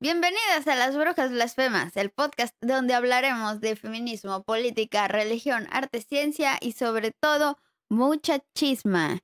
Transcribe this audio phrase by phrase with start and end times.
[0.00, 6.56] Bienvenidas a Las Brujas Blasfemas, el podcast donde hablaremos de feminismo, política, religión, arte, ciencia
[6.60, 7.58] y sobre todo
[7.90, 9.18] mucha chisma.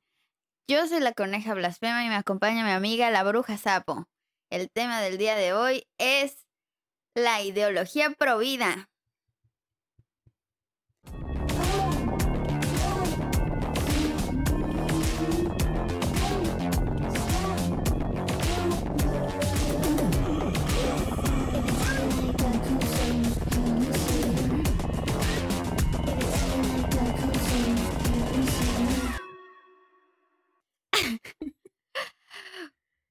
[0.68, 4.08] Yo soy la coneja blasfema y me acompaña mi amiga la bruja sapo.
[4.50, 6.44] El tema del día de hoy es
[7.14, 8.90] la ideología provida.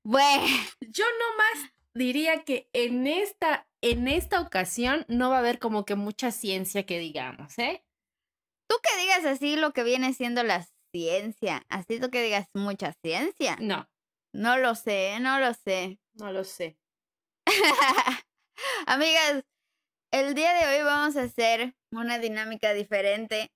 [0.05, 0.45] Bueno,
[0.81, 5.95] Yo nomás diría que en esta, en esta ocasión no va a haber como que
[5.95, 7.85] mucha ciencia que digamos, ¿eh?
[8.67, 12.93] tú que digas así lo que viene siendo la ciencia, así tú que digas mucha
[13.03, 13.57] ciencia.
[13.59, 13.89] No,
[14.33, 15.99] No lo sé, no lo sé.
[16.15, 16.77] no lo sé.
[18.87, 19.43] Amigas,
[20.11, 23.51] el día de hoy vamos a hacer una dinámica diferente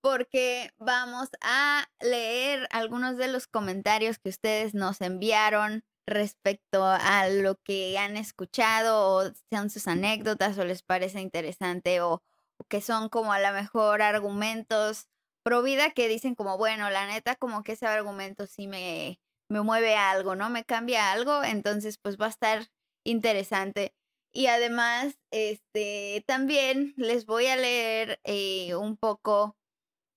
[0.00, 7.56] porque vamos a leer algunos de los comentarios que ustedes nos enviaron respecto a lo
[7.56, 12.22] que han escuchado o sean sus anécdotas o les parece interesante o,
[12.68, 15.08] que son como a lo mejor argumentos
[15.42, 19.62] pro vida que dicen como, bueno, la neta como que ese argumento sí me, me
[19.62, 20.50] mueve algo, ¿no?
[20.50, 22.68] Me cambia algo, entonces pues va a estar
[23.04, 23.94] interesante.
[24.32, 29.56] Y además, este, también les voy a leer eh, un poco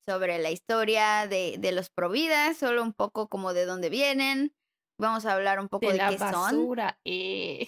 [0.08, 4.54] sobre la historia de, de los Providas, solo un poco como de dónde vienen.
[5.00, 6.32] Vamos a hablar un poco De de, la qué son.
[6.32, 7.68] basura, eh.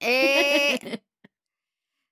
[0.00, 0.78] Eh,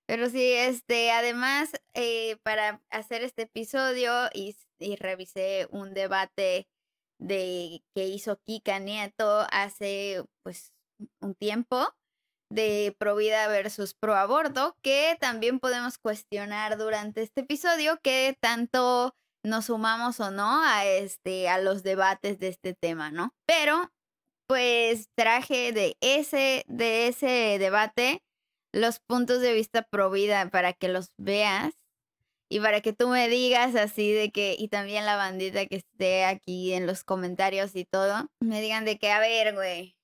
[0.07, 6.67] pero sí, este, además, eh, para hacer este episodio y, y revisé un debate
[7.19, 10.73] de que hizo Kika Nieto hace pues
[11.21, 11.87] un tiempo
[12.51, 19.15] de pro vida versus pro aborto, que también podemos cuestionar durante este episodio que tanto
[19.43, 23.33] nos sumamos o no a este a los debates de este tema, ¿no?
[23.45, 23.91] Pero
[24.47, 28.23] pues traje de ese de ese debate
[28.73, 31.73] los puntos de vista pro vida para que los veas
[32.49, 36.23] y para que tú me digas así de que, y también la bandita que esté
[36.23, 39.95] aquí en los comentarios y todo, me digan de que, a ver, güey,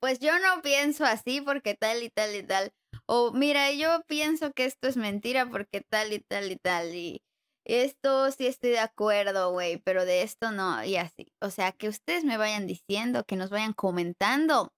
[0.00, 2.72] pues yo no pienso así porque tal y tal y tal.
[3.06, 6.94] O mira, yo pienso que esto es mentira porque tal y tal y tal.
[6.94, 7.22] Y
[7.66, 11.32] esto sí estoy de acuerdo, güey, pero de esto no, y así.
[11.40, 14.72] O sea, que ustedes me vayan diciendo, que nos vayan comentando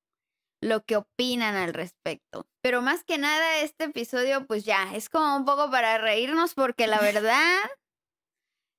[0.63, 2.47] lo que opinan al respecto.
[2.63, 6.87] Pero más que nada, este episodio, pues ya, es como un poco para reírnos porque
[6.87, 7.61] la verdad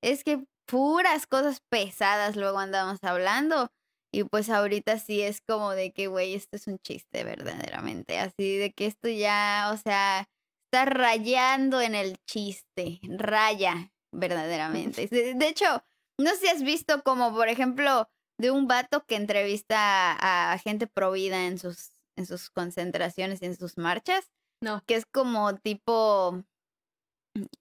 [0.03, 3.69] es que puras cosas pesadas luego andamos hablando.
[4.11, 8.17] Y pues ahorita sí es como de que, güey, esto es un chiste verdaderamente.
[8.17, 10.27] Así de que esto ya, o sea,
[10.65, 12.99] está rayando en el chiste.
[13.03, 15.07] Raya, verdaderamente.
[15.07, 15.83] De de hecho,
[16.17, 20.57] no sé si has visto como, por ejemplo, de un vato que entrevista a, a
[20.59, 24.29] gente provida en sus, en sus concentraciones y en sus marchas,
[24.61, 24.81] No.
[24.87, 26.43] que es como tipo,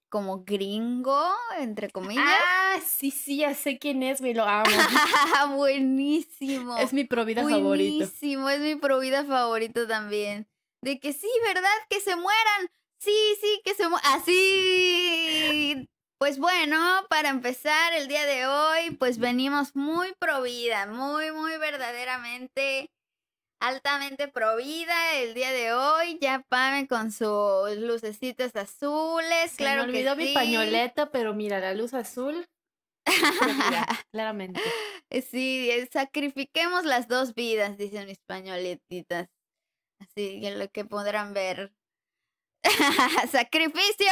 [0.09, 1.21] como gringo,
[1.59, 2.25] entre comillas.
[2.27, 5.55] Ah, sí, sí, ya sé quién es, me lo amo.
[5.57, 6.77] Buenísimo.
[6.77, 7.63] es mi provida favorito.
[7.67, 10.47] Buenísimo, es mi provida favorito también.
[10.81, 11.69] De que sí, ¿verdad?
[11.89, 12.71] Que se mueran.
[13.01, 14.11] Sí, sí, que se mueran.
[14.13, 15.89] Así.
[16.19, 16.77] Pues bueno,
[17.09, 22.91] para empezar el día de hoy, pues venimos muy provida, muy, muy verdaderamente,
[23.61, 26.17] altamente provida el día de hoy.
[26.19, 30.33] Ya Pame con sus lucecitas azules, claro me que olvidó mi sí.
[30.33, 32.45] pañoleta, pero mira, la luz azul.
[33.05, 34.59] provida, claramente.
[35.31, 39.29] Sí, eh, sacrifiquemos las dos vidas, dicen mis pañoletitas.
[40.01, 41.73] Así que lo que podrán ver.
[43.31, 44.11] ¡Sacrificio!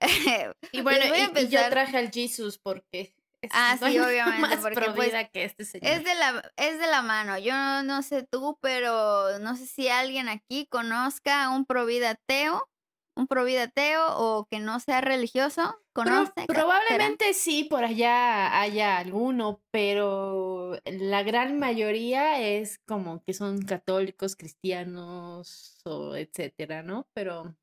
[0.72, 3.14] Y bueno, voy a y- y, yo traje al Jesus porque
[3.50, 5.92] Ah, sí, obviamente, más porque, pues, que este señor.
[5.92, 7.38] Es de la, es de la mano.
[7.38, 12.68] Yo no, no sé tú, pero no sé si alguien aquí conozca un provida ateo,
[13.14, 15.76] un provida ateo o que no sea religioso.
[15.92, 16.32] ¿Conoce?
[16.46, 24.36] Probablemente sí, por allá haya alguno, pero la gran mayoría es como que son católicos,
[24.36, 27.08] cristianos o etcétera, ¿no?
[27.14, 27.56] Pero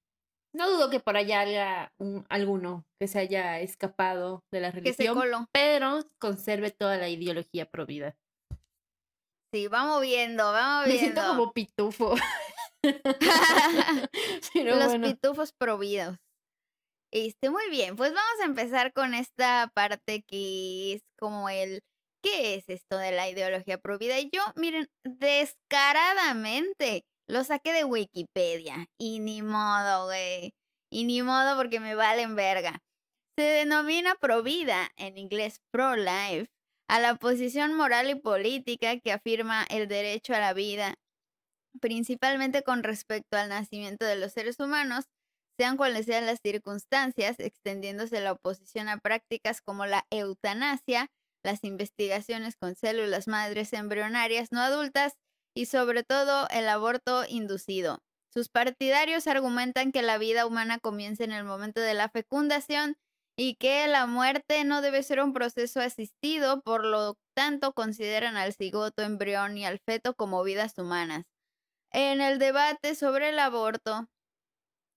[0.54, 5.48] no dudo que por allá haya un- alguno que se haya escapado de la religión,
[5.52, 8.16] pero conserve toda la ideología provida.
[9.54, 11.22] Sí, vamos viendo, vamos Me viendo.
[11.22, 12.16] siento como pitufo.
[14.54, 15.08] pero Los bueno.
[15.08, 16.18] pitufos providos.
[17.12, 21.84] Este, muy bien, pues vamos a empezar con esta parte que es como el
[22.24, 24.18] ¿qué es esto de la ideología provida?
[24.20, 30.54] Y yo, miren, descaradamente Lo saqué de Wikipedia y ni modo, güey.
[30.92, 32.80] Y ni modo porque me valen verga.
[33.38, 36.48] Se denomina provida, en inglés pro-life,
[36.88, 40.96] a la posición moral y política que afirma el derecho a la vida,
[41.82, 45.06] principalmente con respecto al nacimiento de los seres humanos,
[45.58, 51.08] sean cuales sean las circunstancias, extendiéndose la oposición a prácticas como la eutanasia,
[51.44, 55.14] las investigaciones con células madres embrionarias no adultas
[55.56, 58.00] y sobre todo el aborto inducido.
[58.34, 62.96] Sus partidarios argumentan que la vida humana comienza en el momento de la fecundación
[63.38, 68.54] y que la muerte no debe ser un proceso asistido, por lo tanto consideran al
[68.54, 71.26] cigoto, embrión y al feto como vidas humanas.
[71.92, 74.08] En el debate sobre el aborto,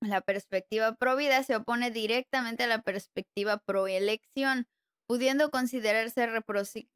[0.01, 4.67] la perspectiva pro vida se opone directamente a la perspectiva pro elección,
[5.07, 6.27] pudiendo considerarse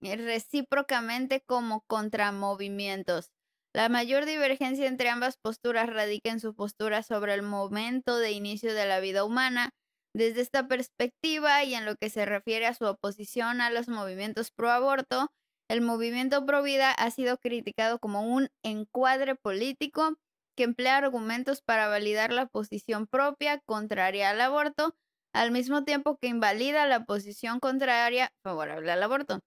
[0.01, 3.31] recíprocamente como contramovimientos.
[3.73, 8.75] La mayor divergencia entre ambas posturas radica en su postura sobre el momento de inicio
[8.75, 9.71] de la vida humana,
[10.15, 14.51] desde esta perspectiva y en lo que se refiere a su oposición a los movimientos
[14.51, 15.29] pro aborto,
[15.69, 20.17] el movimiento pro vida ha sido criticado como un encuadre político
[20.57, 24.97] que emplea argumentos para validar la posición propia contraria al aborto,
[25.33, 29.39] al mismo tiempo que invalida la posición contraria favorable al aborto.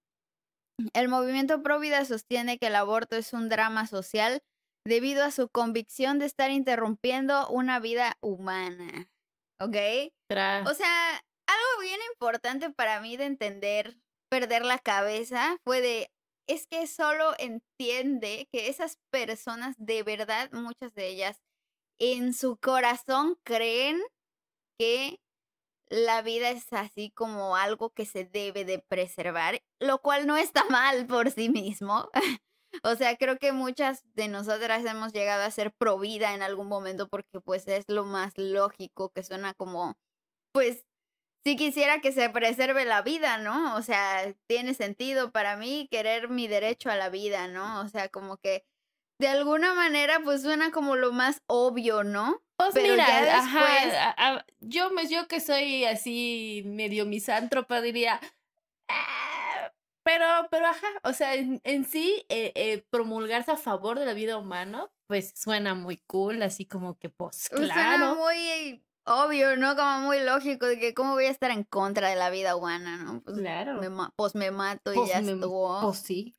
[0.92, 4.42] El movimiento pro vida sostiene que el aborto es un drama social
[4.86, 9.08] debido a su convicción de estar interrumpiendo una vida humana.
[9.60, 9.76] ¿Ok?
[10.66, 13.96] O sea, algo bien importante para mí de entender,
[14.28, 16.10] perder la cabeza, fue de,
[16.48, 21.40] es que solo entiende que esas personas, de verdad, muchas de ellas,
[21.98, 24.02] en su corazón creen
[24.78, 25.20] que
[25.88, 30.64] la vida es así como algo que se debe de preservar, lo cual no está
[30.70, 32.10] mal por sí mismo.
[32.82, 36.68] o sea, creo que muchas de nosotras hemos llegado a ser pro vida en algún
[36.68, 39.96] momento porque pues es lo más lógico que suena como,
[40.52, 40.84] pues,
[41.44, 43.76] si quisiera que se preserve la vida, ¿no?
[43.76, 47.80] O sea, tiene sentido para mí querer mi derecho a la vida, ¿no?
[47.82, 48.64] O sea, como que
[49.20, 52.42] de alguna manera pues suena como lo más obvio, ¿no?
[52.56, 58.20] Pues mira, ajá, yo, yo que soy así medio misántropa diría,
[58.88, 59.33] ah",
[60.04, 64.38] pero, pero ajá, o sea, en, sí eh, eh, promulgarse a favor de la vida
[64.38, 67.98] humana, pues suena muy cool, así como que pues, pues claro.
[67.98, 69.76] Suena muy obvio, ¿no?
[69.76, 72.96] Como muy lógico de que cómo voy a estar en contra de la vida humana,
[72.98, 73.22] ¿no?
[73.22, 73.80] Pues claro.
[73.80, 75.80] Me, pues me mato y pues ya estuvo.
[75.80, 76.36] Pues sí.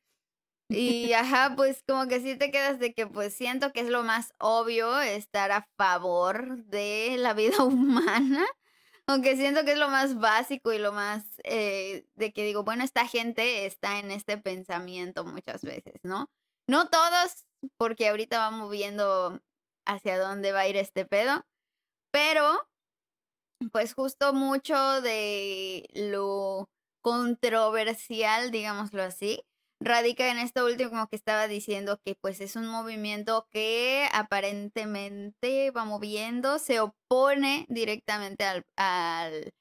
[0.68, 4.02] Y ajá, pues como que sí te quedas de que pues siento que es lo
[4.02, 8.44] más obvio estar a favor de la vida humana,
[9.06, 12.84] aunque siento que es lo más básico y lo más eh, de que digo, bueno,
[12.84, 16.30] esta gente está en este pensamiento muchas veces, ¿no?
[16.68, 17.46] No todos,
[17.78, 19.40] porque ahorita vamos viendo
[19.86, 21.46] hacia dónde va a ir este pedo,
[22.10, 22.68] pero
[23.72, 26.68] pues justo mucho de lo
[27.00, 29.42] controversial, digámoslo así,
[29.80, 35.84] radica en esto último que estaba diciendo, que pues es un movimiento que aparentemente va
[35.84, 39.52] moviendo, se opone directamente al, al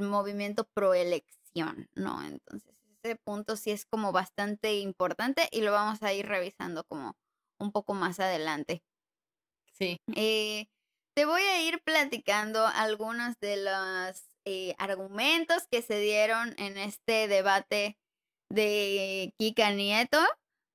[0.00, 2.22] movimiento proelección, ¿no?
[2.22, 7.16] Entonces, ese punto sí es como bastante importante y lo vamos a ir revisando como
[7.58, 8.82] un poco más adelante.
[9.72, 9.96] Sí.
[10.14, 10.66] Eh,
[11.14, 17.28] te voy a ir platicando algunos de los eh, argumentos que se dieron en este
[17.28, 17.98] debate
[18.50, 20.18] de Kika Nieto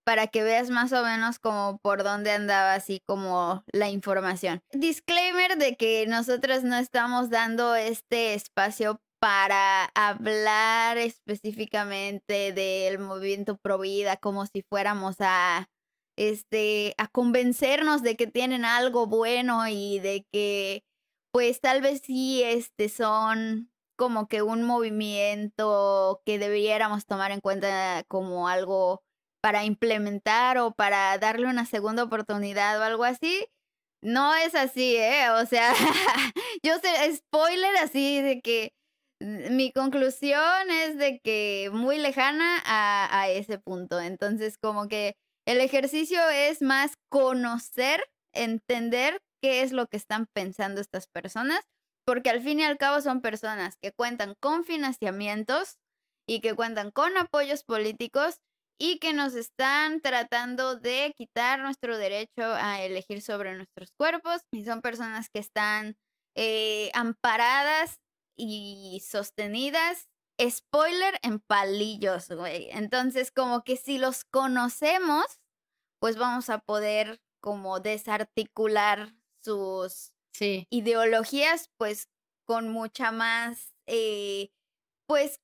[0.06, 4.62] para que veas más o menos como por dónde andaba así como la información.
[4.72, 13.80] Disclaimer de que nosotros no estamos dando este espacio para hablar específicamente del movimiento pro
[13.80, 15.68] vida como si fuéramos a
[16.18, 20.84] este a convencernos de que tienen algo bueno y de que
[21.32, 28.04] pues tal vez sí este son como que un movimiento que debiéramos tomar en cuenta
[28.08, 29.04] como algo
[29.42, 33.48] para implementar o para darle una segunda oportunidad o algo así.
[34.02, 35.30] No es así, ¿eh?
[35.32, 35.74] O sea,
[36.64, 38.74] yo sé, spoiler así de que
[39.22, 44.00] mi conclusión es de que muy lejana a, a ese punto.
[44.00, 45.16] Entonces, como que
[45.48, 51.62] el ejercicio es más conocer, entender qué es lo que están pensando estas personas
[52.06, 55.78] porque al fin y al cabo son personas que cuentan con financiamientos
[56.28, 58.40] y que cuentan con apoyos políticos
[58.80, 64.66] y que nos están tratando de quitar nuestro derecho a elegir sobre nuestros cuerpos y
[64.66, 65.98] son personas que están
[66.36, 68.00] eh, amparadas
[68.38, 70.10] y sostenidas,
[70.42, 72.70] spoiler, en palillos, güey.
[72.72, 75.26] Entonces, como que si los conocemos,
[76.00, 80.68] pues vamos a poder como desarticular sus Sí.
[80.70, 82.10] ideologías, pues
[82.46, 84.50] con mucha más, eh,
[85.08, 85.40] pues,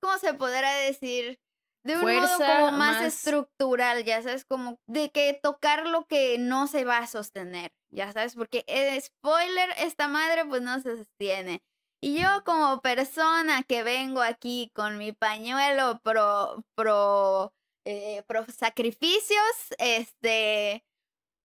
[0.00, 1.38] ¿cómo se podrá decir?
[1.84, 6.36] De un modo como más, más- estructural, ya sabes, como de que tocar lo que
[6.38, 10.96] no se va a sostener, ya sabes, porque eh, spoiler, esta madre pues no se
[10.98, 11.62] sostiene.
[12.02, 17.52] Y yo como persona que vengo aquí con mi pañuelo pro, pro,
[17.86, 19.40] eh, pro sacrificios,
[19.78, 20.84] este,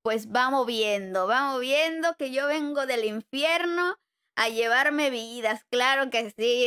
[0.03, 3.95] pues va moviendo, va moviendo que yo vengo del infierno
[4.35, 6.65] a llevarme vidas, claro que sí.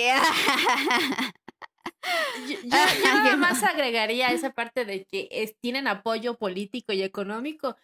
[2.49, 7.03] Yo, yo- yo nada más agregaría esa parte de que es- tienen apoyo político y
[7.03, 7.76] económico.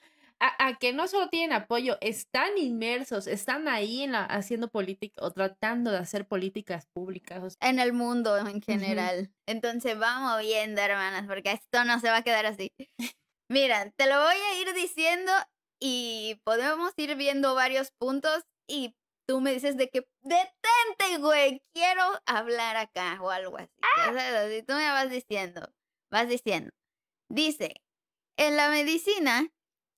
[0.42, 5.20] A, a que no solo tienen apoyo, están inmersos, están ahí en la, haciendo política
[5.22, 7.42] o tratando de hacer políticas públicas.
[7.42, 9.30] o sea, en el mundo en general.
[9.46, 12.72] Entonces va moviendo, hermanas, porque esto no se va a quedar así.
[13.50, 15.32] Mira, te lo voy a ir diciendo
[15.80, 18.94] y podemos ir viendo varios puntos y
[19.26, 23.72] tú me dices de que detente, güey, quiero hablar acá o algo así.
[23.96, 25.68] Sabes, así tú me vas diciendo,
[26.12, 26.70] vas diciendo.
[27.28, 27.74] Dice,
[28.36, 29.48] en la medicina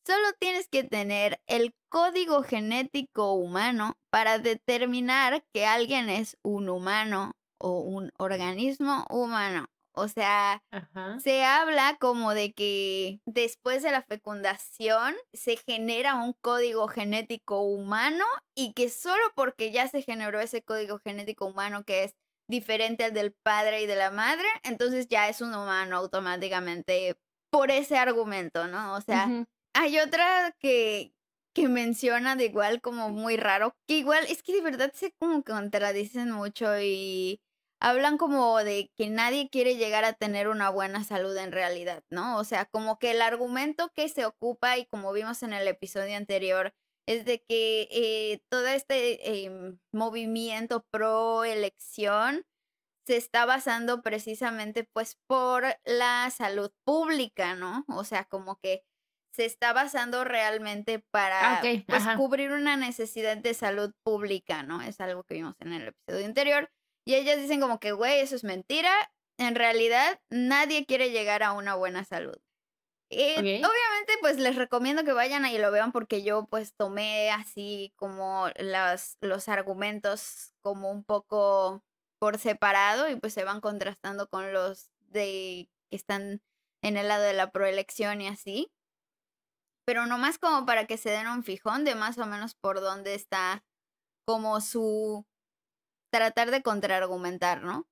[0.07, 7.33] solo tienes que tener el código genético humano para determinar que alguien es un humano
[7.59, 9.67] o un organismo humano.
[9.95, 11.19] O sea, Ajá.
[11.21, 18.25] se habla como de que después de la fecundación se genera un código genético humano
[18.55, 22.15] y que solo porque ya se generó ese código genético humano que es
[22.49, 27.17] diferente al del padre y de la madre, entonces ya es un humano automáticamente
[27.51, 28.95] por ese argumento, ¿no?
[28.95, 31.15] O sea, hay otra que,
[31.55, 35.43] que menciona de igual como muy raro, que igual es que de verdad se como
[35.45, 37.41] contradicen mucho y
[37.83, 42.39] hablan como de que nadie quiere llegar a tener una buena salud en realidad, ¿no?
[42.39, 46.17] O sea, como que el argumento que se ocupa y como vimos en el episodio
[46.17, 46.73] anterior
[47.09, 52.45] es de que eh, todo este em, movimiento pro elección
[53.05, 57.85] se está basando precisamente pues por la salud pública, ¿no?
[57.89, 58.85] O sea, como que
[59.35, 64.83] se está basando realmente para Ah, ok, pues cubrir una necesidad de salud pública, ¿no?
[64.83, 66.71] Es algo que vimos en el episodio anterior.
[67.05, 68.93] Y ellas dicen como que, güey, eso es mentira.
[69.39, 72.39] En realidad, nadie quiere llegar a una buena salud.
[73.11, 73.39] Ok.
[73.39, 78.49] Obviamente, pues les recomiendo que vayan y lo vean porque yo pues tomé así como
[78.57, 81.85] las, los argumentos como un poco
[82.19, 86.41] por separado y pues se van contrastando con los de que están
[86.83, 88.73] en el lado de la proelección y así.
[89.85, 93.15] Pero nomás como para que se den un fijón de más o menos por dónde
[93.15, 93.63] está
[94.25, 95.27] como su
[96.13, 97.87] tratar de contraargumentar, ¿no?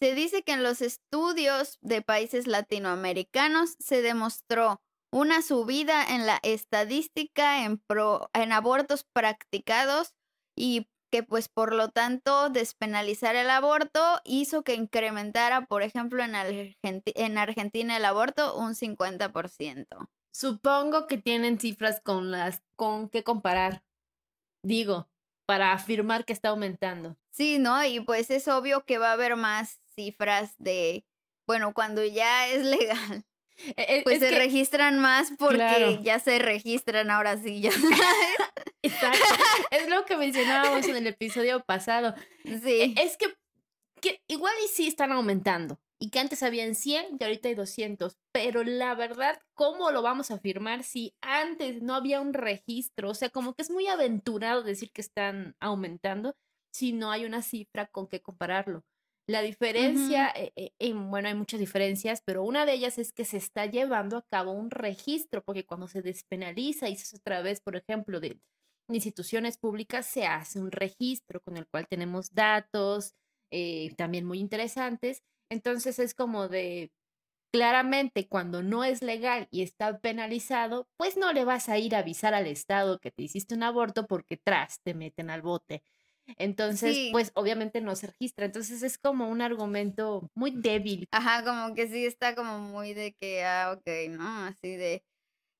[0.00, 4.80] Se dice que en los estudios de países latinoamericanos se demostró
[5.12, 10.12] una subida en la estadística en, pro- en abortos practicados
[10.56, 16.34] y que pues por lo tanto despenalizar el aborto hizo que incrementara, por ejemplo, en,
[16.34, 19.86] Argenti- en Argentina el aborto un 50%.
[20.34, 23.82] Supongo que tienen cifras con las con qué comparar.
[24.62, 25.08] Digo,
[25.46, 27.16] para afirmar que está aumentando.
[27.38, 27.84] Sí, ¿no?
[27.84, 31.06] Y pues es obvio que va a haber más cifras de,
[31.46, 33.24] bueno, cuando ya es legal.
[33.56, 36.02] E- e- Pues es se que- registran más porque Claro.
[36.02, 37.70] ya se registran ahora sí, ya.
[38.82, 39.18] Exacto.
[39.70, 42.14] Es lo que mencionábamos en el episodio pasado.
[42.44, 42.94] E- sí.
[42.98, 43.26] Es que,
[44.00, 45.80] que igual y sí están aumentando.
[46.00, 48.16] Y que antes habían 100 y ahorita hay 200.
[48.32, 53.10] Pero la verdad, ¿cómo lo vamos a afirmar si antes no había un registro?
[53.10, 56.36] O sea, como que es muy aventurado decir que están aumentando
[56.72, 58.84] si no hay una cifra con que compararlo.
[59.26, 63.24] La diferencia, eh, eh, en- bueno, hay muchas diferencias, pero una de ellas es que
[63.26, 67.42] se está llevando a cabo un registro, porque cuando se despenaliza y se hace otra
[67.42, 68.40] vez, por ejemplo, de
[68.88, 73.14] instituciones públicas, se hace un registro con el cual tenemos datos
[73.52, 75.22] eh, también muy interesantes.
[75.50, 76.92] Entonces es como de,
[77.52, 82.00] claramente cuando no es legal y está penalizado, pues no le vas a ir a
[82.00, 85.82] avisar al Estado que te hiciste un aborto porque tras te meten al bote.
[86.36, 87.08] Entonces, Sí.
[87.12, 88.44] pues obviamente no se registra.
[88.46, 91.06] Entonces es como un argumento muy débil.
[91.10, 94.44] Ajá, como que sí está como muy de que, ah, ok, ¿no?
[94.44, 95.02] Así de...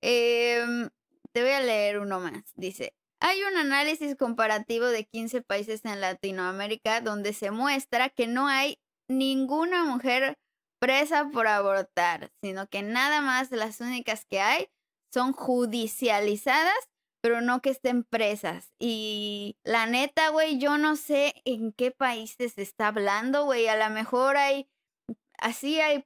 [0.01, 0.89] Em,
[1.33, 2.45] te voy a leer uno más.
[2.55, 8.47] Dice, hay un análisis comparativo de 15 países en Latinoamérica donde se muestra que no
[8.47, 10.39] hay ninguna mujer
[10.81, 14.69] presa por abortar, sino que nada más las únicas que hay
[15.13, 16.77] son judicializadas,
[17.21, 18.73] pero no que estén presas.
[18.79, 23.69] Y la neta, güey, yo no sé en qué países se está hablando, güey.
[23.69, 24.69] A lo mejor hay,
[25.39, 26.05] así hay,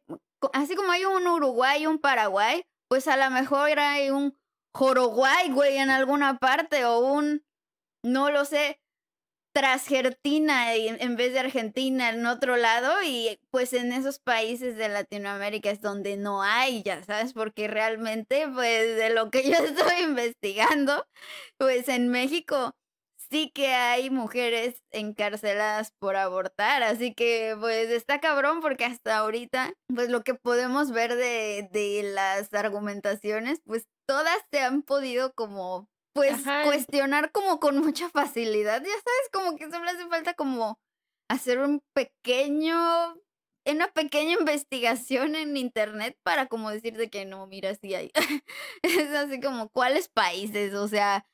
[0.53, 4.37] así como hay un Uruguay un Paraguay, pues a lo mejor hay un
[4.75, 7.45] Joroguay, güey, en alguna parte, o un,
[8.05, 8.81] no lo sé,
[9.53, 15.71] Trasgertina en vez de Argentina en otro lado y pues en esos países de Latinoamérica
[15.71, 21.07] es donde no hay, ya sabes, porque realmente pues de lo que yo estoy investigando,
[21.59, 22.75] pues en México
[23.31, 29.75] sí que hay mujeres encarceladas por abortar, así que pues está cabrón porque hasta ahorita
[29.95, 35.89] pues lo que podemos ver de, de las argumentaciones pues todas se han podido como
[36.13, 40.79] pues cuestionar como con mucha facilidad, ya sabes, como que solo hace falta como
[41.29, 42.77] hacer un pequeño,
[43.67, 48.11] una pequeña investigación en internet para como decirte que no, mira, sí hay.
[48.83, 50.75] es así como, ¿cuáles países?
[50.75, 51.27] O sea,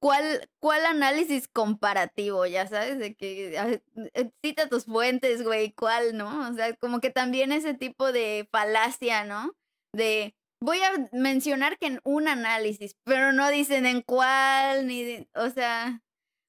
[0.00, 2.46] ¿cuál, cuál análisis comparativo?
[2.46, 6.48] Ya sabes, de que eh, cita tus fuentes, güey, ¿cuál, no?
[6.48, 9.54] O sea, como que también ese tipo de falacia, ¿no?
[9.94, 15.50] De voy a mencionar que en un análisis, pero no dicen en cuál, ni, o
[15.50, 16.02] sea,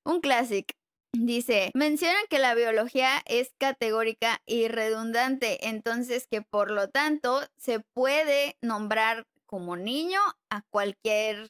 [0.06, 0.74] un clásico.
[1.12, 7.80] Dice, mencionan que la biología es categórica y redundante, entonces que por lo tanto se
[7.96, 10.20] puede nombrar como niño
[10.52, 11.50] a cualquier,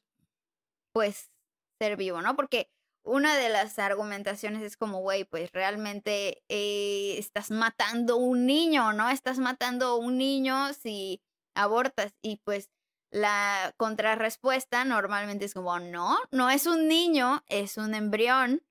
[0.94, 1.30] pues,
[1.78, 2.36] ser vivo, ¿no?
[2.38, 2.70] Porque
[3.04, 9.10] una de las argumentaciones es como, güey, pues realmente eh, estás matando un niño, ¿no?
[9.10, 11.22] Estás matando un niño si
[11.56, 12.70] abortas y pues
[13.12, 18.62] la contrarrespuesta normalmente es como, no, no es un niño, es un embrión,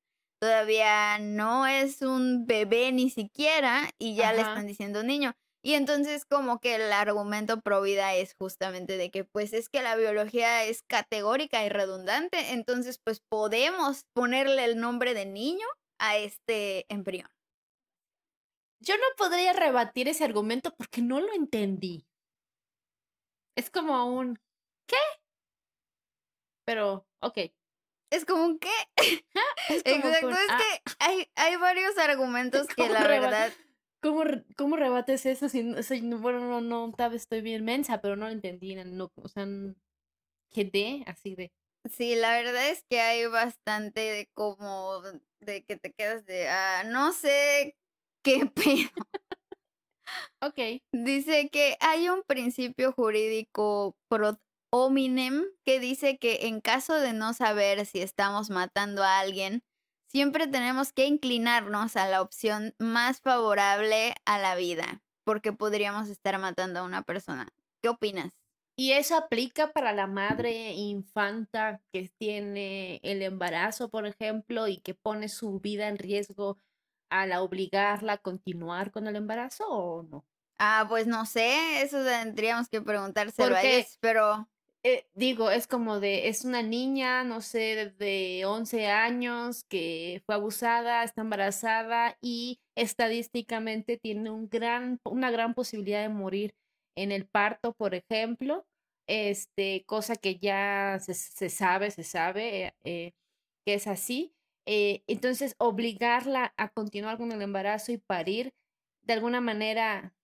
[0.41, 5.35] todavía no es un bebé ni siquiera y ya le están diciendo niño.
[5.61, 9.83] Y entonces como que el argumento pro vida es justamente de que pues es que
[9.83, 15.67] la biología es categórica y redundante, entonces pues podemos ponerle el nombre de niño
[15.99, 17.29] a este embrión.
[18.81, 22.08] Yo no podría rebatir ese argumento porque no lo entendí.
[23.59, 24.39] Es como un
[24.87, 24.97] ¿qué?
[26.65, 27.39] Pero, ok.
[28.09, 28.71] Es como un ¿qué?
[29.69, 30.59] Exacto, es ah.
[30.59, 33.53] que hay, hay varios argumentos que la verdad.
[34.01, 34.23] ¿Cómo,
[34.57, 35.49] ¿Cómo rebates eso?
[35.49, 38.77] Si, bueno, no, no, tal vez estoy bien mensa, pero no lo entendí.
[38.77, 39.45] No, o sea,
[40.53, 41.51] quedé así de.
[41.91, 45.03] Sí, la verdad es que hay bastante de como
[45.41, 47.77] de que te quedas de, ah, no sé
[48.23, 48.91] qué pedo.
[50.41, 50.83] Ok.
[50.93, 54.39] Dice que hay un principio jurídico pro
[54.71, 59.63] hominem que dice que en caso de no saber si estamos matando a alguien,
[60.09, 66.39] siempre tenemos que inclinarnos a la opción más favorable a la vida, porque podríamos estar
[66.39, 67.49] matando a una persona.
[67.83, 68.33] ¿Qué opinas?
[68.77, 74.95] Y eso aplica para la madre infanta que tiene el embarazo, por ejemplo, y que
[74.95, 76.59] pone su vida en riesgo
[77.11, 80.25] al obligarla a continuar con el embarazo o no?
[80.59, 84.49] Ah, pues no sé, eso tendríamos que preguntárselo a ellos, pero...
[84.85, 90.37] Eh, digo, es como de, es una niña, no sé, de 11 años que fue
[90.37, 96.55] abusada, está embarazada y estadísticamente tiene un gran, una gran posibilidad de morir
[96.97, 98.67] en el parto, por ejemplo,
[99.09, 103.13] este, cosa que ya se, sabe, se sabe eh,
[103.65, 104.35] que es así.
[104.71, 108.53] Eh, entonces, obligarla a continuar con el embarazo y parir,
[109.01, 110.15] de alguna manera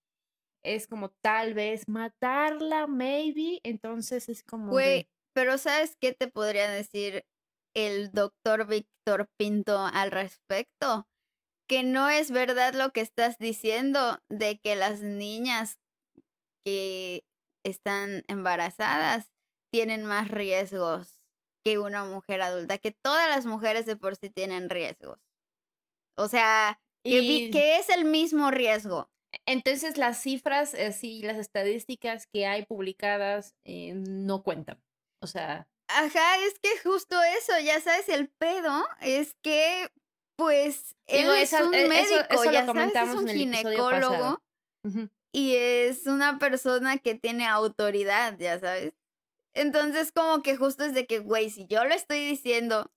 [0.62, 3.60] es como tal vez matarla, maybe.
[3.62, 4.70] Entonces es como.
[4.70, 7.24] Güey, pero ¿sabes qué te podría decir
[7.74, 11.08] el doctor Víctor Pinto al respecto?
[11.66, 15.78] Que no es verdad lo que estás diciendo de que las niñas
[16.66, 17.24] que
[17.64, 19.30] están embarazadas
[19.72, 21.23] tienen más riesgos
[21.64, 25.18] que una mujer adulta, que todas las mujeres de por sí tienen riesgos.
[26.16, 29.10] O sea, que, es el mismo riesgo.
[29.46, 34.80] Entonces las cifras, así, las estadísticas que hay publicadas eh, no cuentan.
[35.20, 35.66] O sea.
[35.88, 39.88] Ajá, es que justo eso, ya sabes, el pedo es que,
[40.36, 44.42] pues, él es un e, médico, ya sabes, es un ginecólogo
[45.32, 48.94] y es una persona que tiene autoridad, ya sabes.
[49.54, 52.90] Entonces, como que justo es de que, güey, si yo lo estoy diciendo,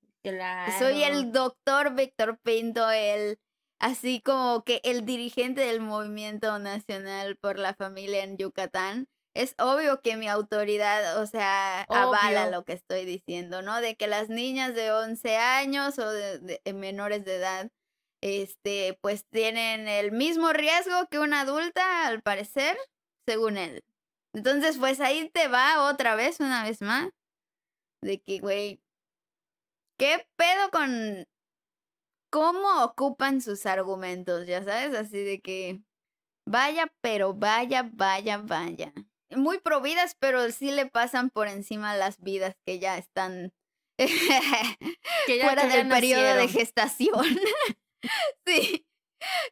[0.80, 3.40] soy el doctor Víctor Pinto, el
[3.80, 10.02] así como que el dirigente del movimiento nacional por la familia en Yucatán, es obvio
[10.02, 13.80] que mi autoridad, o sea, avala lo que estoy diciendo, ¿no?
[13.82, 17.70] De que las niñas de 11 años o de, menores de edad,
[18.22, 22.78] este, pues tienen el mismo riesgo que una adulta, al parecer,
[23.28, 23.84] según él.
[24.38, 27.10] Entonces, pues ahí te va otra vez, una vez más,
[28.04, 28.80] de que, güey,
[29.98, 31.26] ¿qué pedo con
[32.30, 34.46] cómo ocupan sus argumentos?
[34.46, 35.82] Ya sabes, así de que,
[36.48, 38.94] vaya, pero vaya, vaya, vaya.
[39.32, 43.52] muy providas, pero sí le pasan por encima las vidas que ya están
[45.42, 47.26] fuera del periodo de gestación.
[48.46, 48.87] sí.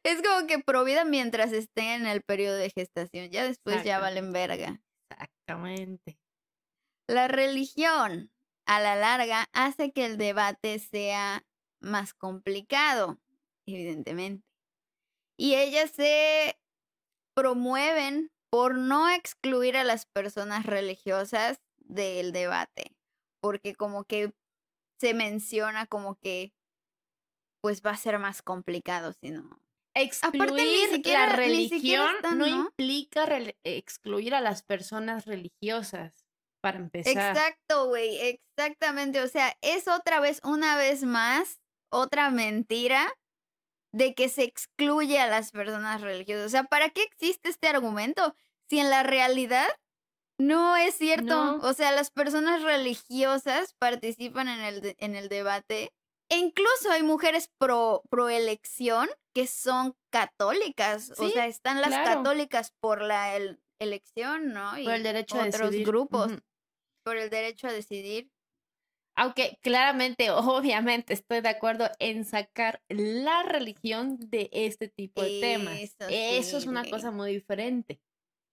[0.04, 3.30] Es como que provida mientras esté en el periodo de gestación.
[3.30, 4.82] Ya después ya valen verga.
[5.10, 6.19] Exactamente.
[7.08, 8.32] La religión,
[8.65, 11.43] a la larga, hace que el debate sea
[11.80, 13.19] más complicado,
[13.67, 14.45] evidentemente.
[15.38, 16.58] Y ellas se
[17.36, 22.95] promueven por no excluir a las personas religiosas del debate,
[23.41, 24.34] porque como que
[24.99, 26.54] se menciona como que
[27.65, 29.60] pues va a ser más complicado si no.
[29.95, 33.28] Excluir la religión no, implica
[33.63, 36.28] excluir a las personas religiosas,
[36.62, 37.36] para empezar.
[37.36, 39.19] Exacto, güey, exactamente.
[39.19, 43.12] O sea, es otra vez, una vez más, otra mentira
[43.91, 46.45] de que se excluye a las personas religiosas.
[46.45, 48.36] O sea, ¿para qué existe este argumento?
[48.69, 49.69] Si en la realidad
[50.38, 51.58] no es cierto.
[51.63, 55.95] O sea, las personas religiosas participan en el, en el debate.
[56.29, 61.13] E incluso hay mujeres pro, pro elección que son católicas.
[61.17, 63.38] o sea, están las católicas por la
[63.79, 64.77] elección, ¿no?
[64.77, 65.85] Y por el derecho a decidir.
[65.85, 66.31] grupos.
[67.03, 68.31] Por el derecho a decidir.
[69.17, 75.79] Aunque claramente, obviamente, estoy de acuerdo en sacar la religión de este tipo de temas.
[76.09, 77.99] Eso es una cosa muy diferente.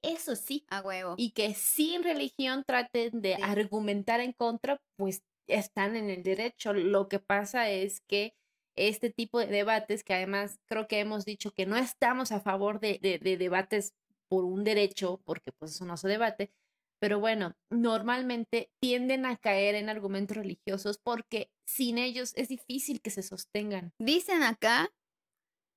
[0.04, 0.64] Eso sí.
[0.68, 1.14] A huevo.
[1.16, 5.22] Y que sin religión traten de argumentar en contra, pues
[5.54, 6.72] están en el derecho.
[6.72, 8.34] Lo que pasa es que
[8.76, 12.80] este tipo de debates, que además creo que hemos dicho que no estamos a favor
[12.80, 13.94] de, de debates
[14.28, 16.50] por un derecho, porque pues eso no se debate,
[17.02, 23.10] pero bueno, normalmente tienden a caer en argumentos religiosos porque sin ellos es difícil que
[23.10, 23.92] se sostengan.
[23.98, 24.88] Dicen acá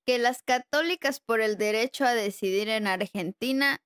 [0.06, 3.82] que las católicas por el derecho a decidir en Argentina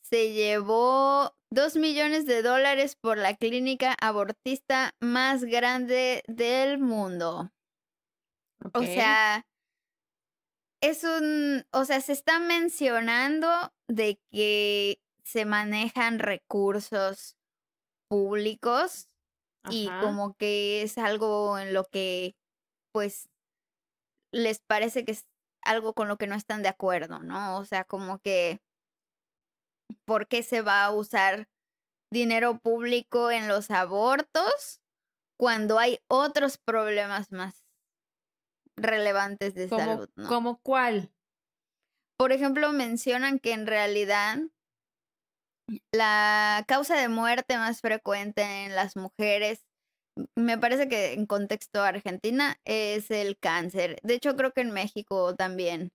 [0.00, 7.50] se llevó dos millones de dólares por la clínica abortista más grande del mundo.
[8.74, 9.46] O sea,
[10.82, 13.48] es un, o sea, se está mencionando
[13.88, 17.36] de que se manejan recursos
[18.08, 19.08] públicos
[19.68, 22.34] y como que es algo en lo que
[22.92, 23.28] pues
[24.32, 25.26] les parece que es
[25.62, 27.58] algo con lo que no están de acuerdo, ¿no?
[27.58, 28.60] O sea, como que
[30.04, 31.48] ¿por qué se va a usar
[32.12, 34.80] dinero público en los abortos
[35.38, 37.64] cuando hay otros problemas más
[38.76, 40.08] relevantes de salud?
[40.16, 40.28] ¿no?
[40.28, 41.12] ¿Como cuál?
[42.18, 44.38] Por ejemplo, mencionan que en realidad
[45.92, 49.64] la causa de muerte más frecuente en las mujeres,
[50.36, 53.98] me parece que en contexto Argentina, es el cáncer.
[54.02, 55.92] De hecho, creo que en México también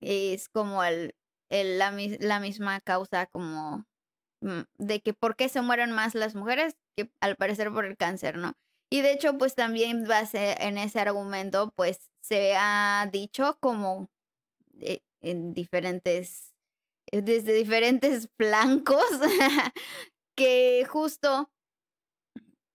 [0.00, 1.14] es como el,
[1.52, 1.90] la,
[2.40, 3.84] misma causa como
[4.40, 7.96] mm, de que por qué se mueren más las mujeres que al parecer por el
[7.96, 8.54] cáncer, ¿no?
[8.90, 14.10] Y de hecho, pues también base en ese argumento, pues se ha dicho como
[14.80, 16.52] eh, en diferentes
[17.10, 19.04] desde diferentes flancos
[20.36, 21.50] que justo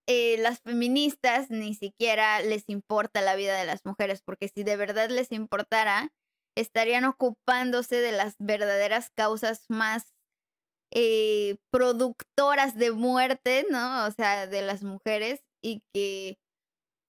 [0.06, 4.76] eh, las feministas ni siquiera les importa la vida de las mujeres, porque si de
[4.76, 6.10] verdad les importara,
[6.60, 10.14] estarían ocupándose de las verdaderas causas más
[10.92, 14.06] eh, productoras de muerte, ¿no?
[14.06, 16.38] O sea, de las mujeres y que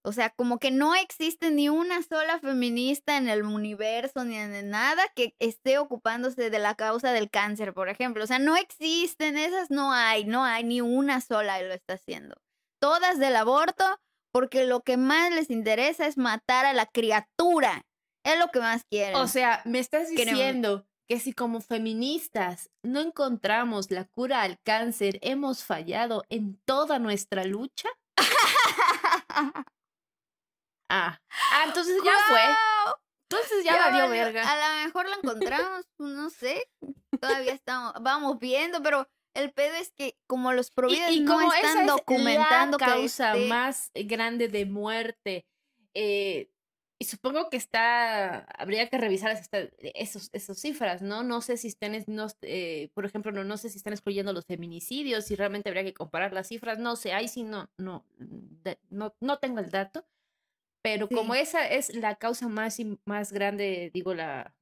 [0.02, 4.70] o sea, como que no existe ni una sola feminista en el universo ni en
[4.70, 8.24] nada que esté ocupándose de la causa del cáncer, por ejemplo.
[8.24, 11.94] O sea, no existen esas, no hay, no hay ni una sola y lo está
[11.94, 12.36] haciendo.
[12.80, 13.84] Todas del aborto,
[14.32, 17.82] porque lo que más les interesa es matar a la criatura.
[18.24, 19.16] Es lo que más quieren.
[19.16, 25.18] O sea, me estás diciendo que si como feministas no encontramos la cura al cáncer,
[25.22, 27.88] hemos fallado en toda nuestra lucha.
[30.92, 31.20] Ah,
[31.52, 32.40] ah entonces ya fue.
[33.30, 34.42] Entonces ya, valió verga.
[34.42, 36.66] A lo mejor la encontramos, pues, no sé.
[37.20, 42.76] Todavía estamos, vamos viendo, pero el pedo es que como los providas no están documentando
[42.76, 45.46] la causa más grande de muerte.
[45.94, 46.50] Eh,
[47.00, 49.34] y supongo que está, habría que revisar
[49.80, 51.22] esos, esos cifras, ¿no?
[51.22, 54.44] No sé si están, no, eh, por ejemplo, no, no sé si están excluyendo los
[54.44, 58.04] feminicidios, si realmente habría que comparar las cifras, no sé, ahí sí no, no,
[58.90, 60.06] no, no tengo el dato,
[60.82, 64.54] pero como esa es la causa más, más grande, digo, la,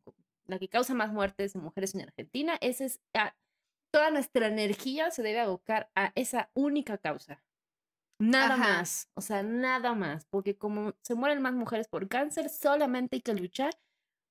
[0.46, 3.34] la que causa más muertes de mujeres en Argentina, esa es, ah,
[3.90, 7.42] toda nuestra energía se debe abocar a esa única causa.
[8.20, 13.16] Nada más, o sea, nada más, porque como se mueren más mujeres por cáncer, solamente
[13.16, 13.70] hay que luchar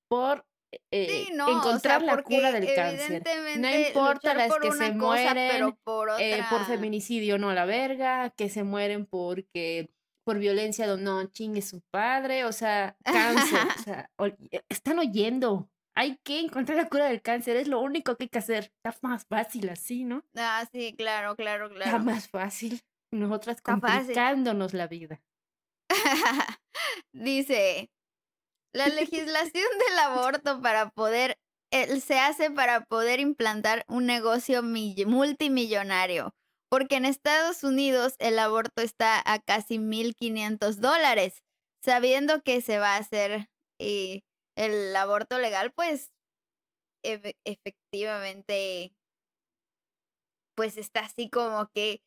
[0.09, 0.45] por
[0.91, 3.23] eh, encontrar la cura del cáncer.
[3.57, 8.49] No importa las que se mueren por, eh, por, feminicidio, no a la verga, que
[8.49, 9.89] se mueren porque
[10.25, 14.11] por violencia, no chingue su padre, o sea, cáncer, o sea,
[14.51, 15.69] eh, están oyendo.
[15.95, 18.73] Hay que encontrar la cura del cáncer, es lo único que hay que hacer.
[18.83, 20.25] Está más fácil así, ¿no?
[20.35, 21.85] Ah, sí, claro, claro, claro.
[21.85, 22.81] Está más fácil.
[23.11, 25.21] Nosotras complicándonos la vida.
[27.13, 27.89] Dice,
[28.73, 31.37] la legislación del aborto para poder,
[31.71, 36.35] se hace para poder implantar un negocio multimillonario,
[36.69, 41.43] porque en Estados Unidos el aborto está a casi 1.500 dólares.
[41.83, 43.47] Sabiendo que se va a hacer
[43.79, 44.21] eh,
[44.55, 46.11] el aborto legal, pues
[47.03, 48.93] efectivamente,
[50.55, 51.99] pues está así como que eh,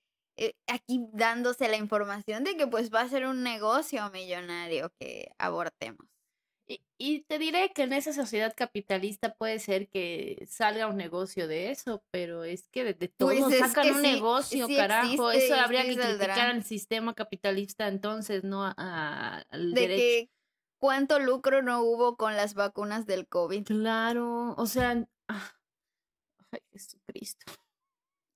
[0.67, 6.07] aquí dándose la información de que pues va a ser un negocio millonario que abortemos.
[6.99, 11.73] Y, te diré que en esa sociedad capitalista puede ser que salga un negocio de
[11.73, 15.33] eso, pero es que de, todo pues sacan un negocio, carajo.
[15.33, 20.31] eso habría que criticar al sistema capitalista entonces, no a, al de Que
[20.79, 23.65] cuánto lucro no hubo con las vacunas del COVID.
[23.65, 25.53] Claro, o sea, ah,
[26.53, 27.60] ay, Jesucristo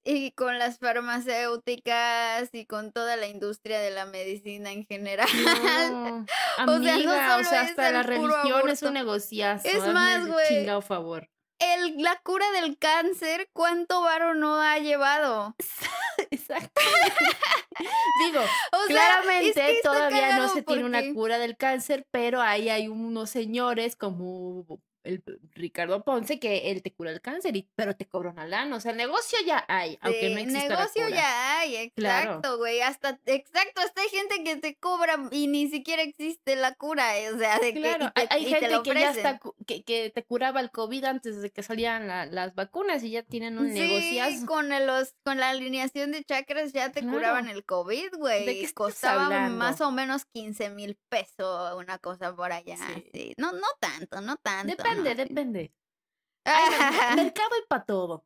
[0.05, 5.29] y con las farmacéuticas y con toda la industria de la medicina en general.
[6.69, 9.67] o sea, no o sea hasta la religión es un negociazo.
[9.67, 10.67] Es más, güey.
[10.83, 11.29] favor.
[11.59, 15.55] El, la cura del cáncer, ¿cuánto varo no ha llevado?
[16.31, 16.81] Exacto.
[18.27, 18.41] Digo,
[18.87, 24.65] claramente todavía no se tiene una cura del cáncer, pero ahí hay unos señores como
[25.05, 25.23] el
[25.55, 28.77] Ricardo Ponce que él te cura el cáncer, y, pero te cobra una lana.
[28.77, 32.81] O sea, negocio ya hay, aunque no exista negocio ya hay, exacto, güey.
[32.81, 37.19] Hasta, exacto, hasta hay gente que te cobra y ni siquiera existe la cura.
[37.19, 40.61] Eh, o sea, de claro, que, hay, gente que ya está, que, que, te curaba
[40.61, 45.15] el COVID antes de que salieran las vacunas y ya tienen un sí, Con, los,
[45.23, 48.47] con la alineación de chakras ya te curaban el COVID, güey.
[48.47, 52.77] ¿De qué Costaba más o menos 15 mil pesos una cosa por allá.
[53.13, 53.35] Sí.
[53.37, 55.73] No, no tanto, no tanto depende, depende.
[56.45, 58.25] Hay mercado y para todo.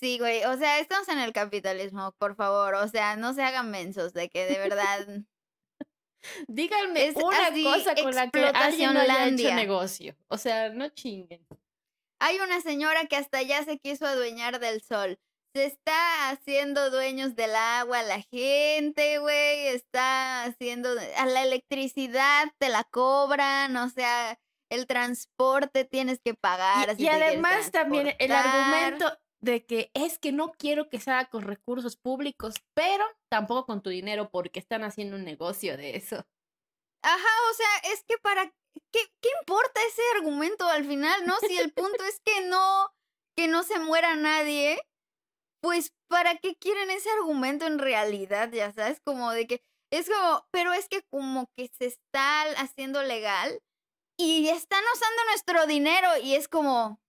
[0.00, 3.70] Sí, güey, o sea, estamos en el capitalismo, por favor, o sea, no se hagan
[3.70, 5.06] mensos de que de verdad...
[6.48, 11.46] Díganme una cosa con la que alguien haya hecho negocio, o sea, no chinguen.
[12.18, 15.18] Hay una señora que hasta ya se quiso adueñar del sol.
[15.54, 19.66] Se está haciendo dueños del agua la gente, güey.
[19.68, 20.90] Está haciendo...
[21.16, 24.38] A la electricidad te la cobran, o sea
[24.72, 26.94] el transporte tienes que pagar.
[26.98, 31.42] Y, además también el argumento de que es que no quiero que se haga con
[31.42, 36.24] recursos públicos, pero tampoco con tu dinero porque están haciendo un negocio de eso.
[37.02, 41.34] Ajá, o sea, es que para ¿qué, qué importa ese argumento al final, no?
[41.46, 42.88] Si el punto es que no
[43.36, 44.78] que no se muera nadie,
[45.60, 48.50] pues ¿para qué quieren ese argumento en realidad?
[48.52, 53.02] Ya sabes, como de que es como, pero es que como que se está haciendo
[53.02, 53.60] legal
[54.22, 57.00] y están usando nuestro dinero y es como...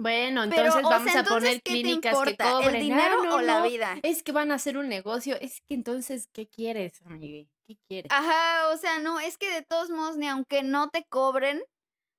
[0.00, 2.74] Bueno, entonces vamos a poner clínicas que cobren.
[2.74, 3.98] ¿El dinero o la vida?
[4.02, 5.36] Es que van a hacer un negocio.
[5.38, 7.50] Es que entonces, ¿qué quieres, amigo?
[7.66, 8.10] ¿Qué quieres?
[8.10, 11.62] Ajá, o sea, no, es que de todos modos, ni aunque no te cobren,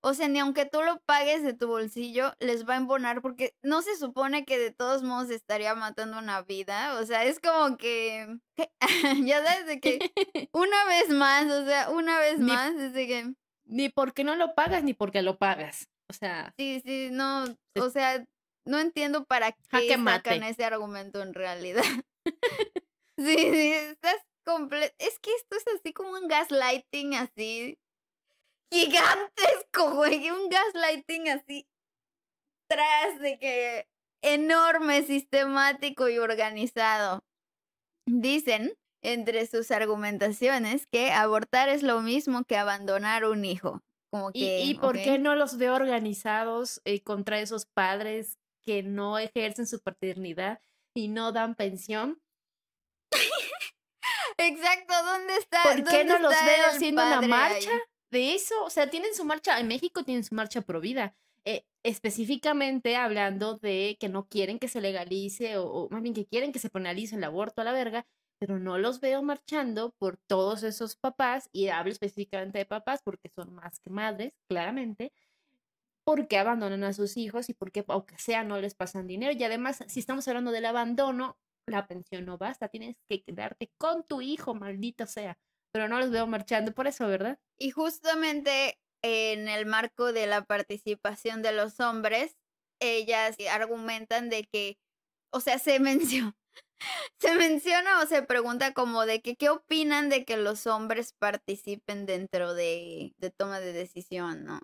[0.04, 3.56] o sea, ni aunque tú lo pagues de tu bolsillo, les va a embonar porque
[3.64, 7.00] no se supone que de todos modos estaría matando una vida.
[7.00, 8.28] O sea, es como que,
[9.28, 10.00] ya sabes de que
[10.54, 13.34] una vez más, o sea, una vez más, desde que
[13.72, 15.90] ni porque no lo pagas ni porque lo pagas.
[16.10, 16.54] O sea.
[16.58, 17.46] Sí, sí, no.
[17.80, 18.24] O sea,
[18.66, 21.84] no entiendo para qué sacan ese argumento en realidad.
[23.18, 24.94] sí, sí, estás completo.
[25.00, 27.80] Es que esto es así como un gaslighting así.
[28.72, 30.30] Gigantesco, güey.
[30.30, 31.66] Un gaslighting así.
[32.68, 33.88] Tras de que.
[34.22, 37.24] Enorme, sistemático y organizado.
[38.06, 43.82] Dicen entre sus argumentaciones que abortar es lo mismo que abandonar un hijo.
[44.12, 49.18] Como que, ¿Y, por qué no los veo organizados eh, contra esos padres que no
[49.18, 50.60] ejercen su paternidad
[50.94, 52.22] y no dan pensión?
[54.38, 55.64] Exacto, ¿dónde está?
[55.64, 57.72] ¿Por qué no los veo haciendo una marcha
[58.12, 58.64] de eso?
[58.66, 61.16] O sea, tienen su marcha, en México tienen su marcha pro vida.
[61.44, 66.28] Eh, específicamente hablando de que no quieren que se legalice o, o, más bien que
[66.28, 68.06] quieren que se penalice el aborto a la verga
[68.42, 73.30] pero no los veo marchando por todos esos papás, y hablo específicamente de papás porque
[73.30, 75.14] son más que madres, claramente,
[76.04, 79.32] porque abandonan a sus hijos y porque, aunque sea, no les pasan dinero.
[79.38, 84.04] Y además, si estamos hablando del abandono, la pensión no basta, tienes que quedarte con
[84.08, 85.38] tu hijo, maldito sea.
[85.72, 87.40] Pero no los veo marchando por eso, ¿verdad?
[87.60, 92.36] Y justamente en el marco de la participación de los hombres,
[92.80, 94.80] ellas argumentan de que,
[95.30, 96.36] o sea, se menciona,
[97.20, 102.06] se menciona o se pregunta como de que qué opinan de que los hombres participen
[102.06, 104.62] dentro de, de toma de decisión, ¿no?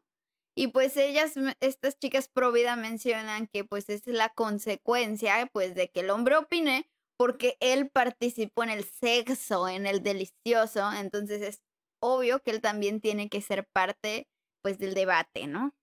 [0.56, 5.90] Y pues ellas, estas chicas pro vida mencionan que pues es la consecuencia pues de
[5.90, 11.62] que el hombre opine porque él participó en el sexo, en el delicioso, entonces es
[12.02, 14.28] obvio que él también tiene que ser parte
[14.64, 15.74] pues del debate, ¿no?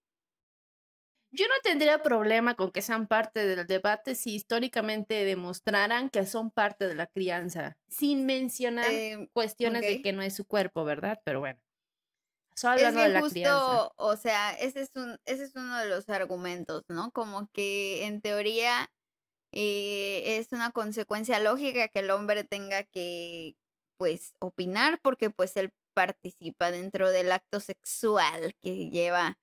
[1.35, 6.53] Yo no tendría problema con que sean parte del debate si históricamente demostraran que son
[6.53, 11.20] parte de la crianza, sin mencionar eh, cuestiones de que no es su cuerpo, ¿verdad?
[11.25, 11.59] Pero bueno.
[12.55, 16.09] Solo es de la justo, o sea, ese es, un, ese es uno de los
[16.09, 17.11] argumentos, ¿no?
[17.11, 18.88] Como que en teoría
[19.51, 23.57] eh, es una consecuencia lógica que el hombre tenga que,
[23.97, 29.37] pues, opinar porque pues él participa dentro del acto sexual que lleva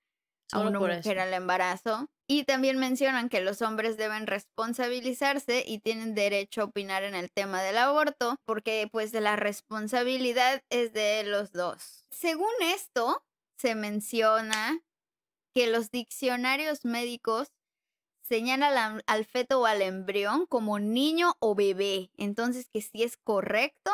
[0.52, 2.08] a una mujer al embarazo.
[2.28, 7.30] Y también mencionan que los hombres deben responsabilizarse y tienen derecho a opinar en el
[7.30, 12.06] tema del aborto, porque pues la responsabilidad es de los dos.
[12.10, 13.24] Según esto,
[13.58, 14.80] se menciona
[15.54, 17.48] que los diccionarios médicos
[18.22, 22.10] señalan al, feto o al embrión como niño o bebé.
[22.16, 23.90] Entonces, que si es correcto,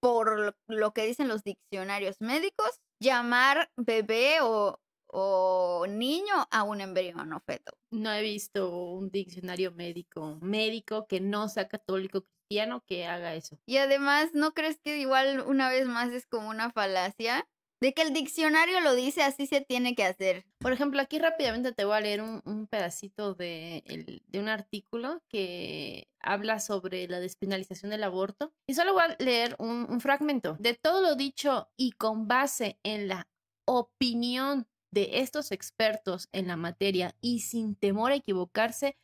[0.00, 7.32] por lo que dicen los diccionarios médicos, llamar bebé o o niño a un embrión
[7.32, 7.72] o feto.
[7.90, 13.58] No he visto un diccionario médico, médico que no sea católico cristiano que haga eso.
[13.66, 17.48] Y además, ¿no crees que igual una vez más es como una falacia?
[17.80, 20.44] De que el diccionario lo dice, así se tiene que hacer.
[20.58, 26.08] Por ejemplo, aquí rápidamente te voy a leer un, pedacito de, de, un artículo que
[26.18, 28.52] habla sobre la despenalización del aborto.
[28.66, 30.56] Y solo voy a leer un, un fragmento.
[30.58, 33.28] De todo lo dicho y con base en la
[33.64, 38.96] opinión de estos expertos en la materia y sin temor a equivocarse,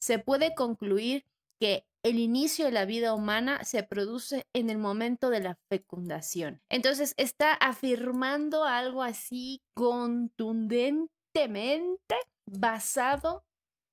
[0.00, 1.24] se puede concluir
[1.60, 6.60] que el inicio de la vida humana se produce en el momento de la fecundación.
[6.68, 12.16] Entonces está afirmando algo así contundentemente
[12.50, 13.44] basado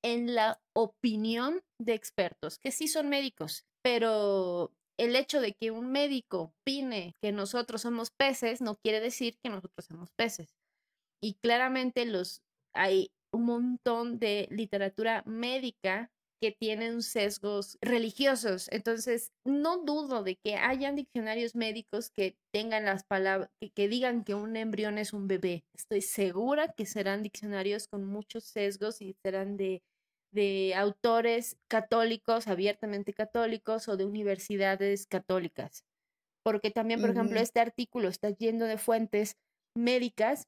[0.04, 5.92] en la opinión de expertos, que sí son médicos, pero el hecho de que un
[5.92, 10.59] médico opine que nosotros somos peces no quiere decir que nosotros somos peces
[11.22, 12.42] y claramente los
[12.74, 18.70] hay un montón de literatura médica que tienen sesgos religiosos.
[18.72, 24.36] Entonces, no dudo de que hayan diccionarios médicos que tengan las palabras, que, digan que
[24.36, 25.66] un embrión es un bebé.
[25.76, 29.84] Estoy segura que serán diccionarios con muchos sesgos y serán de,
[30.32, 35.84] de autores católicos, abiertamente católicos o de universidades católicas.
[36.42, 39.36] Porque también, por ejemplo, este artículo está lleno de fuentes
[39.76, 40.48] médicas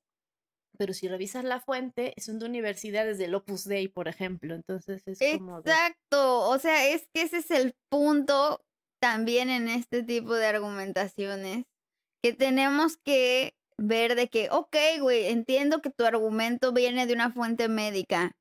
[0.81, 4.55] pero si revisas la fuente, son de universidades del Opus Dei, por ejemplo.
[4.55, 5.59] Entonces es como.
[5.59, 6.49] Exacto.
[6.49, 8.65] O sea, es que ese es el punto
[8.99, 11.65] también en este tipo de argumentaciones.
[12.23, 17.31] Que tenemos que ver de que, ok, güey, entiendo que tu argumento viene de una
[17.31, 18.31] fuente médica.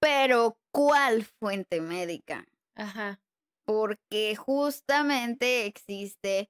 [0.00, 2.46] Pero, ¿cuál fuente médica?
[2.76, 3.20] Ajá.
[3.64, 6.48] Porque justamente existe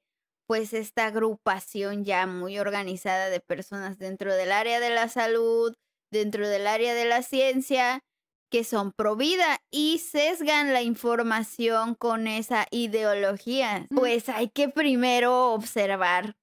[0.51, 5.77] pues esta agrupación ya muy organizada de personas dentro del área de la salud,
[6.11, 8.03] dentro del área de la ciencia,
[8.51, 13.87] que son pro vida y sesgan la información con esa ideología.
[13.95, 16.35] Pues hay que primero observar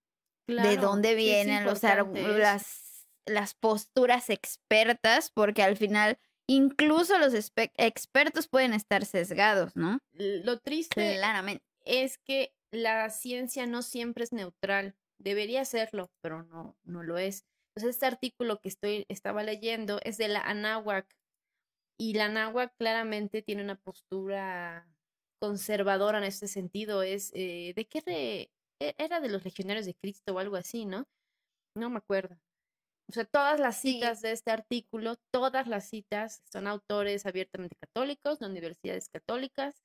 [0.48, 6.17] de dónde vienen los las, las posturas expertas, porque al final
[6.48, 10.00] incluso los expertos pueden estar sesgados, ¿no?
[10.13, 11.20] Lo triste
[11.84, 14.95] es que la ciencia no siempre es neutral.
[15.19, 17.45] Debería serlo, pero no, no lo es.
[17.75, 21.08] Entonces, este artículo que estoy, estaba leyendo es de la Anáhuac.
[21.99, 24.88] Y la Anáhuac claramente tiene una postura
[25.39, 27.03] conservadora en este sentido.
[27.03, 28.49] Es eh, de qué
[28.80, 31.08] e, era de los legionarios de Cristo o algo así, ¿no?
[31.75, 32.38] No me acuerdo.
[33.10, 38.39] O sea, todas las citas de este artículo, todas las citas son autores abiertamente católicos,
[38.39, 39.82] de universidades católicas,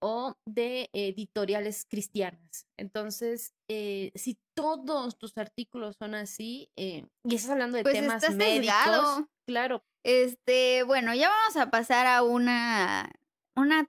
[0.00, 2.66] o de editoriales cristianas.
[2.76, 8.34] Entonces, eh, si todos tus artículos son así, eh, y estás hablando de pues temas
[8.34, 9.84] médicos, claro.
[10.02, 13.12] Este, bueno, ya vamos a pasar a una,
[13.54, 13.86] una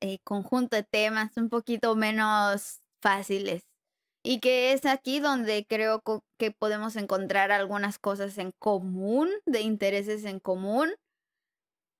[0.00, 3.64] eh, conjunto de temas un poquito menos fáciles.
[4.24, 6.02] Y que es aquí donde creo
[6.38, 10.90] que podemos encontrar algunas cosas en común, de intereses en común,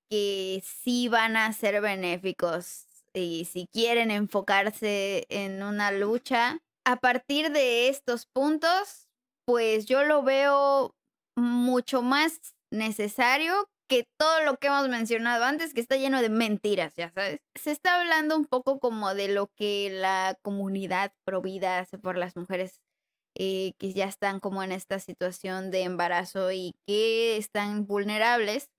[0.09, 2.88] que sí van a ser benéficos
[3.45, 9.07] si quieren enfocarse en una lucha, a partir de estos puntos,
[9.45, 10.95] pues yo lo veo
[11.35, 16.93] mucho más necesario que todo lo que hemos mencionado antes, que está lleno de mentiras,
[16.95, 17.41] ya sabes.
[17.55, 22.35] Se está hablando un poco como de lo que la comunidad provida hace por las
[22.35, 22.79] mujeres
[23.35, 28.69] eh, que ya están como en esta situación de embarazo y que están vulnerables.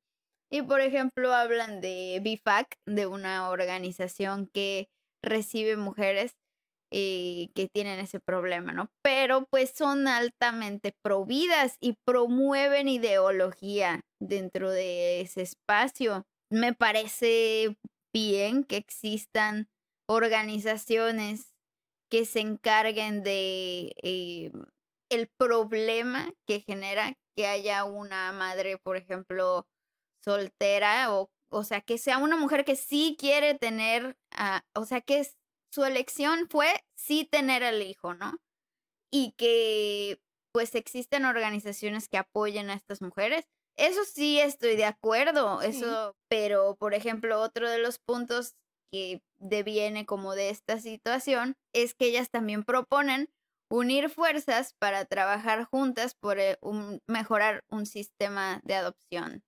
[0.53, 4.89] Y por ejemplo, hablan de BIFAC, de una organización que
[5.23, 6.37] recibe mujeres
[6.93, 8.91] eh, que tienen ese problema, ¿no?
[9.03, 16.25] Pero pues son altamente providas y promueven ideología dentro de ese espacio.
[16.51, 17.77] Me parece
[18.13, 19.69] bien que existan
[20.09, 21.55] organizaciones
[22.11, 24.51] que se encarguen de eh,
[25.11, 29.65] el problema que genera que haya una madre, por ejemplo,
[30.23, 34.17] soltera o, o sea, que sea una mujer que sí quiere tener,
[34.75, 35.27] o sea, que
[35.71, 38.39] su elección fue sí tener el hijo, ¿no?
[39.11, 40.21] Y que
[40.53, 43.47] pues existen organizaciones que apoyen a estas mujeres.
[43.77, 48.55] Eso sí estoy de acuerdo, eso, pero por ejemplo, otro de los puntos
[48.93, 53.31] que deviene como de esta situación es que ellas también proponen
[53.71, 56.59] unir fuerzas para trabajar juntas por eh,
[57.07, 59.45] mejorar un sistema de adopción.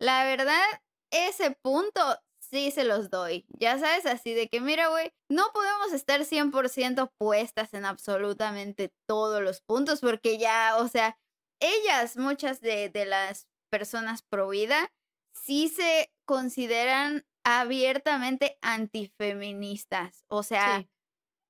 [0.00, 0.64] La verdad,
[1.12, 2.00] ese punto
[2.40, 3.46] sí se los doy.
[3.48, 9.42] Ya sabes, así de que, mira, güey, no podemos estar 100% puestas en absolutamente todos
[9.42, 11.18] los puntos porque ya, o sea,
[11.60, 14.92] ellas, muchas de, de las personas pro vida,
[15.34, 20.24] sí se consideran abiertamente antifeministas.
[20.28, 20.88] O sea,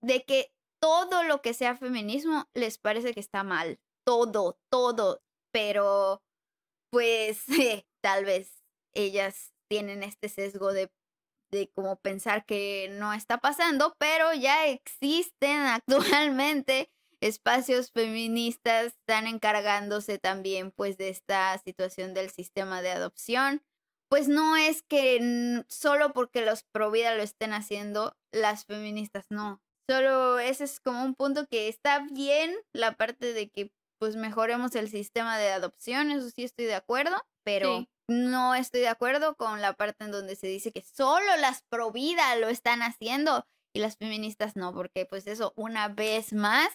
[0.03, 3.81] de que todo lo que sea feminismo les parece que está mal.
[4.05, 5.23] Todo, todo.
[5.53, 6.23] Pero,
[6.91, 7.45] pues,
[8.01, 10.91] tal vez ellas tienen este sesgo de,
[11.51, 16.91] de como pensar que no está pasando, pero ya existen actualmente
[17.21, 23.63] espacios feministas, están encargándose también pues de esta situación del sistema de adopción.
[24.09, 29.63] Pues no es que solo porque los pro vida lo estén haciendo, las feministas no.
[29.89, 34.75] Solo ese es como un punto que está bien la parte de que pues mejoremos
[34.75, 37.17] el sistema de adopción, eso sí estoy de acuerdo,
[37.59, 41.63] pero no estoy de acuerdo con la parte en donde se dice que solo las
[41.69, 46.69] pro vida lo están haciendo y las feministas no, porque pues eso una vez más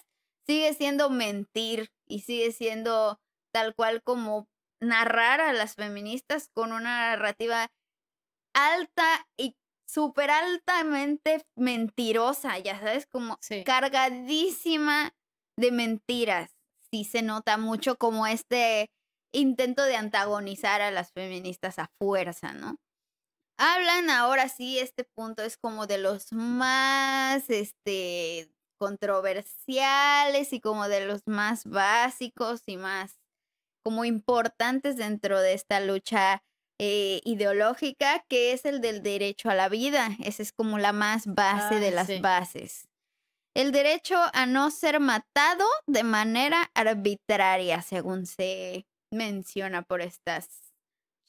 [0.46, 3.20] sigue siendo mentir y sigue siendo
[3.52, 4.48] tal cual como
[4.80, 7.70] narrar a las feministas con una narrativa
[8.54, 9.56] alta y
[9.88, 15.14] súper altamente mentirosa, ya sabes, como cargadísima
[15.58, 16.50] de mentiras.
[16.90, 18.90] Sí se nota mucho como este
[19.40, 22.78] intento de antagonizar a las feministas a fuerza, ¿no?
[23.58, 31.06] Hablan ahora sí, este punto es como de los más, este, controversiales y como de
[31.06, 33.18] los más básicos y más
[33.84, 36.42] como importantes dentro de esta lucha
[36.78, 40.10] eh, ideológica, que es el del derecho a la vida.
[40.22, 42.88] Esa es como la más base de las bases.
[43.54, 50.48] El derecho a no ser matado de manera arbitraria, según se menciona por estas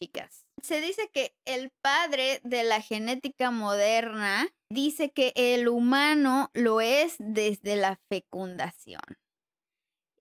[0.02, 0.46] chicas.
[0.62, 7.16] Se dice que el padre de la genética moderna dice que el humano lo es
[7.20, 9.02] desde la fecundación.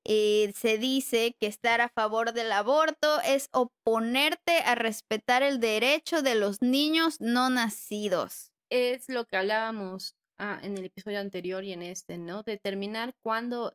[0.08, 6.22] Eh, se dice que estar a favor del aborto es oponerte a respetar el derecho
[6.22, 8.52] de los niños no nacidos.
[8.70, 12.44] Es lo que hablábamos ah, en el episodio anterior y en este, ¿no?
[12.44, 13.74] Determinar cuándo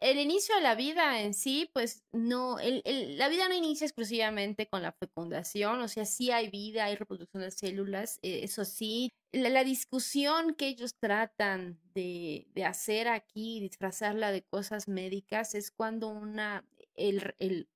[0.00, 4.80] el inicio de la vida en sí, pues no, la vida no inicia exclusivamente con
[4.80, 9.10] la fecundación, o sea, sí hay vida, hay reproducción de células, eh, eso sí.
[9.32, 16.64] La, discusión que ellos tratan de, hacer aquí, disfrazarla de cosas médicas, es cuando una,
[16.94, 17.66] este,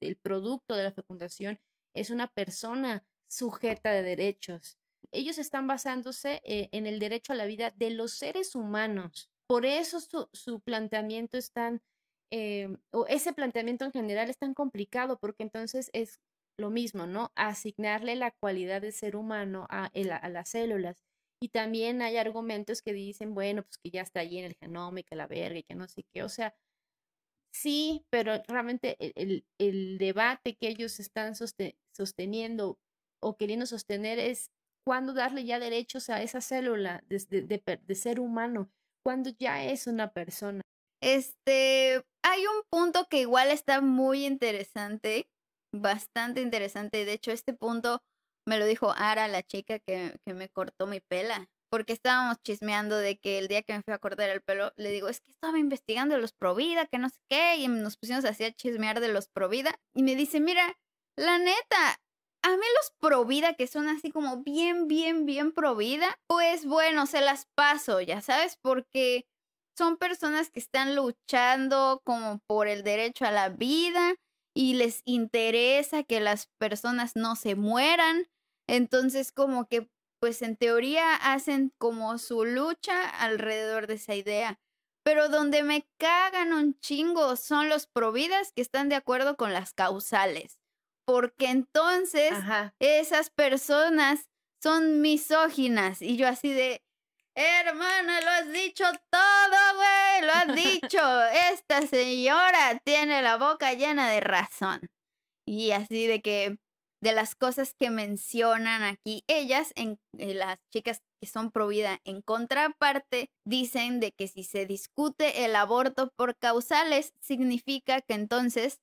[0.00, 1.60] el producto de la fecundación
[1.94, 4.78] es una persona sujeta de derechos.
[5.12, 9.64] Ellos están basándose eh, en el derecho a la vida de los seres humanos por
[9.64, 11.82] eso su, planteamiento es tan,
[12.30, 16.20] eh, o ese planteamiento en general es tan complicado, porque entonces es
[16.58, 17.32] lo mismo, ¿no?
[17.34, 21.02] Asignarle la cualidad de ser humano a, las células.
[21.40, 25.02] Y también hay argumentos que dicen, bueno, pues que ya está allí en el genoma
[25.02, 26.22] que la verga y que no sé qué.
[26.24, 26.54] O sea,
[27.52, 32.78] sí, pero realmente el, debate que ellos están sosteniendo
[33.20, 34.50] o queriendo sostener es
[34.84, 38.70] cuándo darle ya derechos a esa célula de ser humano
[39.08, 40.60] cuando ya es una persona.
[41.02, 45.30] Este, hay un punto que igual está muy interesante,
[45.74, 47.06] bastante interesante.
[47.06, 48.02] De hecho, este punto
[48.46, 51.48] me lo dijo Ara, la chica que, me cortó mi pela.
[51.70, 54.90] porque estábamos chismeando de que el día que me fui a cortar el pelo, le
[54.90, 58.44] digo, es que estaba investigando los Provida, que no sé qué, y nos pusimos así
[58.44, 60.78] a chismear de los Provida, y me dice, mira,
[61.16, 61.98] la neta,
[62.42, 67.20] a mí los Provida, que son así como bien, bien, bien Provida, pues bueno, se
[67.20, 69.26] las paso, ya sabes, porque
[69.76, 74.16] son personas que están luchando como por el derecho a la vida
[74.54, 78.26] y les interesa que las personas no se mueran.
[78.68, 79.88] Entonces, como que
[80.20, 84.60] pues en teoría hacen como su lucha alrededor de esa idea.
[85.04, 89.72] Pero donde me cagan un chingo son los providas que están de acuerdo con las
[89.72, 90.57] causales.
[91.08, 92.34] Porque entonces
[92.80, 94.28] esas personas
[94.62, 96.02] son misóginas.
[96.02, 96.82] Y yo así de,
[97.34, 101.24] hermana, lo has dicho todo, güey, lo has dicho.
[101.50, 104.80] Esta señora tiene la boca llena de razón.
[105.46, 106.58] Y así de que
[107.00, 112.00] de las cosas que mencionan aquí ellas, en, eh, las chicas que son pro vida,
[112.04, 118.78] en contraparte, dicen de que si se discute el aborto por causales, significa que entonces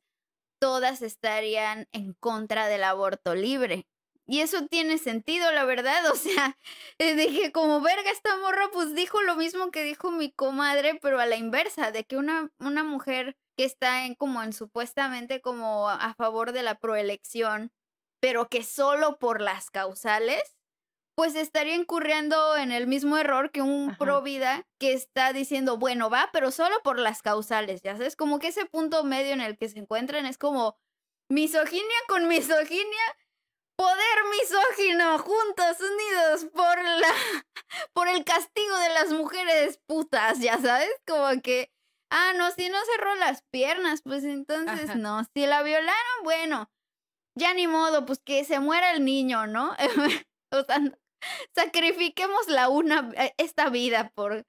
[0.60, 3.88] todas estarían en contra del aborto libre.
[4.28, 6.10] Y eso tiene sentido, la verdad.
[6.12, 6.58] O sea,
[6.99, 11.26] dije, como verga esta morra, pues dijo lo mismo que dijo mi comadre, pero a
[11.26, 16.14] la inversa, de que una, una mujer que está en como en supuestamente como a
[16.16, 17.72] favor de la proelección
[18.26, 20.58] pero que solo por las causales,
[21.16, 26.09] pues estaría incurriendo en el mismo error que un pro vida que está diciendo, bueno,
[26.09, 29.57] va, pero solo por las causales, ya sabes, como que ese punto medio en el
[29.57, 30.78] que se encuentran es como
[31.30, 33.16] misoginia con misoginia,
[33.78, 37.07] poder misógino, juntos, unidos por la
[37.93, 41.72] por el castigo de las mujeres putas, ya sabes, como que
[42.11, 46.70] ah, no, si no cerró las piernas, pues entonces no, si la violaron, bueno,
[47.38, 49.76] ya ni modo, pues que se muera el niño, ¿no?
[50.51, 50.80] o sea,
[51.55, 54.45] sacrifiquemos la una, eh, esta vida por,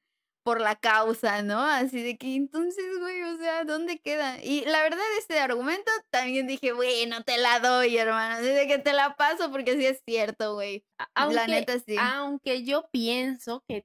[0.46, 1.60] por la causa, ¿no?
[1.60, 4.40] Así de que entonces, güey, o sea, ¿dónde queda?
[4.44, 8.78] Y la verdad, este argumento también dije, bueno, te la doy, hermano, así de que
[8.78, 10.84] te la paso porque sí es cierto, güey.
[11.16, 11.96] la neta sí.
[11.98, 13.84] Aunque yo pienso que,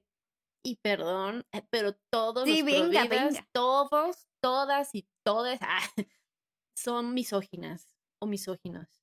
[0.64, 3.44] y perdón, eh, pero todos sí, venga, venga.
[3.52, 5.58] todos, todas y todas
[6.76, 9.01] son misóginas o misóginos.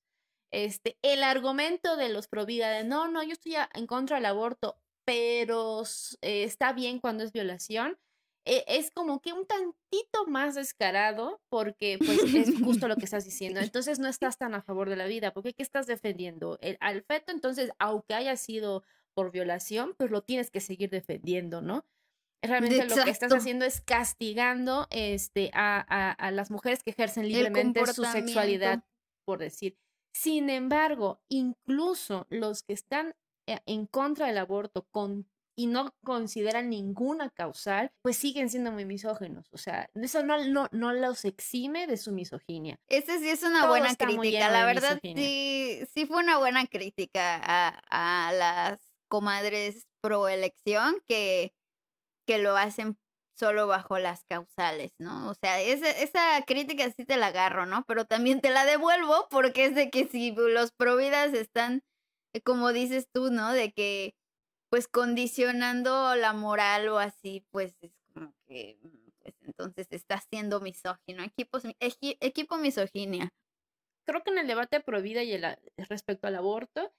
[0.52, 4.26] Este, el argumento de los pro vida de no, no, yo estoy en contra del
[4.26, 5.84] aborto, pero
[6.22, 7.97] eh, está bien cuando es violación,
[8.45, 13.26] e, es como que un tantito más descarado porque pues es justo lo que estás
[13.26, 13.60] diciendo.
[13.72, 16.58] Entonces no estás tan a favor de la vida, porque ¿qué estás defendiendo?
[16.62, 18.84] El, al feto, entonces, aunque haya sido
[19.14, 21.86] por violación, pues lo tienes que seguir defendiendo, ¿no?
[22.41, 27.86] Realmente lo que estás haciendo es castigando este, a, a las mujeres que ejercen libremente
[27.88, 28.84] su sexualidad
[29.26, 29.78] por decir.
[30.14, 33.16] Sin embargo, incluso los que están
[33.47, 38.86] eh, en contra del aborto con, y no consideran ninguna causal, pues siguen siendo muy
[38.86, 39.47] misógenos.
[39.51, 42.80] O sea, eso no, no, no los exime de su misoginia.
[42.88, 44.49] Esa sí es una buena crítica.
[44.49, 51.53] La verdad, sí, sí fue una buena crítica a, a las comadres pro elección que,
[52.26, 52.97] que lo hacen
[53.40, 55.30] solo bajo las causales, ¿no?
[55.30, 57.86] O sea, esa, crítica sí te la agarro, ¿no?
[57.88, 61.82] Pero también te la devuelvo porque es de que si los providas están,
[62.34, 63.54] eh, como dices tú, ¿no?
[63.54, 64.16] De que,
[64.70, 70.60] pues, condicionando la moral o así, pues, es como que, mm, pues, entonces está siendo
[70.60, 73.30] misógino, equipo, equipo misoginia.
[74.06, 75.46] Creo que en el debate provida y el,
[75.78, 76.94] respecto al aborto,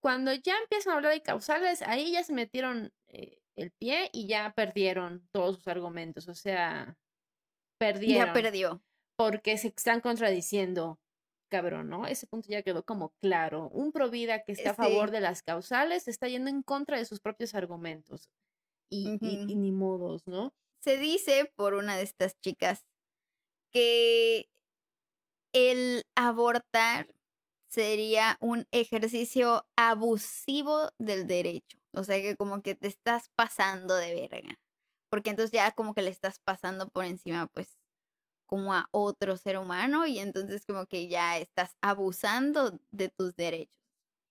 [0.00, 2.92] cuando ya empiezan a hablar de causales, ahí ya se metieron...
[3.08, 6.28] Eh, el pie y ya perdieron todos sus argumentos.
[6.28, 6.96] O sea,
[7.78, 8.26] perdieron.
[8.26, 8.82] Ya perdió.
[9.16, 10.98] Porque se están contradiciendo,
[11.48, 12.06] cabrón, ¿no?
[12.06, 13.68] Ese punto ya quedó como claro.
[13.68, 17.20] Un provida que está a favor de las causales está yendo en contra de sus
[17.20, 18.28] propios argumentos.
[18.90, 20.52] Y, y ni modos, ¿no?
[20.80, 22.84] Se dice por una de estas chicas
[23.72, 24.48] que
[25.52, 27.08] el abortar
[27.68, 31.78] sería un ejercicio abusivo del derecho.
[31.94, 34.58] O sea que como que te estás pasando de verga.
[35.10, 37.78] Porque entonces ya como que le estás pasando por encima, pues,
[38.46, 43.74] como a otro ser humano y entonces como que ya estás abusando de tus derechos.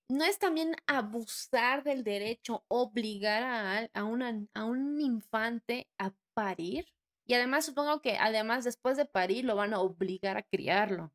[0.08, 6.86] ¿No es también abusar del derecho obligar a, a, una, a un infante a parir?
[7.26, 11.12] Y además supongo que además después de parir lo van a obligar a criarlo.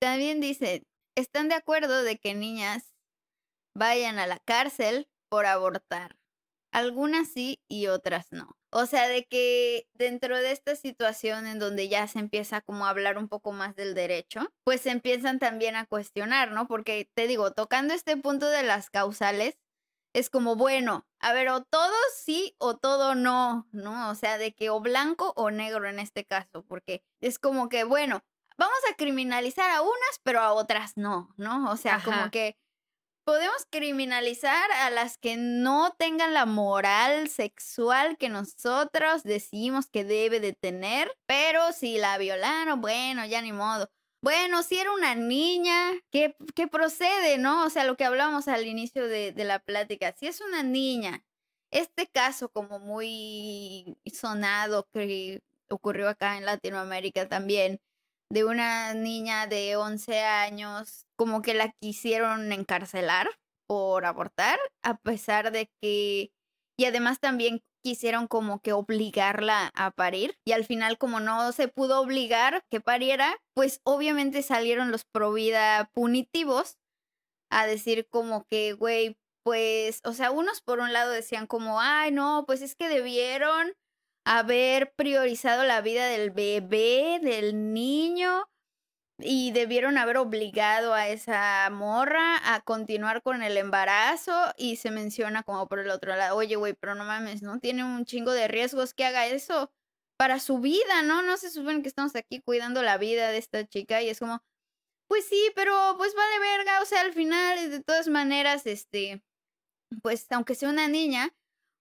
[0.00, 0.86] También dice,
[1.16, 2.94] están de acuerdo de que niñas
[3.76, 6.16] vayan a la cárcel por abortar.
[6.70, 8.56] Algunas sí y otras no.
[8.70, 12.90] O sea, de que dentro de esta situación en donde ya se empieza como a
[12.90, 16.68] hablar un poco más del derecho, pues se empiezan también a cuestionar, ¿no?
[16.68, 19.58] Porque te digo, tocando este punto de las causales,
[20.12, 24.10] es como, bueno, a ver, o todo sí o todo no, ¿no?
[24.10, 27.82] O sea, de que o blanco o negro en este caso, porque es como que,
[27.82, 28.22] bueno,
[28.56, 31.72] vamos a criminalizar a unas, pero a otras no, ¿no?
[31.72, 32.56] O sea, como que
[33.24, 40.40] podemos criminalizar a las que no tengan la moral sexual que nosotros decimos que debe
[40.40, 43.90] de tener, pero si la violaron, bueno, ya ni modo.
[44.22, 46.34] Bueno, si era una niña, ¿qué,
[46.70, 47.66] procede, no?
[47.66, 51.22] O sea, lo que hablamos al inicio de, de la plática, si es una niña,
[51.70, 57.80] este caso como muy sonado que ocurrió acá en Latinoamérica también,
[58.30, 63.28] de una niña de 11 años, como que la quisieron encarcelar
[63.68, 66.32] por abortar, a pesar de que,
[66.78, 71.68] y además también quisieron como que obligarla a parir y al final como no se
[71.68, 76.78] pudo obligar que pariera, pues obviamente salieron los pro vida punitivos
[77.50, 82.10] a decir como que, güey, pues, o sea, unos por un lado decían como, ay,
[82.10, 83.74] no, pues es que debieron
[84.24, 88.48] haber priorizado la vida del bebé, del niño,
[89.18, 95.44] y debieron haber obligado a esa morra a continuar con el embarazo y se menciona
[95.44, 97.60] como por el otro lado, oye, güey, pero no mames, ¿no?
[97.60, 99.70] Tiene un chingo de riesgos que haga eso
[100.16, 101.22] para su vida, ¿no?
[101.22, 104.42] No se supone que estamos aquí cuidando la vida de esta chica y es como,
[105.08, 109.22] pues sí, pero pues vale verga, o sea, al final, de todas maneras, este,
[110.02, 111.32] pues aunque sea una niña,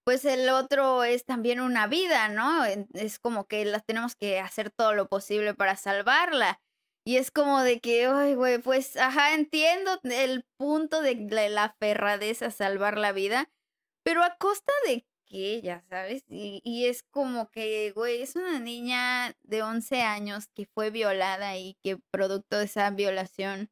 [0.03, 2.65] pues el otro es también una vida, ¿no?
[2.93, 6.61] Es como que las tenemos que hacer todo lo posible para salvarla.
[7.05, 11.15] Y es como de que, ay, güey, pues, ajá, entiendo el punto de
[11.49, 13.49] la, ferradez a salvar la vida,
[14.03, 18.59] pero a costa de qué, ya sabes, y, y, es como que, güey, es una
[18.59, 23.69] niña de 11 años que fue violada y que producto de esa violación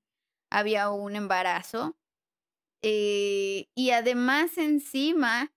[0.52, 1.98] había un embarazo.
[2.84, 5.54] Eh, y además encima,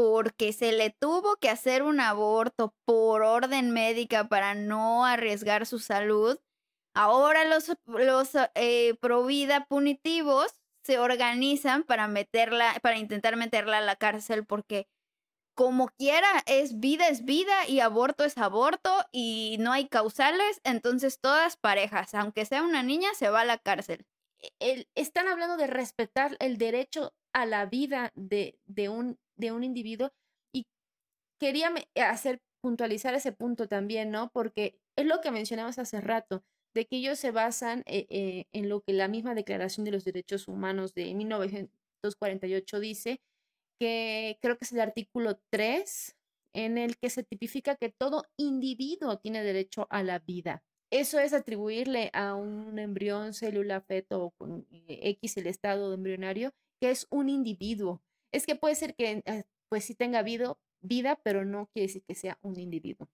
[0.00, 5.78] porque se le tuvo que hacer un aborto por orden médica para no arriesgar su
[5.78, 6.38] salud,
[6.92, 8.96] Ahora los, los eh,
[9.68, 14.88] punitivos se organizan para meterla, para intentar meterla a la cárcel porque
[15.54, 21.20] como quiera es vida es vida y aborto es aborto y no hay causales, entonces
[21.20, 24.04] todas parejas, aunque sea una niña, se va a la cárcel.
[24.58, 29.64] E, están hablando de respetar el derecho a la vida de, de, un, de un
[29.64, 30.10] individuo
[30.54, 30.66] y
[31.40, 34.30] quería hacer puntualizar ese punto también, ¿no?
[34.32, 38.68] Porque es lo que mencionabas hace rato de que ellos se basan eh, eh, en
[38.68, 43.20] lo que la misma Declaración de los Derechos Humanos de 1948 dice,
[43.80, 46.16] que creo que es el artículo 3,
[46.54, 50.62] en el que se tipifica que todo individuo tiene derecho a la vida.
[50.92, 56.90] Eso es atribuirle a un embrión, célula, feto o eh, X el estado embrionario, que
[56.90, 58.02] es un individuo.
[58.32, 59.22] Es que puede ser que
[59.68, 63.08] pues sí tenga vida, vida, pero no quiere decir que sea un individuo.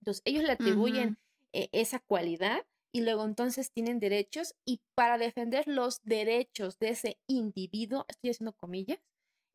[0.00, 1.18] Entonces, ellos le atribuyen
[1.52, 8.04] esa cualidad y luego entonces tienen derechos y para defender los derechos de ese individuo,
[8.08, 8.98] estoy haciendo comillas,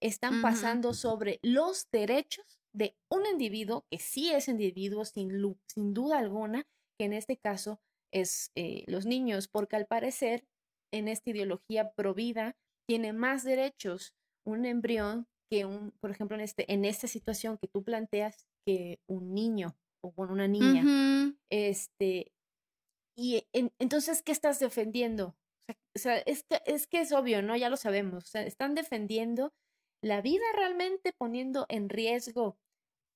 [0.01, 5.31] están pasando sobre los derechos de un individuo que sí es individuo sin,
[5.67, 7.79] sin duda alguna, que en este caso
[8.11, 10.45] es eh, los niños, porque al parecer
[10.91, 12.55] en esta ideología provida
[12.87, 14.13] tiene más derechos
[14.47, 18.99] un embrión que un, por ejemplo, en, este, en esta situación que tú planteas, que
[19.07, 20.83] un niño o una niña.
[21.49, 22.31] Este,
[23.15, 25.35] y entonces, ¿qué estás defendiendo?
[25.95, 27.55] O sea, es, que, es que es obvio, ¿no?
[27.55, 28.25] Ya lo sabemos.
[28.25, 29.53] O sea, están defendiendo
[30.01, 32.57] la vida realmente poniendo en riesgo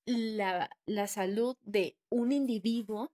[0.06, 3.12] la, la salud de un individuo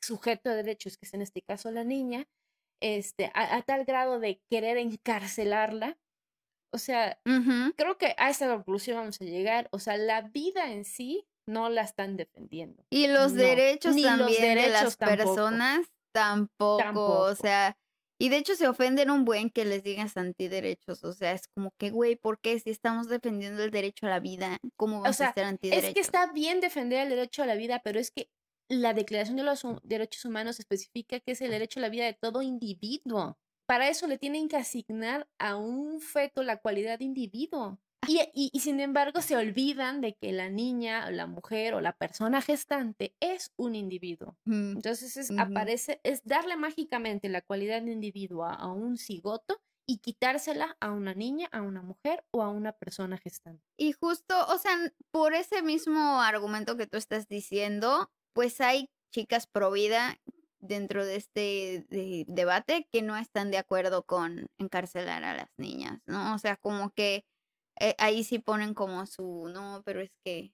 [0.00, 2.28] sujeto de derechos, que es en este caso la niña,
[2.80, 5.98] este, a, tal grado de querer encarcelarla.
[6.70, 7.18] O sea,
[7.76, 9.68] creo que a esa conclusión vamos a llegar.
[9.72, 12.84] O sea, la vida en sí no la están defendiendo.
[12.90, 17.76] Y los derechos también de las personas tampoco, o sea,
[18.20, 21.72] y de hecho se ofenden un buen que les digas antiderechos, o sea, es como
[21.78, 25.32] que, güey, ¿por qué si estamos defendiendo el derecho a la vida, cómo vamos a
[25.32, 25.88] ser antiderechos?
[25.88, 28.28] Es que está bien defender el derecho a la vida, pero es que
[28.68, 32.14] la Declaración de los Derechos Humanos especifica que es el derecho a la vida de
[32.14, 33.38] todo individuo.
[33.68, 37.78] Para eso le tienen que asignar a un feto la cualidad de individuo.
[38.06, 43.14] Y, sin embargo se olvidan de que la niña, la mujer o la persona gestante
[43.20, 44.38] es un individuo.
[44.46, 50.78] Entonces es, aparece, es darle mágicamente la cualidad de individuo a, un cigoto y quitársela
[50.80, 53.62] a una niña, a una mujer o a una persona gestante.
[53.76, 54.78] Y justo, o sea,
[55.10, 60.18] por ese mismo argumento que tú estás diciendo, pues hay chicas pro vida
[60.60, 61.86] dentro de este
[62.26, 66.34] debate que no están de acuerdo con encarcelar a las niñas, ¿no?
[66.34, 67.24] O sea, como que
[67.80, 70.52] eh, ahí sí ponen como su, no, pero es que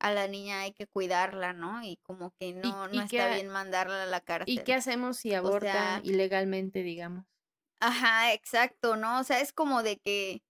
[0.00, 1.82] a la niña hay que cuidarla, ¿no?
[1.82, 4.54] Y como que no, no está bien mandarla a la cárcel.
[4.54, 7.24] ¿Y qué hacemos si aborta ilegalmente, digamos?
[7.80, 9.20] Ajá, exacto, ¿no?
[9.20, 10.42] O sea, es como de que,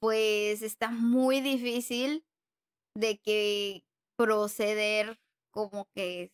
[0.00, 2.24] pues, está muy difícil
[2.96, 3.84] de que
[4.16, 5.20] proceder
[5.52, 6.32] como que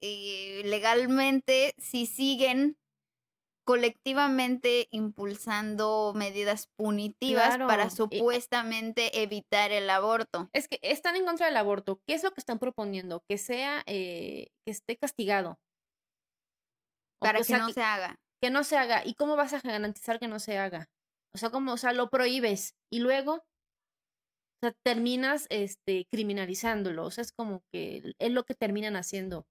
[0.00, 2.76] eh, legalmente si siguen
[3.64, 10.50] colectivamente impulsando medidas punitivas para supuestamente evitar el aborto.
[10.52, 12.00] Es que están en contra del aborto.
[12.06, 13.24] ¿Qué es lo que están proponiendo?
[13.28, 15.58] Que sea, eh, que esté castigado.
[17.18, 18.20] para que, no se haga.
[18.42, 19.02] Que no se haga.
[19.04, 20.90] ¿Y cómo vas a garantizar que no se haga?
[21.34, 27.06] O sea, como, o sea, lo prohíbes y luego o sea, terminas este, criminalizándolo.
[27.06, 29.46] O sea, es como que es lo que terminan haciendo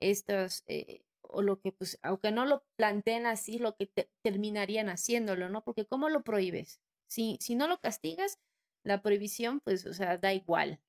[0.00, 3.90] estas, eh, o lo que, pues, aunque no lo planteen así, lo que
[4.22, 5.62] terminarían haciéndolo, ¿no?
[5.64, 6.80] Porque ¿cómo lo prohíbes?
[7.08, 8.38] Si, si no lo castigas,
[8.84, 10.80] la prohibición, pues, o sea, da igual.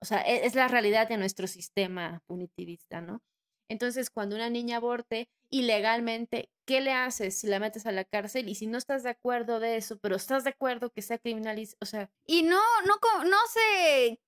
[0.00, 3.22] O sea, e, es, la realidad de nuestro sistema punitivista, ¿no?
[3.68, 8.48] Entonces, cuando una niña aborte ilegalmente, ¿qué le haces si la metes a la cárcel?
[8.48, 11.78] Y si no estás de acuerdo de eso, pero estás de acuerdo que sea criminalizado,
[11.80, 12.10] o sea...
[12.26, 14.20] Y no, no, no se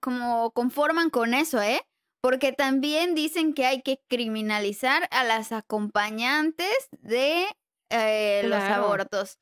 [0.00, 1.82] como conforman con eso, ¿eh?
[2.26, 7.46] Porque también dicen que hay que criminalizar a las acompañantes de
[7.88, 9.38] eh, los abortos,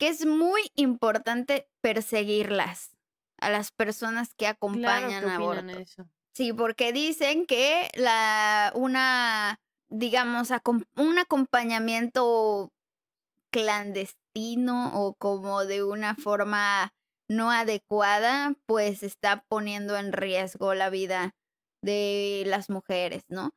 [0.00, 2.90] que es muy importante perseguirlas
[3.38, 5.94] a las personas que acompañan abortos.
[6.32, 10.48] Sí, porque dicen que la una digamos
[10.96, 12.72] un acompañamiento
[13.52, 16.92] clandestino o como de una forma
[17.28, 21.32] no adecuada, pues está poniendo en riesgo la vida
[21.84, 23.54] de las mujeres, ¿no?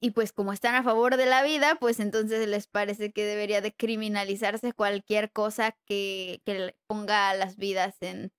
[0.00, 3.60] Y pues como están a favor de la vida, pues entonces les parece que debería
[3.60, 8.32] de criminalizarse cualquier cosa que, que ponga las vidas en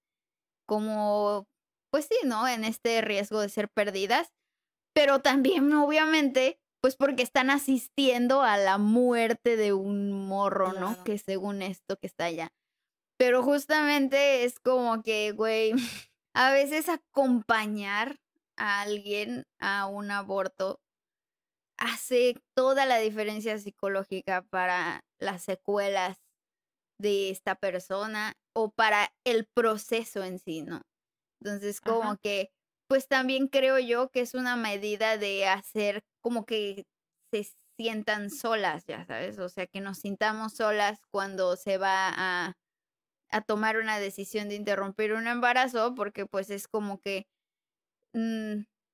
[0.66, 1.48] como,
[1.92, 2.48] pues sí, ¿no?
[2.48, 4.32] En este riesgo de ser perdidas.
[4.94, 11.04] Pero también, obviamente, pues porque están asistiendo a la muerte de un morro, ¿no?
[11.04, 12.52] Que según esto que está allá.
[13.18, 15.74] Pero justamente es como que, güey,
[16.34, 18.18] a veces acompañar
[18.58, 20.80] a alguien a un aborto
[21.78, 26.18] hace toda la diferencia psicológica para las secuelas
[27.00, 30.82] de esta persona o para el proceso en sí, ¿no?
[31.42, 32.52] Entonces, como que,
[32.88, 36.86] pues también creo yo que es una medida de hacer como que
[37.34, 37.48] se
[37.78, 42.54] sientan solas, ya sabes, o sea, que nos sintamos solas cuando se va a,
[43.32, 47.28] a tomar una decisión de interrumpir un embarazo, porque pues es como que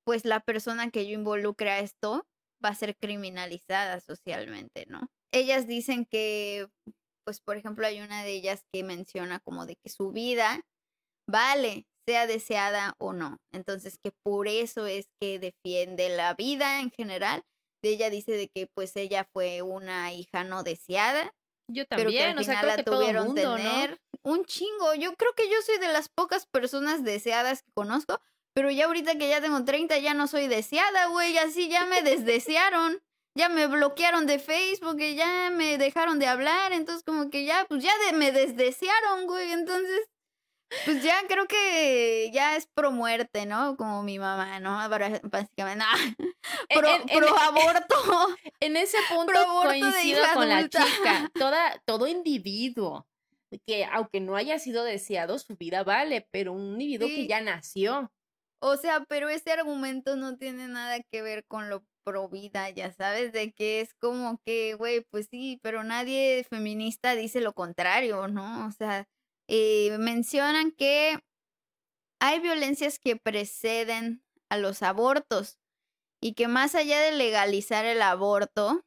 [0.04, 2.26] pues la persona que yo involucre a esto
[2.64, 5.10] va a ser criminalizada socialmente, ¿no?
[5.32, 6.68] Ellas dicen que,
[7.24, 10.64] pues por ejemplo, hay una de ellas que menciona como de que su vida
[11.28, 13.36] vale, sea deseada o no.
[13.52, 17.44] Entonces, que por eso es que defiende la vida en general.
[17.82, 21.34] ella dice de que pues ella fue una hija no deseada.
[21.70, 24.94] Yo también, pero que al final la tuvieron tener un chingo.
[24.94, 28.20] Yo creo que yo soy de las pocas personas deseadas que conozco,
[28.58, 31.38] pero ya ahorita que ya tengo 30 ya no soy deseada, güey.
[31.38, 33.00] Así ya me desdesearon.
[33.36, 36.72] Ya me bloquearon de Facebook y ya me dejaron de hablar.
[36.72, 39.52] Entonces como que ya, pues ya me desdesearon, güey.
[39.52, 40.08] Entonces,
[40.84, 43.76] pues ya creo que ya es pro muerte, ¿no?
[43.76, 44.76] Como mi mamá, ¿no?
[45.30, 45.84] Básicamente,
[46.74, 47.94] pro, pro aborto.
[48.60, 51.30] En ese punto coincido con la chica.
[51.34, 53.06] Toda, todo individuo
[53.68, 58.10] que aunque no haya sido deseado, su vida vale, pero un individuo que ya nació
[58.60, 62.92] o sea, pero ese argumento no tiene nada que ver con lo pro vida, ya
[62.92, 68.28] sabes, de que es como que, güey, pues sí, pero nadie feminista dice lo contrario,
[68.28, 68.66] ¿no?
[68.66, 69.06] O sea,
[69.48, 71.18] eh, mencionan que
[72.20, 75.58] hay violencias que preceden a los abortos
[76.20, 78.82] y que más allá de legalizar el aborto,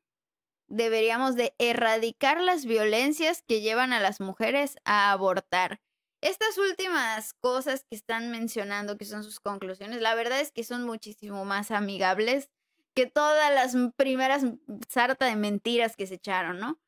[0.68, 5.80] deberíamos de erradicar las violencias que llevan a las mujeres a abortar.
[6.22, 10.86] Estas últimas cosas que están mencionando, que son sus conclusiones, la verdad es que son
[10.86, 12.50] muchísimo más amigables
[12.94, 14.44] que todas las primeras
[14.88, 16.80] sarta de mentiras que se echaron, ¿no?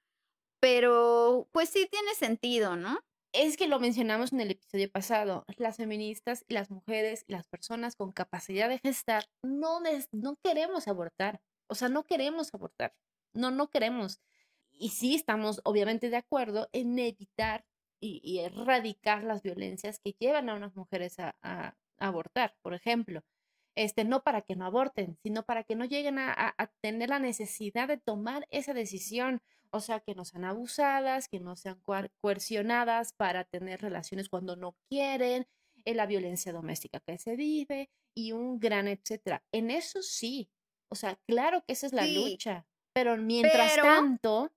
[0.59, 2.99] Pero, pues sí tiene sentido, ¿no?
[3.33, 7.47] Es que lo mencionamos en el episodio pasado, las feministas y las mujeres y las
[7.47, 9.81] personas con capacidad de gestar no,
[10.11, 12.93] no queremos abortar, o sea, no queremos abortar,
[13.33, 14.21] no, no queremos.
[14.71, 17.65] Y sí estamos obviamente de acuerdo en evitar
[18.03, 23.23] y, erradicar las violencias que llevan a unas mujeres a, abortar, por ejemplo.
[23.75, 27.87] Este, no para que no aborten, sino para que no lleguen a, tener la necesidad
[27.87, 29.41] de tomar esa decisión
[29.71, 31.81] O sea, que no sean abusadas, que no sean
[32.21, 35.47] coercionadas para tener relaciones cuando no quieren,
[35.85, 39.43] en la violencia doméstica que se vive y un gran etcétera.
[39.51, 40.49] En eso sí,
[40.89, 44.51] o sea, claro que esa es la lucha, pero mientras tanto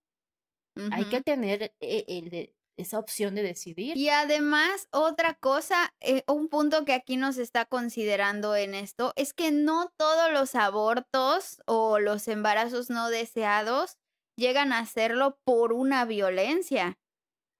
[0.93, 3.97] hay que tener e, el, esa opción de decidir.
[3.97, 9.33] Y además, otra cosa, eh, un punto que aquí nos está considerando en esto, es
[9.33, 13.97] que no todos los abortos o los embarazos no deseados
[14.39, 16.99] llegan a hacerlo por una violencia.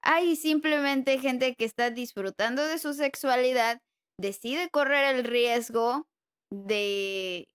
[0.03, 3.81] Hay simplemente gente que está disfrutando de su sexualidad,
[4.19, 6.07] decide correr el riesgo
[6.51, 7.49] de,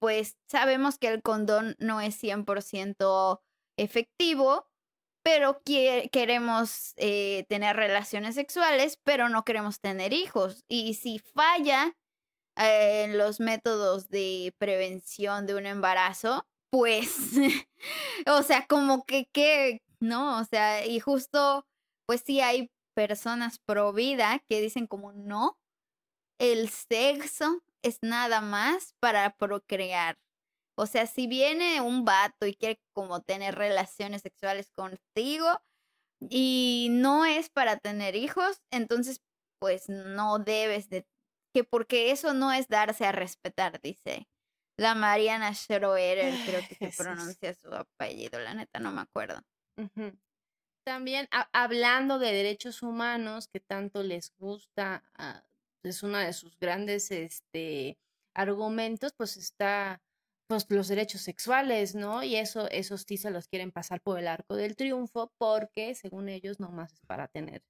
[0.00, 3.40] pues sabemos que el condón no es 100%
[3.76, 4.67] efectivo,
[5.30, 5.60] pero
[6.10, 10.64] queremos eh, tener relaciones sexuales, pero no queremos tener hijos.
[10.68, 11.94] Y si falla
[12.56, 17.32] eh, en los métodos de prevención de un embarazo, pues,
[18.26, 21.66] o sea, como que, que, no, o sea, y justo,
[22.06, 25.58] pues sí hay personas pro vida que dicen como no,
[26.38, 30.16] el sexo es nada más para procrear.
[30.78, 35.60] O sea, si viene un vato y quiere como tener relaciones sexuales contigo
[36.20, 39.20] y no es para tener hijos, entonces
[39.58, 41.04] pues no debes de
[41.52, 44.28] que porque eso no es darse a respetar, dice
[44.78, 49.40] la Mariana Schroeder, creo que se pronuncia su apellido, la neta no me acuerdo.
[50.86, 55.42] También hablando de derechos humanos que tanto les gusta, ah,
[55.82, 57.98] es uno de sus grandes este,
[58.32, 60.00] argumentos, pues está
[60.48, 62.22] pues los derechos sexuales, ¿no?
[62.24, 66.28] Y eso, esos sí se los quieren pasar por el arco del triunfo porque según
[66.28, 67.62] ellos nomás es para tener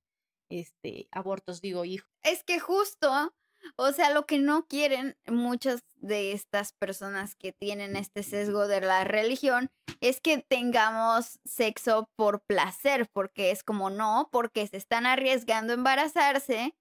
[0.50, 2.08] este abortos, digo, hijos.
[2.22, 3.34] Es que justo
[3.76, 8.80] o sea, lo que no quieren muchas de estas personas que tienen este sesgo de
[8.80, 9.70] la religión
[10.00, 15.76] es que tengamos sexo por placer, porque es como no, porque se están arriesgando a
[15.76, 16.74] embarazarse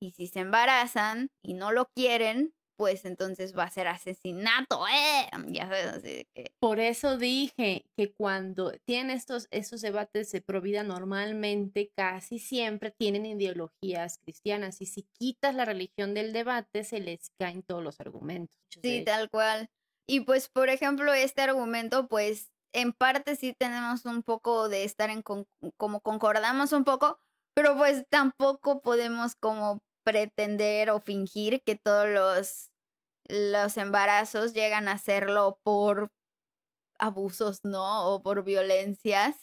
[0.00, 5.28] y si se embarazan y no lo quieren, pues entonces va a ser asesinato, ¿eh?
[5.48, 6.52] Ya sabes, así que...
[6.60, 13.26] Por eso dije que cuando tienen estos, estos debates de provida normalmente casi siempre tienen
[13.26, 18.54] ideologías cristianas y si quitas la religión del debate se les caen todos los argumentos.
[18.80, 19.68] Sí, tal cual.
[20.06, 25.10] Y pues, por ejemplo, este argumento, pues, en parte sí tenemos un poco de estar
[25.10, 27.18] en, como concordamos un poco,
[27.54, 32.70] pero pues tampoco podemos como pretender o fingir que todos los,
[33.28, 36.10] los embarazos llegan a hacerlo por
[36.98, 38.08] abusos, ¿no?
[38.08, 39.36] O por violencias.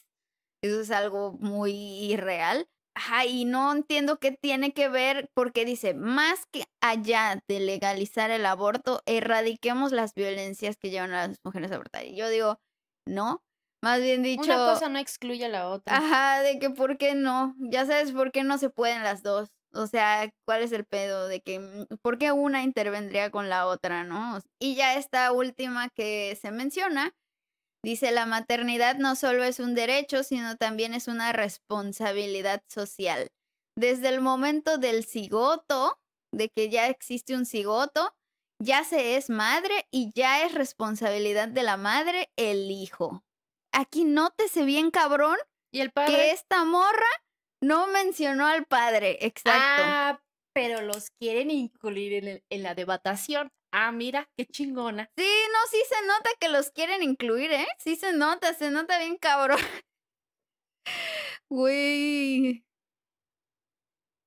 [0.64, 2.68] Eso es algo muy irreal.
[2.96, 8.32] Ajá, y no entiendo qué tiene que ver porque dice, más que allá de legalizar
[8.32, 12.06] el aborto, erradiquemos las violencias que llevan a las mujeres a abortar.
[12.06, 12.60] Y yo digo,
[13.06, 13.44] no,
[13.84, 14.46] más bien dicho...
[14.46, 15.96] Una cosa no excluye a la otra.
[15.96, 19.55] Ajá, de que por qué no, ya sabes por qué no se pueden las dos.
[19.76, 23.68] O sea, ¿cuál es el pedo de que, mm, por qué una intervendría con la
[23.68, 24.40] otra, no?
[24.60, 27.14] Y ya esta última que se menciona,
[27.84, 33.30] dice, la maternidad no solo es un derecho, sino también es una responsabilidad social.
[33.78, 36.00] Desde el momento del cigoto,
[36.34, 38.16] de que ya existe un cigoto,
[38.64, 43.24] ya se es madre y ya es responsabilidad de la madre el hijo.
[43.74, 45.38] Aquí nótese bien, cabrón,
[45.74, 46.16] ¿Y el padre?
[46.16, 47.10] que esta morra
[47.66, 49.84] no mencionó al padre, exacto.
[49.84, 50.22] Ah,
[50.54, 53.52] pero los quieren incluir en, la debatación.
[53.72, 55.10] Ah, mira, qué chingona.
[55.18, 57.68] Sí, no, sí se nota que los quieren incluir, ¿eh?
[57.80, 59.60] Sí se nota, se nota bien cabrón.
[61.50, 62.64] Güey.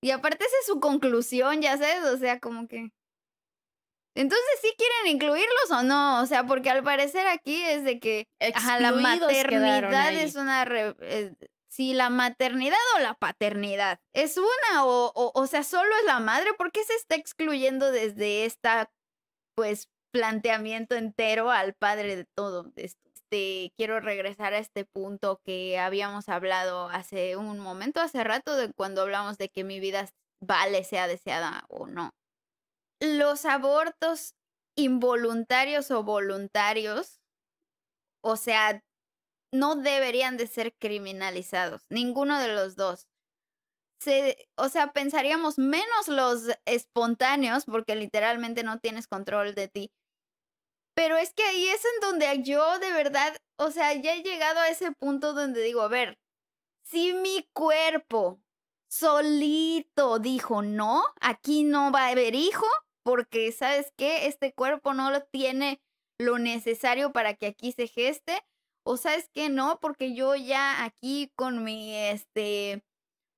[0.02, 2.90] Y aparte esa es su conclusión, ya sabes, o sea, como que...
[4.14, 6.22] Entonces, ¿sí quieren incluirlos o no?
[6.22, 10.64] O sea, porque al parecer aquí es de que la maternidad es una...
[10.64, 11.34] Eh,
[11.68, 16.54] si la maternidad o la paternidad es una o, o, sea, solo es la madre,
[16.54, 18.90] ¿por qué se está excluyendo desde esta,
[19.54, 22.72] pues, planteamiento entero al padre de todo?
[22.76, 28.72] Este, quiero regresar a este punto que habíamos hablado hace un momento, hace rato, de
[28.72, 30.08] cuando hablamos de que mi vida
[30.40, 32.10] vale, sea deseada o no.
[33.00, 34.34] Los abortos
[34.76, 37.20] involuntarios o voluntarios,
[38.22, 38.82] o sea,
[39.52, 43.08] no deberían de ser criminalizados, ninguno de los dos.
[44.00, 49.92] Se, o sea, pensaríamos menos los espontáneos, porque literalmente no tienes control de ti.
[50.94, 54.60] Pero es que ahí es en donde yo de verdad, o sea, ya he llegado
[54.60, 56.18] a ese punto donde digo, a ver,
[56.84, 58.40] si mi cuerpo
[58.88, 62.66] solito dijo no, aquí no va a haber hijo,
[63.02, 65.80] porque sabes qué, este cuerpo no lo tiene
[66.18, 68.44] lo necesario para que aquí se geste,
[68.88, 72.82] o sabes que no, porque yo ya aquí con mi, este,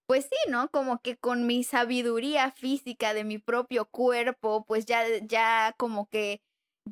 [0.06, 0.70] pues sí, ¿no?
[0.70, 6.40] Como que con mi sabiduría física de mi propio cuerpo, pues ya, ya como que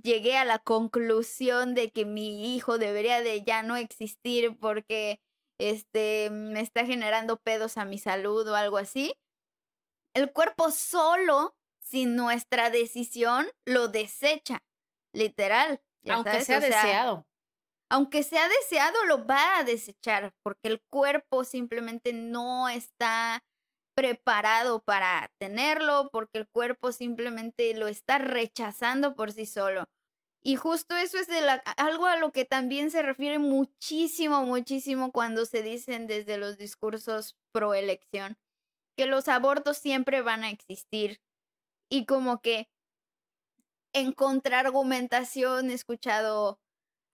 [0.02, 5.20] llegué a la conclusión de que mi hijo debería de ya no existir porque
[5.60, 9.14] este me está generando pedos a mi salud o algo así.
[10.14, 14.64] El cuerpo solo, sin nuestra decisión, lo desecha,
[15.12, 15.80] literal.
[16.08, 17.27] Aunque sea deseado.
[17.90, 23.42] Aunque sea deseado, lo va a desechar porque el cuerpo simplemente no está
[23.94, 29.86] preparado para tenerlo, porque el cuerpo simplemente lo está rechazando por sí solo.
[30.42, 35.10] Y justo eso es de la, algo a lo que también se refiere muchísimo, muchísimo
[35.10, 38.38] cuando se dicen desde los discursos pro elección,
[38.96, 41.20] que los abortos siempre van a existir.
[41.90, 42.68] Y como que
[43.92, 46.60] en contraargumentación he escuchado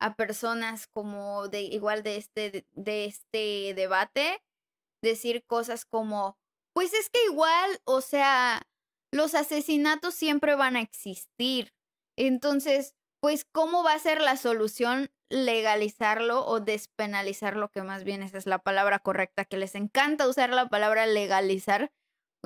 [0.04, 4.42] a personas como de igual de este, de este debate
[5.00, 6.38] decir cosas como,
[6.74, 8.62] pues es que igual, o sea,
[9.12, 11.72] los asesinatos siempre van a existir.
[12.18, 17.70] Entonces, pues, ¿cómo va a ser la solución legalizarlo o despenalizarlo?
[17.70, 21.90] Que más bien esa es la palabra correcta, que les encanta usar la palabra legalizar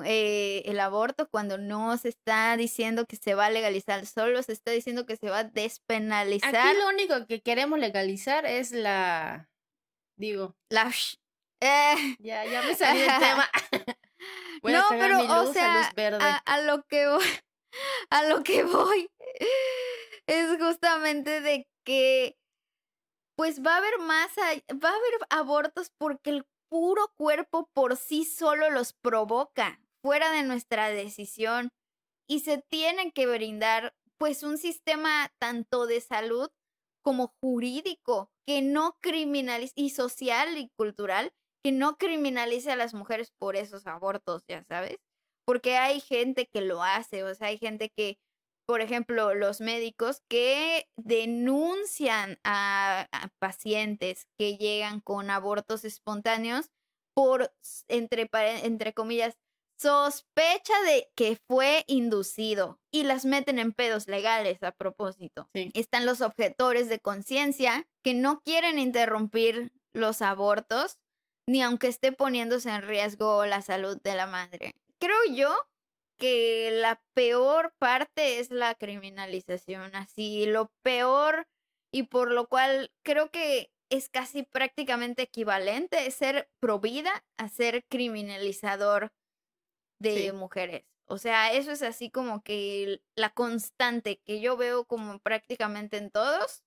[0.05, 4.53] eh, el aborto cuando no se está diciendo que se va a legalizar, solo se
[4.53, 6.55] está diciendo que se va a despenalizar.
[6.55, 9.49] Aquí lo único que queremos legalizar es la,
[10.15, 10.91] digo, la...
[11.61, 12.15] Eh.
[12.19, 13.49] Ya, ya me salí del tema.
[14.63, 15.91] no, pero, o sea,
[16.45, 17.25] a, lo que voy,
[18.09, 19.09] a lo que voy
[20.27, 22.37] es justamente de que,
[23.35, 28.23] pues va a haber más, va a haber abortos porque el puro cuerpo por sí
[28.25, 31.69] solo los provoca, fuera de nuestra decisión,
[32.27, 36.49] y se tiene que brindar, pues, un sistema tanto de salud
[37.01, 41.31] como jurídico que no criminalice y social y cultural
[41.63, 44.97] que no criminalice a las mujeres por esos abortos, ya sabes,
[45.45, 48.17] porque hay gente que lo hace, o sea, hay gente que,
[48.65, 53.07] por ejemplo, los médicos que denuncian a,
[53.39, 56.69] pacientes que llegan con abortos espontáneos
[57.13, 57.51] por,
[57.87, 59.35] entre, entre comillas,
[59.79, 65.49] sospecha de que fue inducido y las meten en pedos legales a propósito.
[65.53, 70.97] Están los objetores de conciencia que no quieren interrumpir los abortos
[71.47, 74.75] ni aunque esté poniéndose en riesgo la salud de la madre.
[74.99, 75.55] Creo yo
[76.17, 81.47] que la peor parte es la criminalización, así lo peor
[81.91, 89.11] y por lo cual creo que es casi prácticamente equivalente ser provida a ser criminalizador
[89.99, 90.83] de mujeres.
[91.05, 96.11] O sea, eso es así como que la constante que yo veo como prácticamente en
[96.11, 96.63] todos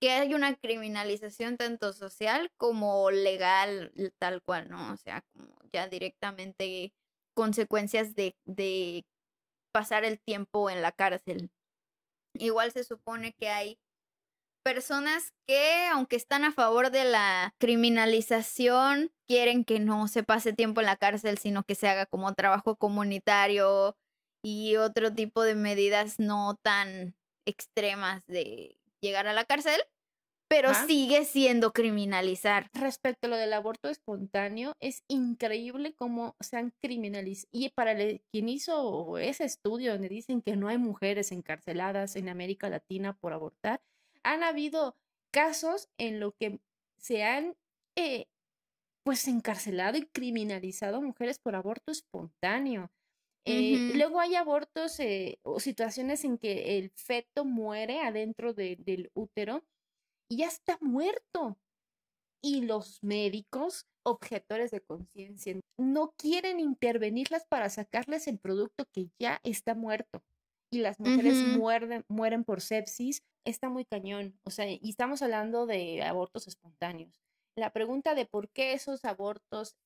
[0.00, 4.92] que hay una criminalización tanto social como legal, tal cual, ¿no?
[4.92, 6.92] O sea, como ya directamente
[7.34, 9.06] consecuencias de, de
[9.72, 11.50] pasar el tiempo en la cárcel.
[12.34, 13.78] Igual se supone que hay
[14.62, 20.80] personas que, aunque están a favor de la criminalización, quieren que no se pase tiempo
[20.80, 23.96] en la cárcel, sino que se haga como trabajo comunitario
[24.44, 27.14] y otro tipo de medidas no tan
[27.46, 29.80] extremas de llegar a la cárcel,
[30.48, 32.68] pero sigue siendo criminalizar.
[32.74, 37.48] Respecto a lo del aborto espontáneo, es increíble cómo se han criminalizado.
[37.52, 37.96] Y para
[38.30, 43.32] quien hizo ese estudio donde dicen que no hay mujeres encarceladas en América Latina por
[43.32, 43.80] abortar,
[44.24, 44.96] han habido
[45.32, 46.60] casos en los que
[46.98, 47.56] se han
[47.96, 48.26] eh,
[49.04, 52.90] pues encarcelado y criminalizado a mujeres por aborto espontáneo.
[53.44, 59.64] Eh, luego hay abortos eh, o situaciones en que el feto muere adentro del útero
[60.28, 61.58] y ya está muerto.
[62.40, 69.40] Y los médicos, objetores de conciencia, no quieren intervenirlas para sacarles el producto que ya
[69.44, 70.22] está muerto.
[70.72, 73.22] Y las mujeres mueren, mueren por sepsis.
[73.44, 74.38] Está muy cañón.
[74.44, 77.20] O sea, y estamos hablando de abortos espontáneos.
[77.56, 79.76] La pregunta de por qué esos abortos,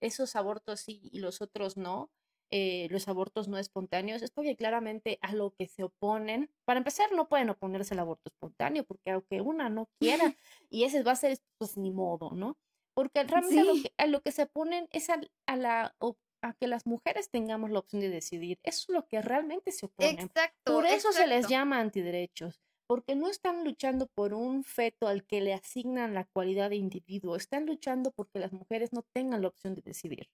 [0.00, 2.10] esos abortos sí y los otros no,
[2.50, 7.12] eh, los abortos no espontáneos es porque claramente a lo que se oponen, para empezar,
[7.12, 10.34] no pueden oponerse al aborto espontáneo, porque aunque una no quiera,
[10.70, 12.56] y ese va a ser, pues ni modo, ¿no?
[12.94, 15.20] Porque realmente a, lo que, se oponen es a,
[15.56, 15.94] la
[16.42, 18.58] a que las mujeres tengamos la opción de decidir.
[18.62, 20.18] Eso es lo que realmente se oponen.
[20.18, 20.72] Exacto.
[20.72, 25.40] Por eso se les llama antiderechos, porque no están luchando por un feto al que
[25.40, 29.74] le asignan la cualidad de individuo, están luchando porque las mujeres no tengan la opción
[29.74, 30.28] de decidir.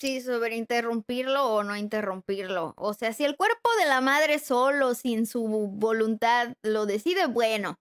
[0.00, 2.72] Sí, sobre interrumpirlo o no interrumpirlo.
[2.78, 7.78] O sea, si el cuerpo de la madre solo, sin su voluntad, lo decide, bueno.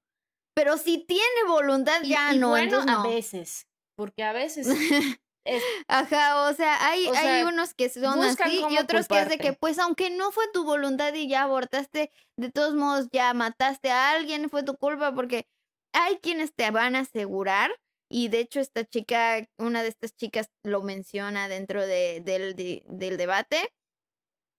[0.54, 2.50] Pero si tiene voluntad, ya y, no.
[2.50, 3.06] bueno, no.
[3.06, 4.68] a veces, porque a veces
[5.58, 9.30] es- Ajá, o sea, hay, O hay unos que son así y otros que es
[9.30, 13.34] de que, pues, aunque no fue tu voluntad y ya abortaste, de todos modos ya
[13.34, 15.48] mataste a alguien, fue tu culpa, porque
[15.94, 17.72] hay quienes te van a asegurar,
[18.12, 22.84] y de hecho esta chica, una de estas chicas lo menciona dentro de, del, de-
[22.88, 23.74] del debate,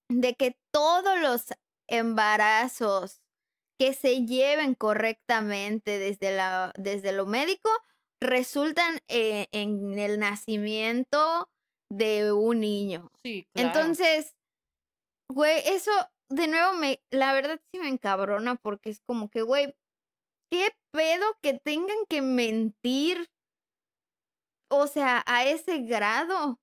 [0.09, 1.45] de que todos los
[1.89, 3.21] embarazos
[3.79, 7.69] que se lleven correctamente desde, la, desde lo médico
[8.21, 11.49] resultan eh, en el nacimiento
[11.89, 13.11] de un niño.
[13.23, 13.69] sí, claro.
[13.69, 14.35] Entonces,
[15.29, 15.91] güey, eso
[16.29, 19.75] de nuevo me, la verdad sí me encabrona porque es como que, güey,
[20.49, 23.29] ¿qué pedo que tengan que mentir?
[24.69, 26.59] O sea, a ese grado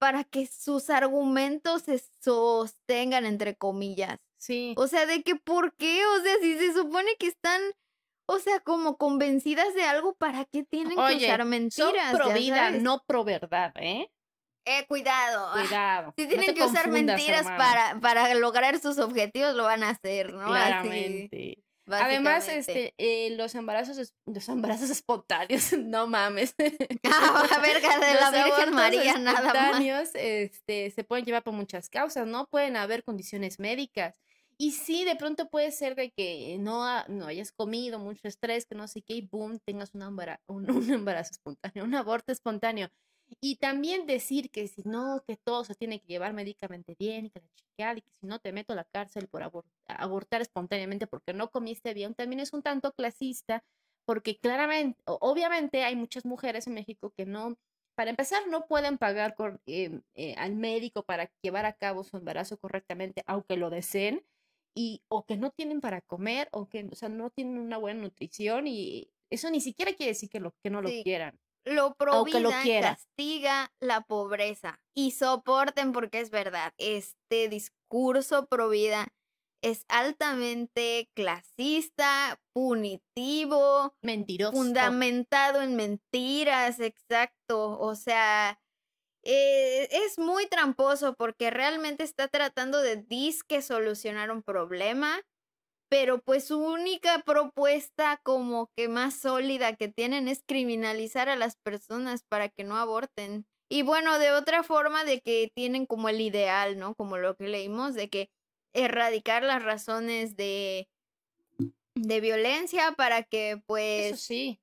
[0.00, 4.18] para que sus argumentos se sostengan, entre comillas.
[4.36, 7.60] sí, O sea, de que por qué, o sea, si se supone que están,
[8.32, 12.14] o sea, como convencidas de algo, ¿para qué tienen que usar son mentiras?
[12.14, 14.10] pro Ya vida, no pro verdad, ¿eh?
[14.64, 15.52] Eh, cuidado.
[15.52, 16.14] Cuidado.
[16.16, 20.42] Si tienen que usar mentiras para, para lograr sus objetivos, lo van a hacer, ¿no?
[20.42, 21.64] Así, Claramente.
[21.86, 26.54] Además, este, eh, los embarazos, los embarazos espontáneos, no mames.
[27.04, 29.54] Ah, la verga de la Los Virgen María, nada más.
[29.54, 32.46] espontáneos, este, se pueden llevar por muchas causas, ¿no?
[32.46, 34.22] Pueden haber condiciones médicas.
[34.64, 38.64] Y sí, de pronto puede ser de que no, ha- no hayas comido mucho estrés,
[38.66, 42.30] que no sé qué, y boom, tengas un, embara- un, un embarazo espontáneo, un aborto
[42.32, 42.88] espontáneo.
[43.40, 47.30] Y también decir que si no, que todo se tiene que llevar médicamente bien, y
[47.30, 50.42] que la chiqueada, y que si no te meto a la cárcel por abor- abortar
[50.42, 53.64] espontáneamente porque no comiste bien, también es un tanto clasista,
[54.04, 57.56] porque claramente, obviamente hay muchas mujeres en México que no,
[57.96, 62.16] para empezar, no pueden pagar cor- em, eh, al médico para llevar a cabo su
[62.16, 64.24] embarazo correctamente, aunque lo deseen,
[64.74, 68.02] y, o que no tienen para comer, o que, o sea, no tienen una buena
[68.02, 71.02] nutrición, y eso ni siquiera quiere decir que, lo, que no lo Sí.
[71.04, 71.38] quieran.
[71.64, 72.50] Lo provida
[72.80, 74.80] castiga la pobreza.
[74.94, 76.72] Y soporten porque es verdad.
[76.76, 79.06] Este discurso provida
[79.62, 84.52] es altamente clasista, punitivo, Mentiroso.
[84.52, 87.78] fundamentado en mentiras, exacto.
[87.78, 88.58] O sea,
[89.24, 95.20] eh, es muy tramposo porque realmente está tratando de disque solucionar un problema,
[95.88, 101.56] pero pues su única propuesta como que más sólida que tienen es criminalizar a las
[101.56, 103.46] personas para que no aborten.
[103.68, 106.94] Y bueno, de otra forma de que tienen como el ideal, ¿no?
[106.94, 108.30] Como lo que leímos, de que
[108.74, 110.88] erradicar las razones de,
[111.94, 114.61] de violencia para que pues Eso sí.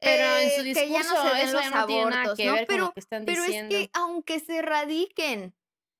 [0.00, 2.04] Pero en su eh, que ya no discurso se den eso los ya no tiene
[2.10, 2.52] nada abortos, que ¿no?
[2.54, 5.54] ver con Pero, lo que están pero es que aunque se erradiquen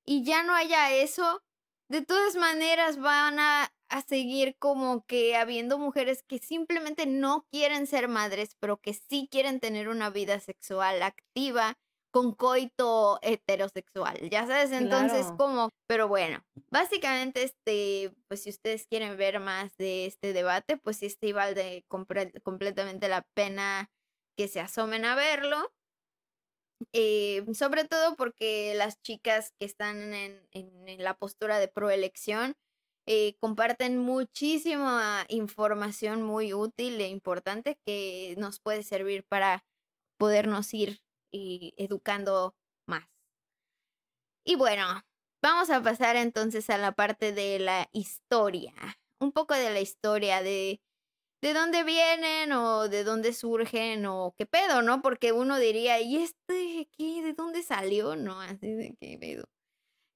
[0.06, 1.42] y ya no haya eso,
[1.88, 7.86] de todas maneras van a, a seguir como que habiendo mujeres que simplemente no quieren
[7.86, 11.78] ser madres, pero que sí quieren tener una vida sexual activa
[12.10, 15.36] con coito heterosexual, ya sabes, entonces Claro.
[15.36, 20.98] como, pero bueno, básicamente este, pues si ustedes quieren ver más de este debate, pues
[20.98, 23.90] sí, este vale compre- completamente la pena
[24.36, 25.72] que se asomen a verlo.
[26.92, 32.54] Eh, sobre todo porque las chicas que están en, en- en la postura de proelección
[33.06, 39.64] eh, comparten muchísima información muy útil e importante que nos puede servir para
[40.18, 41.00] podernos ir
[41.30, 42.54] y educando
[42.86, 43.06] más.
[44.44, 44.84] Y bueno,
[45.42, 48.74] vamos a pasar entonces a la parte de la historia.
[49.18, 50.80] Un poco de la historia de
[51.42, 55.00] de dónde vienen o de dónde surgen o qué pedo, ¿no?
[55.02, 57.22] Porque uno diría, ¿y este qué?
[57.22, 58.16] ¿De dónde salió?
[58.16, 59.48] No, así de qué pedo.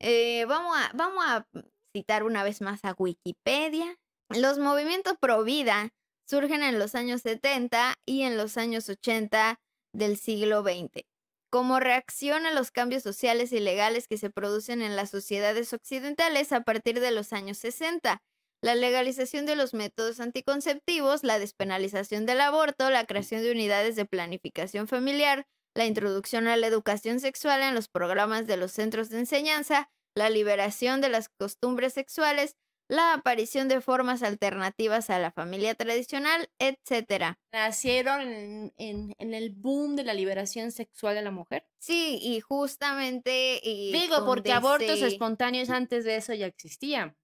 [0.00, 1.46] Eh, vamos, a, vamos a
[1.94, 3.96] citar una vez más a Wikipedia.
[4.28, 5.90] Los movimientos pro vida
[6.28, 9.60] surgen en los años 70 y en los años 80
[9.94, 11.06] del siglo XX.
[11.50, 16.52] Como reacción a los cambios sociales y legales que se producen en las sociedades occidentales
[16.52, 18.22] a partir de los años 60
[18.64, 24.06] la legalización de los métodos anticonceptivos, la despenalización del aborto, la creación de unidades de
[24.06, 29.18] planificación familiar, la introducción a la educación sexual en los programas de los centros de
[29.18, 32.56] enseñanza, la liberación de las costumbres sexuales,
[32.88, 37.36] la aparición de formas alternativas a la familia tradicional, etc.
[37.52, 41.66] Nacieron en, en- en el boom de la liberación sexual de la mujer.
[41.78, 43.60] Sí, y justamente...
[43.62, 47.16] y Digo, porque abortos se- espontáneos antes de eso ya existían.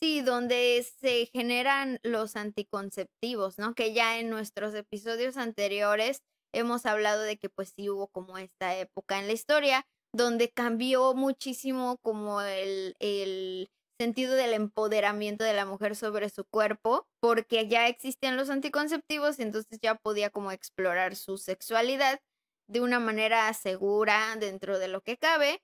[0.00, 3.74] Sí, donde se generan los anticonceptivos, ¿no?
[3.74, 6.22] Que ya en nuestros episodios anteriores
[6.52, 11.14] hemos hablado de que pues sí hubo como esta época en la historia donde cambió
[11.14, 13.68] muchísimo como el, el
[13.98, 19.42] sentido del empoderamiento de la mujer sobre su cuerpo, porque ya existían los anticonceptivos y
[19.42, 22.20] entonces ya podía como explorar su sexualidad
[22.68, 25.62] de una manera segura dentro de lo que cabe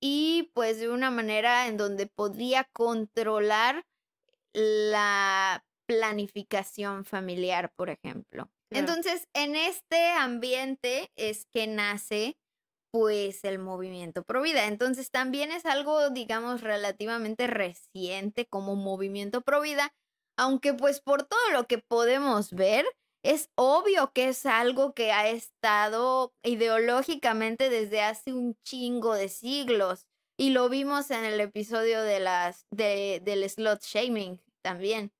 [0.00, 3.84] y pues de una manera en donde podía controlar
[4.52, 8.50] la planificación familiar, por ejemplo.
[8.72, 12.38] Entonces, en este ambiente es que nace
[12.90, 14.66] pues el movimiento Provida.
[14.66, 19.92] Entonces, también es algo, digamos, relativamente reciente como movimiento Provida,
[20.36, 22.86] aunque pues por todo lo que podemos ver,
[23.22, 30.06] es obvio que es algo que ha estado ideológicamente desde hace un chingo de siglos.
[30.38, 35.12] Y lo vimos en el episodio de las, de, del slot shaming también.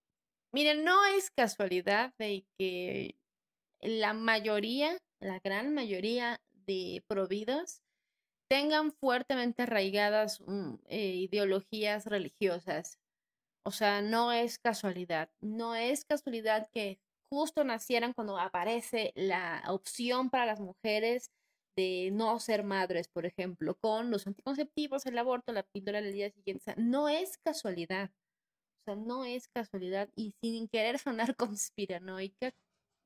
[0.53, 3.17] Miren, no es casualidad de que
[3.83, 6.41] la mayoría, la gran mayoría
[6.71, 7.83] de providos
[8.49, 12.99] tengan fuertemente arraigadas mm, eh, ideologías religiosas.
[13.65, 15.31] O sea, no es casualidad.
[15.41, 21.31] No es casualidad que justo nacieran cuando aparece la opción para las mujeres
[21.77, 26.31] de no ser madres, por ejemplo, con los anticonceptivos, el aborto, la píldora del día
[26.31, 26.75] siguiente.
[26.77, 28.11] No es casualidad.
[28.83, 30.09] O sea, no es casualidad.
[30.17, 32.53] Y sin querer sonar conspiranoica,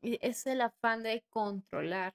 [0.02, 2.14] e, es el afán de controlar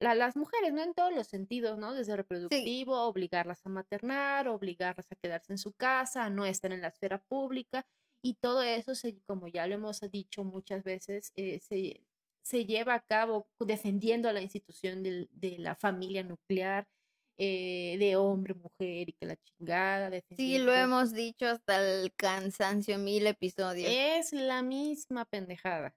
[0.00, 0.82] las mujeres, ¿no?
[0.82, 1.94] En todos los sentidos, ¿no?
[1.94, 6.82] Desde reproductivo, obligarlas a maternar, obligarlas a quedarse en su casa, a no estar en
[6.82, 7.86] la esfera pública.
[8.22, 12.02] Y todo eso, se, como ya lo hemos dicho muchas veces, eh, se,
[12.42, 16.88] se, lleva a cabo defendiendo a la institución de, de la familia nuclear,
[17.36, 20.10] eh, de hombre, mujer y que la chingada.
[20.36, 23.90] Sí, lo hemos dicho hasta el cansancio, mil episodios.
[23.92, 25.94] Es la misma pendejada.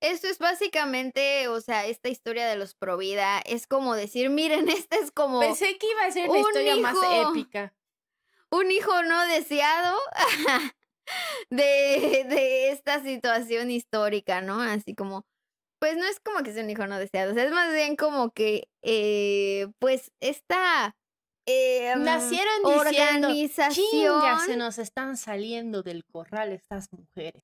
[0.00, 4.96] Esto es básicamente, o sea, esta historia de los Provida es como decir, miren, esta
[4.96, 5.40] es como.
[5.40, 6.96] Pensé que iba a ser la historia más
[7.28, 7.74] épica
[8.50, 9.98] un hijo no deseado
[11.50, 14.60] de, de esta situación histórica, ¿no?
[14.60, 15.26] Así como,
[15.80, 18.68] pues no es como que sea un hijo no deseado, es más bien como que,
[18.82, 20.96] eh, pues esta...
[21.50, 24.38] Eh, Nacieron organización...
[24.44, 27.42] Se nos están saliendo del corral estas mujeres.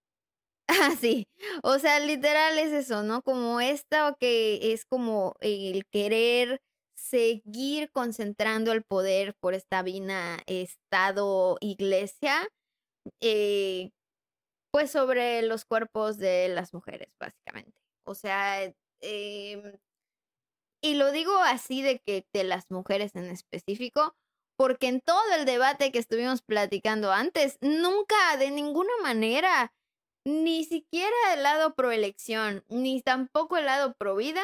[0.68, 1.26] Ah, sí.
[1.62, 3.22] O sea, literal es eso, ¿no?
[3.22, 6.60] Como esta que es como el querer
[6.94, 12.48] seguir concentrando el poder por esta vina Estado-Iglesia,
[13.20, 13.90] eh,
[14.72, 17.74] pues sobre los cuerpos de las mujeres, básicamente.
[18.06, 18.64] O sea,
[19.02, 19.74] em,
[20.82, 24.14] y lo digo así de que de las mujeres en específico,
[24.56, 29.72] porque en todo el debate que estuvimos platicando antes, nunca de ninguna manera,
[30.24, 34.42] ni siquiera el lado pro elección, ni tampoco el lado pro vida,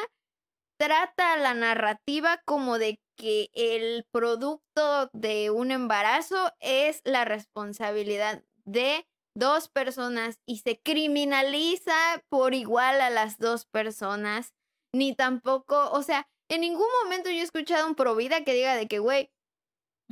[0.79, 9.05] trata la narrativa como de que el producto de un embarazo es la responsabilidad de
[9.35, 14.53] dos personas y se criminaliza por igual a las dos personas,
[14.93, 18.87] ni tampoco, o sea, en ningún momento yo he escuchado un provida que diga de
[18.87, 19.31] que, güey,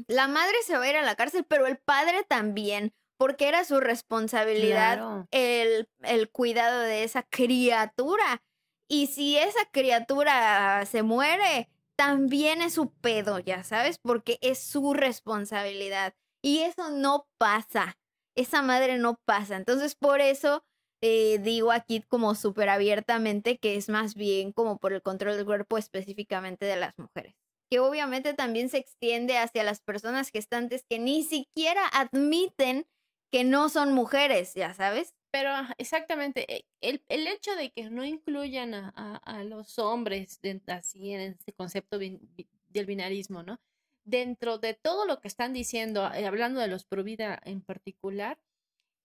[0.08, 3.66] la madre se va a ir a la cárcel, pero el padre también, porque era
[3.66, 8.42] su responsabilidad el, el cuidado de esa criatura.
[8.88, 14.94] Y si esa criatura se muere, también es su pedo, ya sabes, porque es su
[14.94, 16.16] responsabilidad.
[16.42, 17.98] Y eso no pasa.
[18.36, 19.58] Esa madre no pasa.
[19.58, 20.64] Entonces, por eso
[21.02, 25.46] eh, digo aquí como súper abiertamente que es más bien como por el control del
[25.46, 27.36] cuerpo específicamente de las mujeres.
[27.70, 32.88] Que obviamente también se extiende hacia las personas gestantes que ni siquiera admiten
[33.32, 35.16] que no son mujeres, ya sabes.
[35.32, 41.14] Pero exactamente, eh, el, el, hecho de que no incluyan a, a, los hombres así
[41.14, 43.60] en este concepto del binarismo, ¿no?
[44.06, 48.40] Dentro de todo lo que están diciendo, eh, hablando de los pro vida en particular,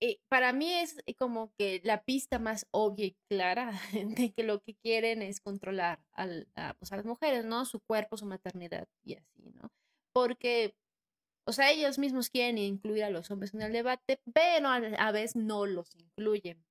[0.00, 4.60] eh, para mí es como que la pista más obvia y clara de que lo
[4.60, 7.64] que quieren es controlar a, pues a las mujeres, ¿no?
[7.64, 9.70] Su cuerpo, su maternidad y así, ¿no?
[10.12, 10.74] Porque
[11.46, 15.36] o sea, ellos mismos quieren incluir a los hombres en el debate, pero a, veces
[15.36, 16.64] no los incluyen.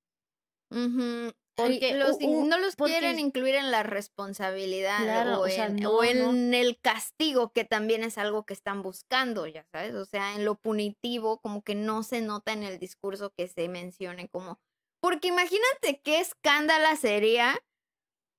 [1.55, 8.03] Porque los, no los quieren incluir en la responsabilidad o, en, el castigo, que también
[8.03, 9.93] es algo que están buscando, ya sabes.
[9.93, 13.69] O sea, en lo punitivo, como que no se nota en el discurso que se
[13.69, 14.59] mencione como.
[14.99, 17.61] Porque imagínate qué escándala sería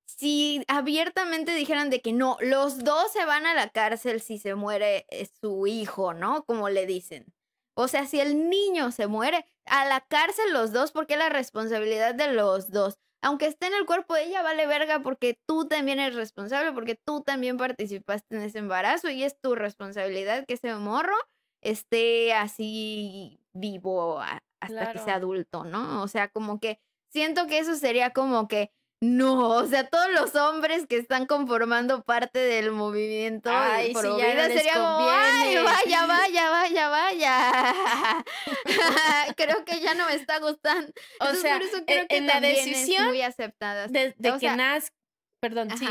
[0.05, 4.55] si abiertamente dijeran de que no, los dos se van a la cárcel si se
[4.55, 6.45] muere eh, su hijo, ¿no?
[6.45, 7.33] Como le dicen.
[7.75, 11.29] O sea, si el niño se muere, a la cárcel los dos, porque es la
[11.29, 12.99] responsabilidad de los dos.
[13.21, 16.95] Aunque esté en el cuerpo de ella, vale verga porque tú también eres responsable, porque
[16.95, 21.17] tú también participaste en ese embarazo y es tu responsabilidad que ese morro
[21.63, 24.21] esté así vivo
[24.61, 26.03] hasta que sea adulto, ¿no?
[26.03, 26.79] O sea, como que
[27.09, 28.71] siento que eso sería como que
[29.05, 34.17] no, o sea, todos los hombres que están conformando parte del movimiento ay, por si
[34.17, 38.25] ya sería como, ay, vaya, vaya, vaya, vaya.
[39.37, 40.91] creo que ya no me está gustando.
[41.21, 43.89] O sea, creo que en la decisión muy aceptada.
[43.89, 44.97] De, que nazca,
[45.39, 45.87] perdón, sí.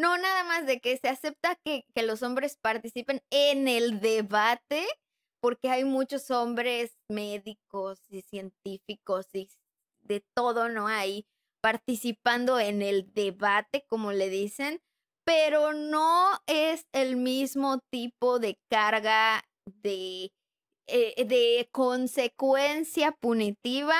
[0.00, 4.84] No, nada más de que se acepta que, que los hombres participen en el debate,
[5.40, 9.48] porque hay muchos hombres médicos y científicos y
[10.00, 10.88] de todo, ¿no?
[10.88, 11.24] Hay
[11.62, 14.80] participando en el debate, como le dicen,
[15.24, 20.32] pero no es el mismo tipo de carga de,
[20.88, 23.96] eh, de consecuencia punitiva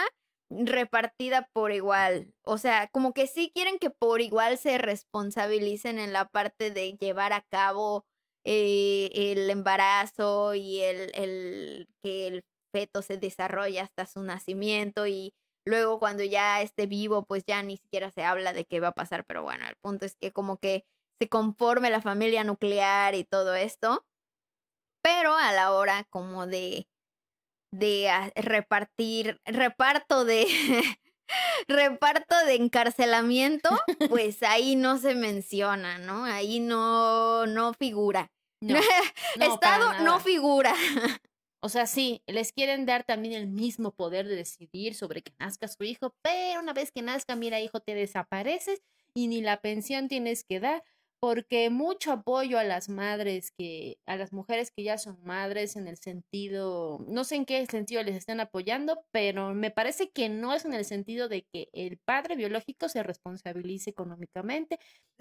[0.51, 2.35] repartida por igual.
[2.45, 6.97] O sea, como que sí quieren que por igual se responsabilicen en la parte de
[7.01, 8.05] llevar a cabo
[8.45, 15.33] eh, el embarazo y el, el que el feto se desarrolle hasta su nacimiento y
[15.65, 18.95] Luego cuando ya esté vivo, pues ya ni siquiera se habla de qué va a
[18.95, 20.85] pasar, pero bueno, el punto es que como que
[21.21, 24.05] se conforme la familia nuclear y todo esto,
[25.03, 26.89] pero a la hora como de,
[27.73, 30.47] de repartir, reparto de,
[31.69, 33.71] reparto de encarcelamiento,
[34.11, 36.25] pues ahí no se menciona, ¿no?
[36.25, 38.31] Ahí no, no figura.
[38.61, 38.79] No,
[39.41, 40.75] Estado no figura.
[41.65, 45.69] O sea, sí, les quieren dar también el mismo poder de decidir sobre que nazca
[45.69, 48.83] su hijo, pero una vez que nazca, mira, hijo, te desapareces
[49.15, 50.83] y ni la pensión tienes que dar,
[51.21, 55.87] porque mucho apoyo a las madres que, a las mujeres que ya son madres en
[55.87, 60.53] el sentido, no sé en qué sentido les están apoyando, pero me parece que no
[60.55, 64.81] es en el sentido de que el padre biológico se responsabilice económicamente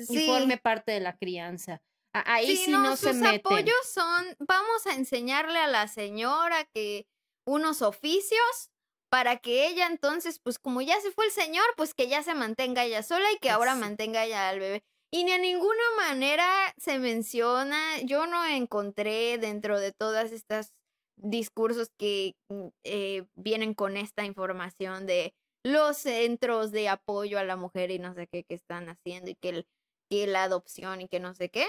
[0.09, 1.83] y forme parte de la crianza.
[2.13, 7.07] Ahí sí, no, se sus apoyos son, vamos a enseñarle a la señora que
[7.45, 8.69] unos oficios
[9.09, 12.33] para que ella entonces, pues como ya se fue el señor, pues que ya se
[12.33, 14.83] mantenga ella sola y que ahora mantenga ella al bebé.
[15.13, 20.73] Y ni a ninguna manera se menciona, yo no encontré dentro de todas estas
[21.17, 25.33] discursos que mm, eh, vienen con esta información de
[25.63, 29.35] los centros de apoyo a la mujer y no sé qué que están haciendo y
[29.35, 29.65] que,
[30.09, 31.67] que la adopción y que no sé qué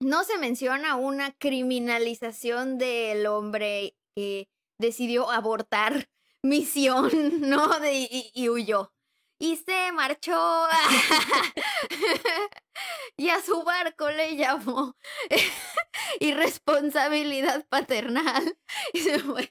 [0.00, 4.48] no se menciona una criminalización del hombre que
[4.78, 6.08] decidió abortar
[6.42, 7.10] misión,
[7.40, 7.78] ¿no?
[7.80, 8.92] De, y, huyó.
[9.38, 10.32] Y se marchó
[13.18, 14.96] y a su barco le llamó
[16.20, 18.58] irresponsabilidad paternal
[18.94, 19.50] y se fue.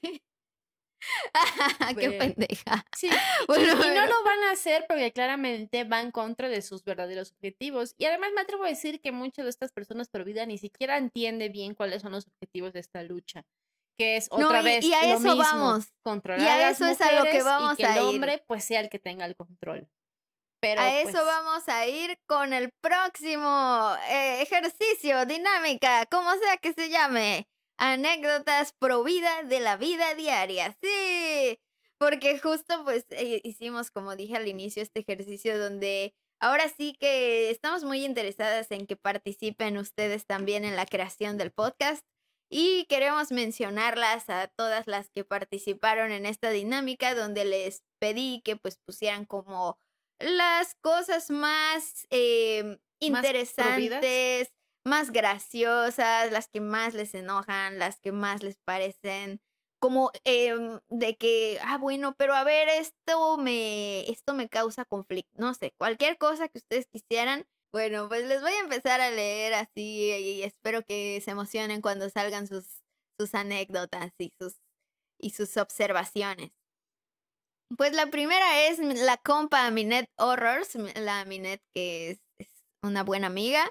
[1.98, 2.84] Qué pendeja.
[2.96, 3.08] Sí,
[3.48, 7.94] y, no lo van a hacer porque claramente van contra de sus verdaderos objetivos.
[7.98, 10.96] Y además me atrevo a decir que muchas de estas personas por vida ni siquiera
[10.96, 13.44] entiende bien cuáles son los objetivos de esta lucha.
[13.98, 15.86] Que es otra vez y a eso mismo, vamos.
[16.02, 18.62] controlar y a, eso es a lo que vamos y que a el hombre pues
[18.62, 19.88] sea el que tenga el control.
[20.60, 26.56] Pero, a eso pues vamos a ir con el próximo eh, ejercicio, dinámica, como sea
[26.58, 27.46] que se llame
[27.78, 30.76] anécdotas pro vida de la vida diaria.
[30.80, 31.58] Sí,
[31.98, 37.50] porque justo pues eh, hicimos, como dije al inicio, este ejercicio donde ahora sí que
[37.50, 42.04] estamos muy interesadas en que participen ustedes también en la creación del podcast.
[42.48, 48.54] Y queremos mencionarlas a todas las que participaron en esta dinámica donde les pedí que
[48.54, 49.80] pues pusieran como
[50.20, 54.52] las cosas más eh, interesantes,
[54.86, 59.40] más graciosas, las que más les enojan, las que más les parecen
[59.78, 65.30] como em, de que, ah, bueno, pero a ver, esto me, esto me causa conflicto,
[65.36, 67.46] no sé, cualquier cosa que ustedes quisieran.
[67.72, 72.08] Bueno, pues les voy a empezar a leer así y espero que se emocionen cuando
[72.08, 72.64] salgan sus,
[73.18, 74.54] sus anécdotas y sus,
[75.20, 76.52] y sus observaciones.
[77.76, 82.48] Pues la primera es la compa Minet Horrors, la Minet que es
[82.82, 83.70] una buena amiga.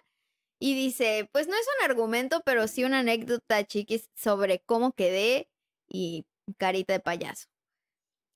[0.59, 5.49] Y dice, pues no es un argumento, pero sí una anécdota chiquis sobre cómo quedé
[5.87, 6.25] y
[6.57, 7.47] carita de payaso.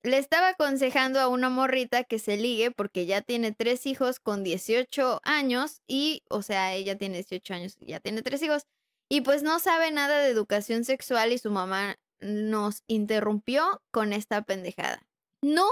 [0.04, 4.44] Le estaba aconsejando a una morrita que se ligue porque ya tiene tres hijos con
[4.44, 8.66] 18 años y, o sea, ella tiene 18 años y ya tiene tres hijos
[9.10, 14.44] y pues no sabe nada de educación sexual y su mamá nos interrumpió con esta
[14.44, 15.06] pendejada.
[15.42, 15.66] No,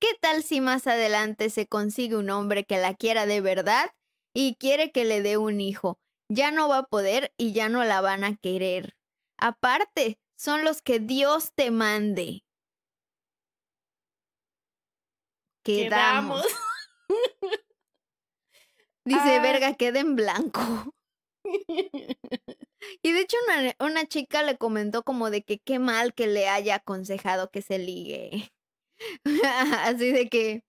[0.00, 3.90] ¿qué tal si más adelante se consigue un hombre que la quiera de verdad
[4.38, 5.98] y quiere que le dé un hijo.
[6.28, 8.94] Ya no va a poder y ya no la van a querer.
[9.38, 12.44] Aparte, son los que Dios te mande.
[15.64, 16.44] Quedamos.
[19.06, 19.42] Dice, ah.
[19.42, 20.60] verga, queda en blanco.
[23.02, 26.48] Y de hecho una, una chica le comentó como de que qué mal que le
[26.48, 28.52] haya aconsejado que se ligue.
[29.80, 30.62] Así de que,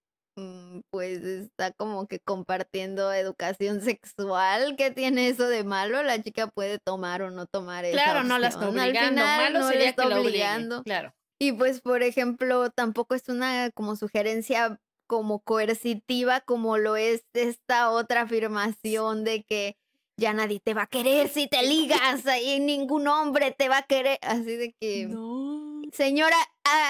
[0.92, 4.76] pues está como que compartiendo educación sexual.
[4.78, 6.04] ¿Qué tiene eso de malo?
[6.04, 8.62] La chica puede tomar o no tomar esa Claro, no la está.
[8.66, 9.22] Al obligando.
[9.22, 10.84] final Malo no sería está que obligando.
[10.84, 11.14] Claro.
[11.40, 17.92] Y pues, por ejemplo, tampoco es una como sugerencia como coercitiva como lo es esta
[17.92, 19.78] otra afirmación de que
[20.20, 23.84] ya nadie te va a querer si te ligas y ningún hombre te va a
[23.84, 24.18] querer.
[24.22, 25.82] Así de que, No.
[25.94, 26.36] señora,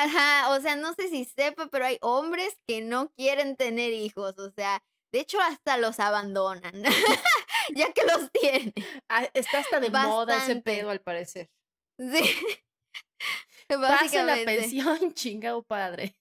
[0.03, 4.37] ajá, o sea, no sé si sepa, pero hay hombres que no quieren tener hijos,
[4.39, 4.83] o sea,
[5.13, 6.83] de hecho hasta los abandonan,
[7.75, 8.73] ya que los tienen.
[9.09, 11.49] Ah, está hasta de moda ese pedo, al parecer.
[11.99, 12.21] Sí.
[13.69, 16.15] Pase la pensión, chingado padre.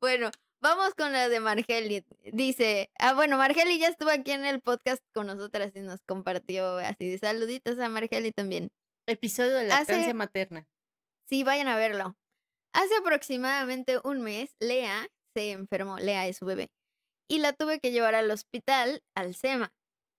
[0.00, 0.30] bueno,
[0.60, 2.04] vamos con la de Margeli.
[2.32, 6.78] Dice, ah, bueno, Margeli ya estuvo aquí en el podcast con nosotras y nos compartió
[6.78, 8.70] así de saluditos a Margeli también.
[9.06, 10.66] Episodio de Hace- lactancia materna.
[11.28, 12.16] Sí, vayan a verlo.
[12.74, 16.70] Hace aproximadamente un mes, Lea se enfermó, Lea es su bebé,
[17.28, 19.72] y la tuve que llevar al hospital, al SEMA,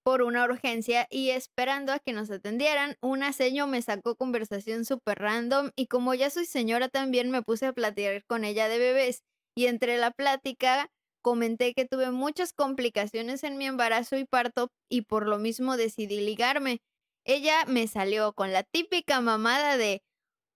[0.03, 5.19] por una urgencia y esperando a que nos atendieran, una seño me sacó conversación súper
[5.19, 9.23] random y como ya soy señora también me puse a platicar con ella de bebés
[9.56, 10.90] y entre la plática
[11.23, 16.22] comenté que tuve muchas complicaciones en mi embarazo y parto y por lo mismo decidí
[16.22, 16.81] ligarme.
[17.26, 20.02] Ella me salió con la típica mamada de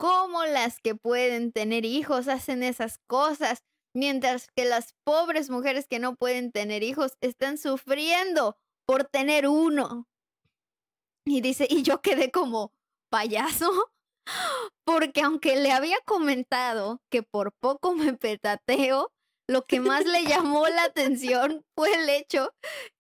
[0.04, 3.64] cómo las que pueden tener hijos hacen esas cosas,
[3.96, 10.10] mientras que las pobres mujeres que no pueden tener hijos están sufriendo por tener uno.
[11.26, 12.74] Y dice, y yo quedé como
[13.10, 13.72] payaso,
[14.86, 19.14] porque aunque le había comentado que por poco me petateo,
[19.48, 22.54] lo que más le llamó la atención fue el hecho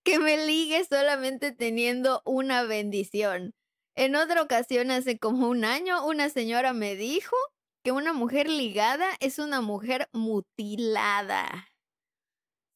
[0.05, 3.53] que me ligue solamente teniendo una bendición.
[3.95, 7.35] En otra ocasión, hace como un año, una señora me dijo
[7.83, 11.67] que una mujer ligada es una mujer mutilada.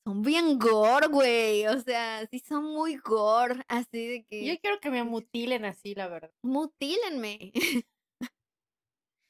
[0.05, 1.67] Son bien gore, güey.
[1.67, 3.61] O sea, sí son muy gore.
[3.67, 4.45] Así de que.
[4.45, 6.31] Yo quiero que me mutilen así, la verdad.
[6.43, 7.51] Mutílenme.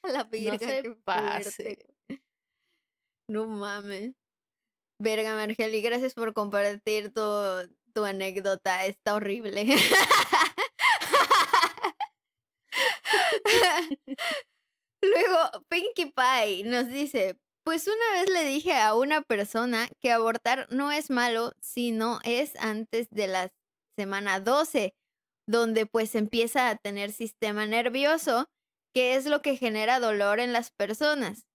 [0.03, 1.79] A la verga, se qué pase.
[3.29, 4.13] No mames.
[4.99, 7.21] Verga, Margeli, gracias por compartir tu,
[7.93, 8.85] tu anécdota.
[8.85, 9.65] Está horrible.
[15.01, 20.67] Luego, Pinkie Pie nos dice, pues una vez le dije a una persona que abortar
[20.71, 23.51] no es malo si no es antes de la
[23.97, 24.95] semana 12,
[25.47, 28.49] donde pues empieza a tener sistema nervioso,
[28.93, 31.45] que es lo que genera dolor en las personas.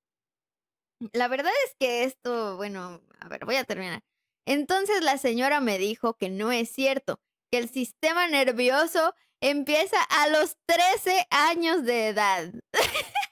[1.12, 4.02] La verdad es que esto, bueno, a ver, voy a terminar.
[4.46, 7.20] Entonces la señora me dijo que no es cierto,
[7.50, 12.52] que el sistema nervioso empieza a los 13 años de edad.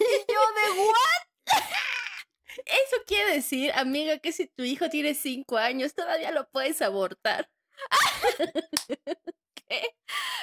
[0.00, 1.28] y yo de what?
[2.66, 7.48] Eso quiere decir, amiga, que si tu hijo tiene cinco años, todavía lo puedes abortar.
[9.54, 9.96] ¿Qué?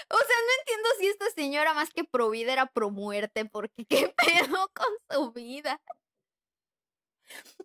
[0.10, 3.86] O sea, no entiendo si esta señora más que pro vida era pro muerte, porque
[3.86, 5.82] qué pedo con su vida.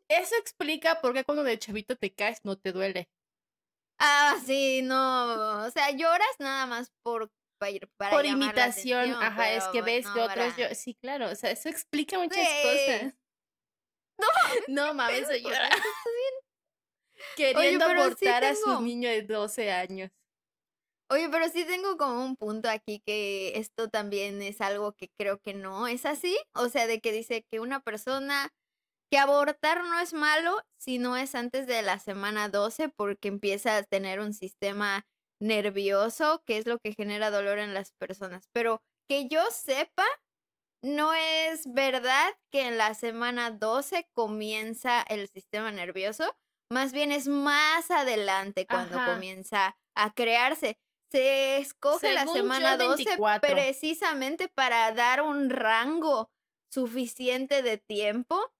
[0.09, 3.09] Eso explica por qué cuando de chavito te caes no te duele.
[4.01, 5.64] Ah, sí, no.
[5.66, 10.14] O sea, lloras nada más por para, por imitación, atención, ajá, es que ves no,
[10.14, 12.62] que otros para- yo, sí, claro, o sea, eso explica muchas Sí.
[12.62, 13.14] cosas.
[14.68, 15.68] No mames, Pero, ¿por señora.
[15.68, 16.35] qué estás bien?
[17.36, 20.10] Queriendo sí abortar a su niño de 12 años.
[21.10, 25.39] Oye, pero sí tengo como un punto aquí que esto también es algo que creo
[25.40, 26.39] que no es así.
[26.55, 28.52] O sea, de que dice que una persona,
[29.11, 33.77] que abortar no es malo si no es antes de la semana 12 porque empieza
[33.77, 35.07] a tener un sistema
[35.41, 38.49] nervioso, que es lo que genera dolor en las personas.
[38.53, 40.05] Pero que yo sepa,
[40.82, 46.37] no es verdad que en la semana 12 comienza el sistema nervioso.
[46.73, 49.15] Más bien es más adelante cuando Ajá.
[49.15, 50.78] comienza a crearse.
[51.11, 53.53] Se escoge la Según semana 12 24.
[53.53, 56.31] precisamente para dar un rango
[56.73, 58.53] suficiente de tiempo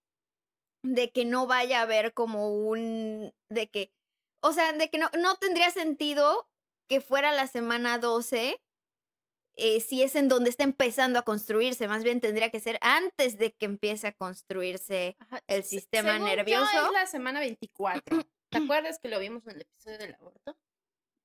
[0.83, 3.93] de que no vaya a haber como un, de que,
[4.41, 6.47] o sea, de que no, no tendría sentido
[6.87, 8.59] que fuera la semana 12
[9.55, 13.37] eh, si es en donde está empezando a construirse, más bien tendría que ser antes
[13.37, 16.85] de que empiece a construirse Ajá, el sistema según yo, nervioso.
[16.85, 18.25] es la semana 24.
[18.49, 20.57] ¿Te acuerdas que lo vimos en el episodio del aborto?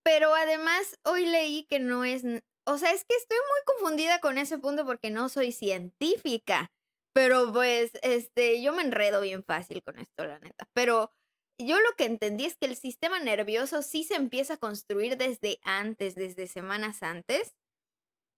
[0.03, 2.25] Pero además, hoy leí que no es.
[2.65, 6.73] O sea, es que estoy muy confundida con ese punto porque no soy científica.
[7.17, 10.69] Pero pues, este, yo me enredo bien fácil con esto, la neta.
[10.75, 11.15] Pero
[11.59, 15.59] yo lo que entendí es que el sistema nervioso sí se empieza a construir desde
[15.63, 17.57] antes, desde semanas antes,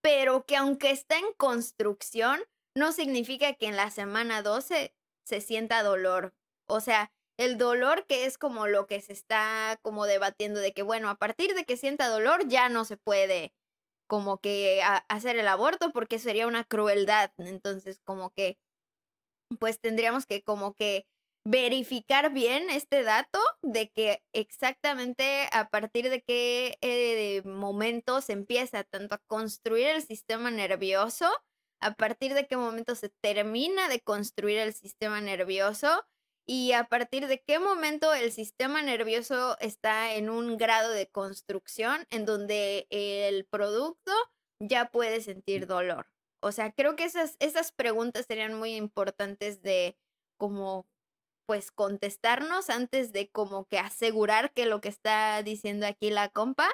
[0.01, 2.41] pero que aunque está en construcción,
[2.77, 4.95] no significa que en la semana 12
[5.25, 6.33] se sienta dolor.
[6.69, 10.83] O sea, el dolor que es como lo que se está como debatiendo de que,
[10.83, 13.53] bueno, a partir de que sienta dolor ya no se puede
[14.07, 17.33] como que hacer el aborto porque sería una crueldad.
[17.39, 18.57] Entonces, como que,
[19.59, 21.07] pues tendríamos que como que
[21.45, 28.85] verificar bien este dato de que exactamente a partir de qué eh, momento se empieza
[28.85, 31.27] tanto a construir el sistema nervioso,
[31.81, 36.05] a partir de qué momento se termina de construir el sistema nervioso
[36.47, 42.07] y a partir de qué momento el sistema nervioso está en un grado de construcción
[42.11, 44.13] en donde el producto
[44.61, 46.07] ya puede sentir dolor.
[46.41, 49.97] O sea, creo que esas, esas preguntas serían muy importantes de
[50.37, 50.87] como
[51.47, 56.69] pues contestarnos antes de como que asegurar que lo que está diciendo aquí la compa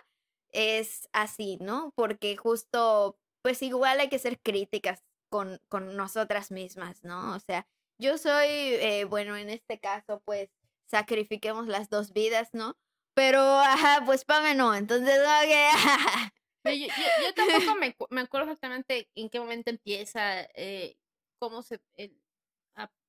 [0.51, 1.93] es así, ¿no?
[1.95, 7.35] Porque justo, pues igual hay que ser críticas con, con nosotras mismas, ¿no?
[7.37, 7.69] O sea,
[7.99, 10.51] yo soy, eh, bueno, en este caso, pues
[10.87, 12.77] sacrifiquemos las dos vidas, ¿no?
[13.15, 15.19] Pero, ajá, pues Pame no, entonces,
[16.65, 20.97] yo, yo, yo, tampoco me, me, acuerdo exactamente en qué momento empieza, eh,
[21.39, 21.81] cómo se,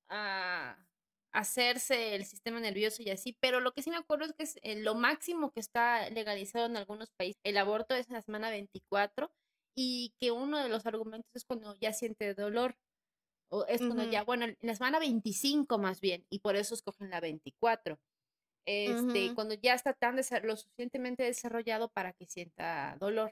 [0.09, 0.77] a
[1.31, 4.57] hacerse el sistema nervioso y así, pero lo que sí me acuerdo es que es
[4.63, 8.49] eh, lo máximo que está legalizado en algunos países, el aborto es en la semana
[8.49, 9.31] 24
[9.75, 12.77] y que uno de los argumentos es cuando ya siente dolor,
[13.49, 17.09] o es cuando ya, bueno, en la semana 25 más bien, y por eso escogen
[17.09, 17.99] la 24.
[18.67, 23.31] Este, cuando ya está tan lo suficientemente desarrollado para que sienta dolor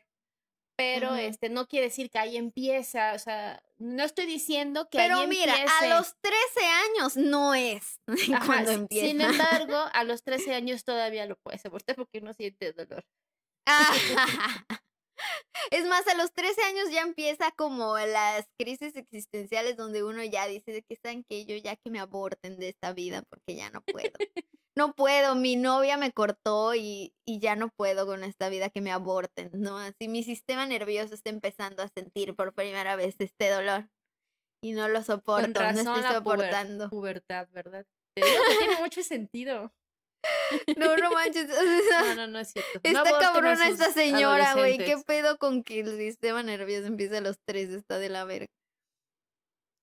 [0.75, 5.19] pero este no quiere decir que ahí empieza, o sea, no estoy diciendo que pero
[5.19, 7.99] ahí mira, a los 13 años no es
[8.45, 9.07] cuando empieza.
[9.07, 13.05] Sin embargo, a los 13 años todavía lo puedes abortar porque no siente dolor.
[15.71, 20.47] es más, a los 13 años ya empieza como las crisis existenciales donde uno ya
[20.47, 23.69] dice de que están que yo ya que me aborten de esta vida porque ya
[23.69, 24.11] no puedo
[24.75, 28.91] no puedo, mi novia me cortó y, ya no puedo con esta vida que me
[28.91, 29.77] aborten, ¿no?
[29.77, 33.89] Así mi sistema nervioso está empezando a sentir por primera vez este dolor
[34.63, 36.89] y no lo soporto, no estoy soportando.
[36.89, 37.85] pubertad, ¿verdad?
[38.15, 39.73] tiene mucho sentido.
[40.77, 41.47] No, no manches.
[41.47, 42.79] no, no, no es cierto.
[42.83, 44.77] Está cabrona esta señora, güey.
[44.77, 47.69] ¿Qué pedo con que el sistema nervioso empiece a los tres?
[47.69, 48.47] Está de la verga.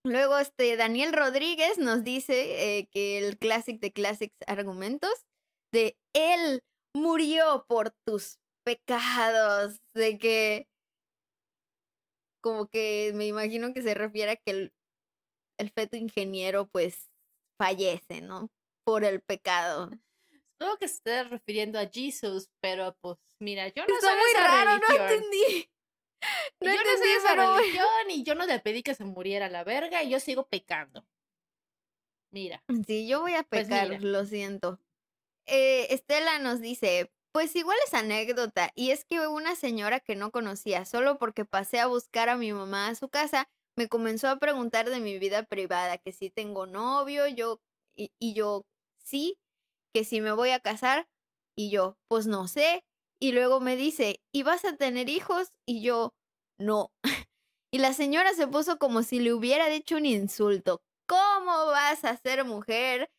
[0.05, 5.27] Luego, este, Daniel Rodríguez nos dice eh, que el Classic de Classics Argumentos
[5.73, 6.63] de él
[6.97, 10.67] murió por tus pecados, de que
[12.43, 14.73] como que me imagino que se refiere a que el,
[15.59, 17.11] el feto ingeniero pues
[17.61, 18.49] fallece, ¿no?
[18.85, 19.91] Por el pecado.
[20.61, 24.79] Supongo que se está refiriendo a Jesus, pero pues mira, yo no Está muy raro,
[24.79, 25.71] no entendí.
[26.61, 29.65] No yo no soy esa religión y yo no le pedí que se muriera la
[29.65, 31.07] verga y yo sigo pecando.
[32.31, 32.63] Mira.
[32.87, 34.79] Sí, yo voy a pues pecar, lo siento.
[35.47, 40.31] Eh, Estela nos dice, pues igual es anécdota, y es que una señora que no
[40.31, 44.39] conocía, solo porque pasé a buscar a mi mamá a su casa, me comenzó a
[44.39, 47.63] preguntar de mi vida privada, que si tengo novio, yo,
[47.97, 48.67] y, y yo,
[49.03, 49.39] sí,
[49.93, 51.09] que si me voy a casar,
[51.57, 52.85] y yo, pues no sé,
[53.21, 55.49] y luego me dice, ¿y vas a tener hijos?
[55.67, 56.15] Y yo,
[56.59, 56.93] no.
[57.73, 60.83] Y la señora se puso como si le hubiera dicho un insulto.
[61.07, 63.11] ¿Cómo vas a ser mujer?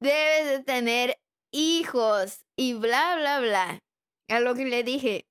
[0.00, 1.18] Debes de tener
[1.52, 3.80] hijos y bla, bla, bla.
[4.28, 5.26] A lo que le dije,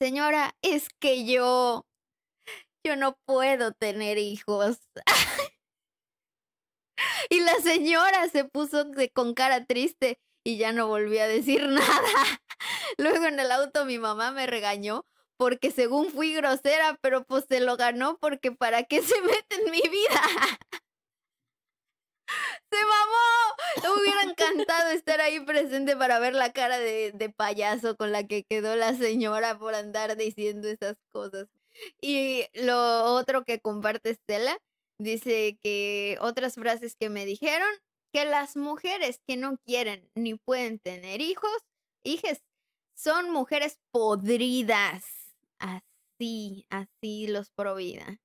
[0.00, 1.86] señora, es que yo,
[2.84, 4.78] yo no puedo tener hijos.
[7.30, 12.40] y la señora se puso con cara triste y ya no volví a decir nada.
[12.98, 15.06] Luego en el auto mi mamá me regañó
[15.36, 19.70] porque según fui grosera, pero pues se lo ganó porque para qué se mete en
[19.70, 20.58] mi vida.
[22.70, 23.56] ¡Se mamó!
[23.82, 28.26] Me hubiera encantado estar ahí presente para ver la cara de, de, payaso con la
[28.26, 31.48] que quedó la señora por andar diciendo esas cosas.
[32.00, 34.58] Y lo otro que comparte Estela,
[35.00, 37.68] dice que otras frases que me dijeron,
[38.12, 41.50] que las mujeres que no quieren ni pueden tener hijos,
[42.04, 42.42] hijes,
[42.96, 45.04] son mujeres podridas.
[45.58, 48.20] Así, así los provida.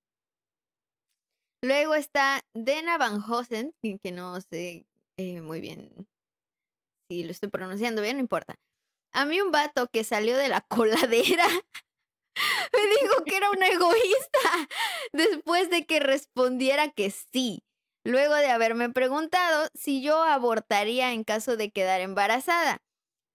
[1.61, 4.85] Luego está Dena Van Hosen, que no sé
[5.17, 6.07] eh, muy bien
[7.09, 8.55] si lo estoy pronunciando bien, no importa.
[9.13, 11.47] A mí un vato que salió de la coladera
[12.73, 14.69] me dijo que era un egoísta
[15.13, 17.63] después de que respondiera que sí.
[18.03, 22.81] luego de haberme preguntado si yo abortaría en caso de quedar embarazada.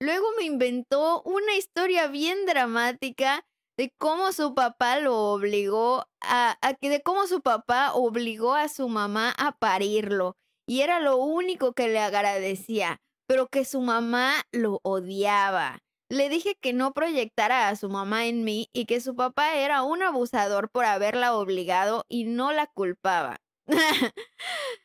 [0.00, 3.44] Luego me inventó una historia bien dramática
[3.76, 8.88] de cómo su papá lo obligó a, a de cómo su papá obligó a su
[8.88, 10.36] mamá a parirlo
[10.66, 15.80] y era lo único que le agradecía, pero que su mamá lo odiaba.
[16.10, 19.82] Le dije que no proyectara a su mamá en mí y que su papá era
[19.82, 23.40] un abusador por haberla obligado y no la culpaba.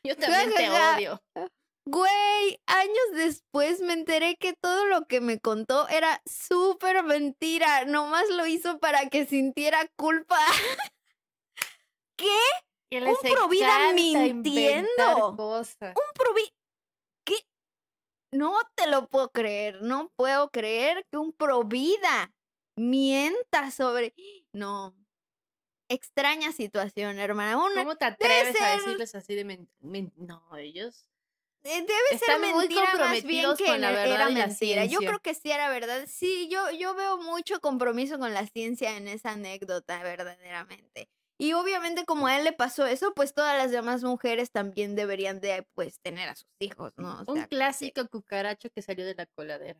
[0.03, 1.19] Yo también te odio.
[1.87, 7.85] Güey, años después me enteré que todo lo que me contó era súper mentira.
[7.85, 10.37] Nomás lo hizo para que sintiera culpa.
[12.17, 12.37] ¿Qué?
[12.91, 15.31] un provida mintiendo.
[15.31, 16.49] Un provida.
[18.35, 19.81] No te lo puedo creer.
[19.81, 22.33] No puedo creer que un provida
[22.75, 24.13] mienta sobre.
[24.51, 24.95] No.
[25.87, 27.53] Extraña situación, hermana.
[27.75, 29.67] ¿Cómo te atreves a decirles así de
[30.15, 31.07] No, ellos
[31.65, 34.85] eh, debe ser mentira más bien que con la verdad era mentira.
[34.85, 36.05] Yo creo que sí era verdad.
[36.07, 41.09] Sí, yo, yo veo mucho compromiso con la ciencia en esa anécdota, verdaderamente.
[41.37, 45.41] Y obviamente como a él le pasó eso, pues todas las demás mujeres también deberían
[45.41, 47.23] de pues tener a sus hijos, ¿no?
[47.27, 49.79] Un clásico cucaracho que salió de la coladera.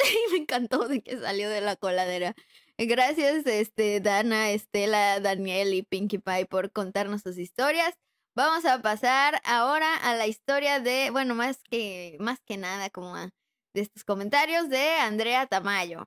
[0.32, 2.34] me encantó de que salió de la coladera.
[2.78, 7.94] Gracias, este, Dana, Estela, Daniel y Pinkie Pie por contarnos sus historias.
[8.34, 13.14] Vamos a pasar ahora a la historia de, bueno, más que, más que nada, como
[13.16, 13.30] de
[13.74, 16.06] estos comentarios de Andrea Tamayo.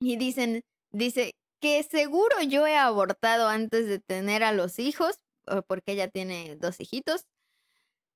[0.00, 5.20] Y dicen, dice que seguro yo he abortado antes de tener a los hijos,
[5.68, 7.24] porque ella tiene dos hijitos,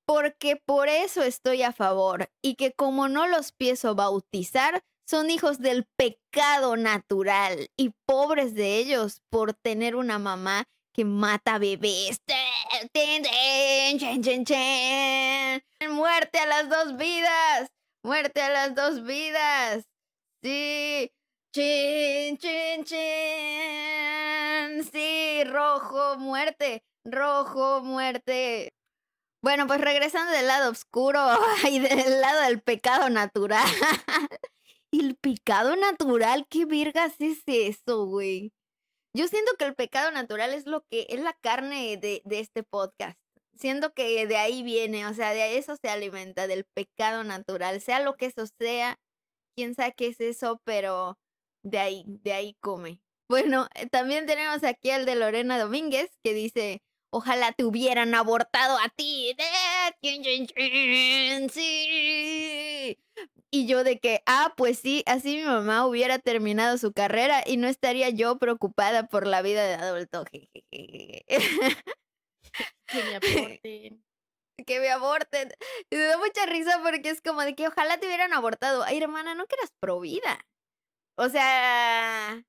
[0.04, 5.60] porque por eso estoy a favor y que como no los pienso bautizar, son hijos
[5.60, 12.20] del pecado natural y pobres de ellos por tener una mamá que mata bebés.
[15.88, 17.70] Muerte a las dos vidas.
[18.02, 19.84] Muerte a las dos vidas.
[20.42, 21.12] Sí.
[21.56, 22.98] Chin, chin, chin.
[24.92, 26.84] Sí, rojo, muerte.
[27.02, 28.74] Rojo, muerte.
[29.40, 31.18] Bueno, pues regresando del lado oscuro
[31.70, 33.66] y del lado del pecado natural.
[34.92, 38.52] el pecado natural, ¿qué virgas es eso, güey?
[39.14, 43.18] Yo siento que el pecado natural es lo que es la carne de, este podcast.
[43.54, 48.00] Siento que de ahí viene, o sea, de eso se alimenta, del pecado natural, sea
[48.00, 49.00] lo que eso sea,
[49.56, 51.16] quién sabe qué es eso, pero
[51.66, 53.00] de ahí, de ahí come.
[53.28, 58.78] Bueno, eh, también tenemos aquí al de Lorena Domínguez que dice, ojalá te hubieran abortado
[58.78, 59.36] a ti.
[61.52, 62.98] Sí.
[63.50, 67.56] Y yo de que, ah, pues sí, así mi mamá hubiera terminado su carrera y
[67.56, 70.24] no estaría yo preocupada por la vida de adulto.
[70.32, 71.24] que
[72.92, 74.04] me aborten.
[74.66, 75.52] Que me aborten.
[75.90, 78.82] Y me da mucha risa porque es como de que ojalá te hubieran abortado.
[78.84, 80.46] Ay, hermana, no que eras pro vida.
[81.18, 82.42] O sea,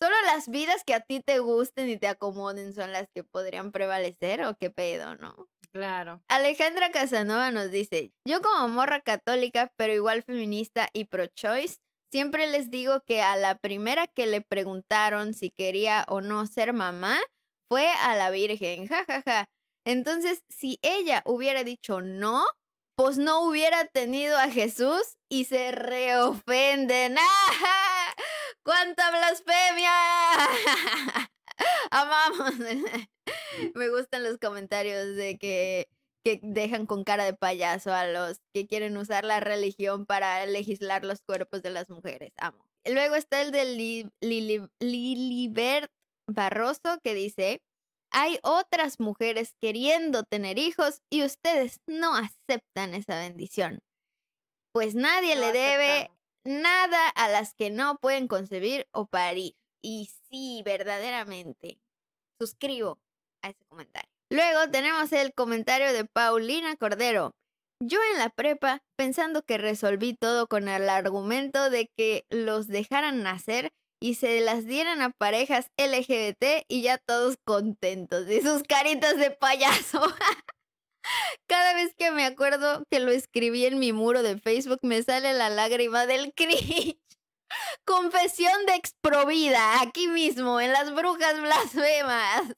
[0.00, 3.72] solo las vidas que a ti te gusten y te acomoden son las que podrían
[3.72, 5.48] prevalecer o qué pedo, ¿no?
[5.72, 6.22] Claro.
[6.28, 11.76] Alejandra Casanova nos dice, yo como morra católica, pero igual feminista y pro-choice,
[12.10, 16.72] siempre les digo que a la primera que le preguntaron si quería o no ser
[16.72, 17.18] mamá,
[17.70, 19.22] fue a la Virgen, jajaja.
[19.22, 19.48] Ja, ja.
[19.84, 22.44] Entonces, si ella hubiera dicho no,
[22.96, 27.16] pues no hubiera tenido a Jesús y se reofenden.
[27.20, 27.97] ¡Ah!
[28.68, 29.90] ¡Cuánta blasfemia!
[31.90, 32.52] Amamos.
[33.74, 35.88] Me gustan los comentarios de que,
[36.22, 41.02] que dejan con cara de payaso a los que quieren usar la religión para legislar
[41.06, 42.34] los cuerpos de las mujeres.
[42.36, 42.62] Amo.
[42.84, 44.10] Luego está el de
[44.80, 45.90] Lilibert
[46.26, 47.62] Barroso que dice,
[48.10, 53.80] hay otras mujeres queriendo tener hijos y ustedes no aceptan esa bendición.
[54.72, 56.10] Pues nadie le debe
[56.48, 59.54] nada a las que no pueden concebir o parir.
[59.82, 61.78] Y sí, verdaderamente.
[62.40, 62.98] Suscribo
[63.42, 64.08] a ese comentario.
[64.30, 67.32] Luego tenemos el comentario de Paulina Cordero.
[67.80, 73.22] Yo en la prepa, pensando que resolví todo con el argumento de que los dejaran
[73.22, 73.70] nacer
[74.00, 78.28] y se las dieran a parejas LGBT y ya todos contentos.
[78.28, 80.02] Y sus caritas de payaso.
[81.46, 85.32] Cada vez que me acuerdo que lo escribí en mi muro de Facebook, me sale
[85.32, 86.98] la lágrima del cringe.
[87.84, 92.54] Confesión de exprovida, aquí mismo, en las brujas blasfemas.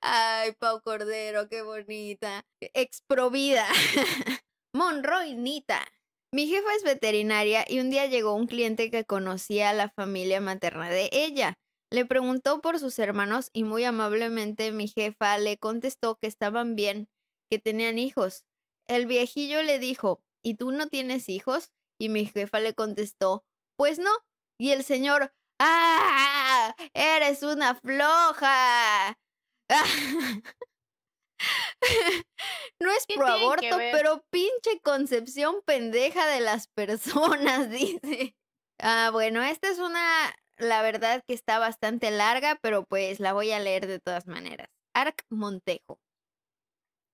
[0.00, 2.44] Ay, Pau Cordero, qué bonita.
[2.60, 3.66] Exprovida.
[4.74, 5.86] Monroy Nita.
[6.30, 10.42] Mi jefa es veterinaria y un día llegó un cliente que conocía a la familia
[10.42, 11.54] materna de ella.
[11.90, 17.08] Le preguntó por sus hermanos y muy amablemente mi jefa le contestó que estaban bien,
[17.50, 18.44] que tenían hijos.
[18.86, 21.70] El viejillo le dijo, ¿y tú no tienes hijos?
[22.00, 23.44] Y mi jefa le contestó,
[23.76, 24.10] pues no.
[24.58, 26.74] Y el señor, ¡ah!
[26.94, 29.18] Eres una floja.
[32.80, 38.34] no es pro aborto, pero pinche concepción pendeja de las personas, dice.
[38.80, 43.52] Ah, bueno, esta es una, la verdad que está bastante larga, pero pues la voy
[43.52, 44.68] a leer de todas maneras.
[44.94, 46.00] Arc Montejo.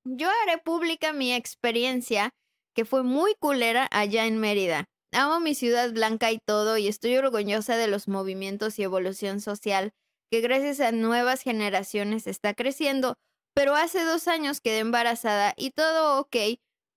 [0.07, 2.31] Yo haré pública mi experiencia,
[2.75, 4.85] que fue muy culera allá en Mérida.
[5.13, 9.93] Amo mi ciudad blanca y todo, y estoy orgullosa de los movimientos y evolución social
[10.31, 13.15] que gracias a nuevas generaciones está creciendo,
[13.55, 16.37] pero hace dos años quedé embarazada y todo ok,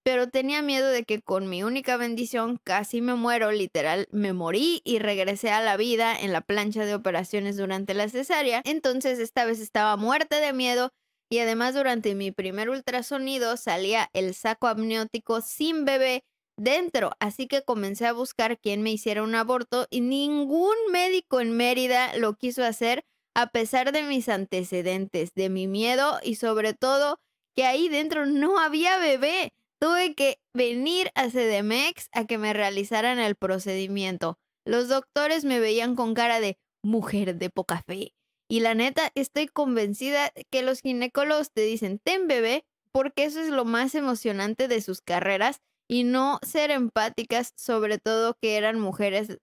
[0.04, 4.82] pero tenía miedo de que con mi única bendición casi me muero, literal, me morí
[4.84, 9.46] y regresé a la vida en la plancha de operaciones durante la cesárea, entonces esta
[9.46, 10.90] vez estaba muerta de miedo
[11.30, 16.24] y además durante mi primer ultrasonido salía el saco amniótico sin bebé
[16.58, 21.56] dentro, así que comencé a buscar quién me hiciera un aborto y ningún médico en
[21.56, 23.06] Mérida lo quiso hacer
[23.36, 27.20] a pesar de mis antecedentes, de mi miedo y sobre todo
[27.56, 29.54] que ahí dentro no había bebé.
[29.80, 34.40] Tuve que venir a CDMX a que me realizaran el procedimiento.
[34.66, 38.16] Los doctores me veían con cara de mujer de poca fe.
[38.49, 43.49] Y la neta, estoy convencida que los ginecólogos te dicen, ten bebé, porque eso es
[43.49, 49.38] lo más emocionante de sus carreras y no ser empáticas, sobre todo que eran mujeres,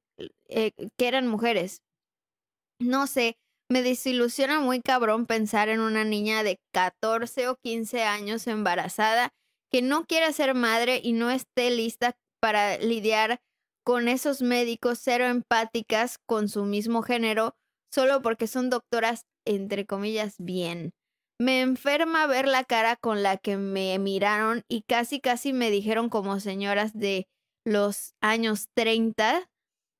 [0.49, 1.83] eh, que eran mujeres.
[2.79, 3.37] No sé,
[3.71, 9.33] me desilusiona muy cabrón pensar en una niña de 14 o 15 años embarazada
[9.71, 13.41] que no quiera ser madre y no esté lista para lidiar
[13.85, 17.57] con esos médicos cero empáticas con su mismo género
[17.95, 20.93] solo porque son doctoras, entre comillas, bien.
[21.39, 26.09] Me enferma ver la cara con la que me miraron y casi casi me dijeron
[26.09, 27.27] como señoras de
[27.65, 29.49] los años 30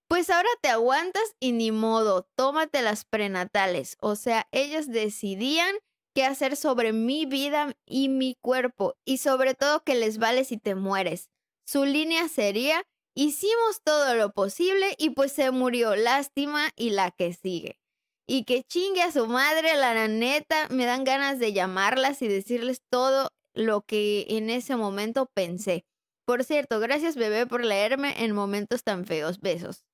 [0.09, 3.97] pues ahora te aguantas y ni modo, tómate las prenatales.
[4.01, 5.75] O sea, ellas decidían
[6.15, 10.57] qué hacer sobre mi vida y mi cuerpo y sobre todo que les vale si
[10.57, 11.31] te mueres.
[11.67, 12.85] Su línea sería,
[13.17, 17.81] hicimos todo lo posible y pues se murió, lástima y la que sigue.
[18.27, 22.81] Y que chingue a su madre, la neta, me dan ganas de llamarlas y decirles
[22.91, 25.85] todo lo que en ese momento pensé.
[26.27, 29.41] Por cierto, gracias bebé por leerme en momentos tan feos.
[29.41, 29.85] Besos.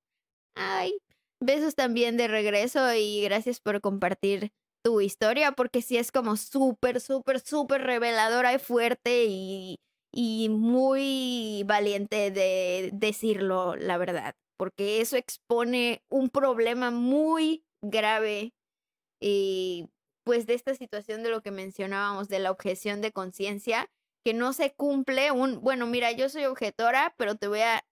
[0.54, 0.94] Ay,
[1.40, 4.52] besos también de regreso y gracias por compartir
[4.82, 9.80] tu historia, porque sí es como súper, súper, súper reveladora y fuerte y,
[10.12, 18.54] y muy valiente de decirlo, la verdad, porque eso expone un problema muy grave
[19.20, 19.88] y
[20.24, 23.90] pues de esta situación de lo que mencionábamos, de la objeción de conciencia,
[24.24, 27.82] que no se cumple un, bueno, mira, yo soy objetora, pero te voy a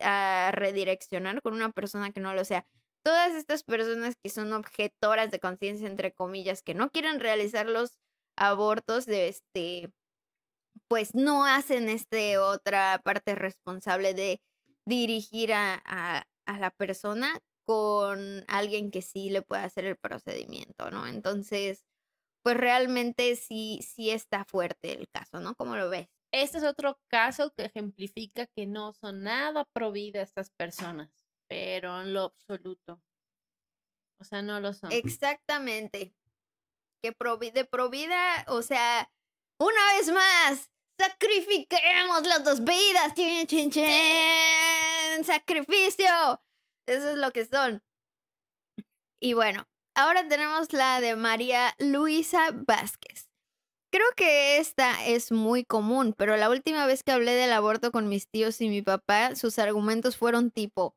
[0.00, 2.66] a redireccionar con una persona que no lo sea.
[3.02, 7.98] Todas estas personas que son objetoras de conciencia, entre comillas, que no quieren realizar los
[8.36, 9.92] abortos, de este,
[10.88, 14.42] pues no hacen este otra parte responsable de
[14.86, 17.40] dirigir a, a, a la persona
[17.70, 21.06] con alguien que sí le pueda hacer el procedimiento, ¿no?
[21.06, 21.86] Entonces,
[22.42, 25.54] pues realmente sí, sí está fuerte el caso, ¿no?
[25.54, 26.08] ¿Cómo lo ves?
[26.32, 31.12] Este es otro caso que ejemplifica que no son nada providas estas personas,
[31.46, 33.00] pero en lo absoluto.
[34.18, 34.90] O sea, no lo son.
[34.90, 36.12] Exactamente.
[37.00, 37.14] Que
[37.52, 39.12] de provida, o sea,
[39.60, 43.14] una vez más, sacrifiquemos las dos vidas.
[43.14, 45.24] Chin, chin, chin.
[45.24, 46.08] Sacrificio.
[46.90, 47.84] Eso es lo que son.
[49.20, 53.30] Y bueno, ahora tenemos la de María Luisa Vázquez.
[53.92, 58.08] Creo que esta es muy común, pero la última vez que hablé del aborto con
[58.08, 60.96] mis tíos y mi papá, sus argumentos fueron tipo,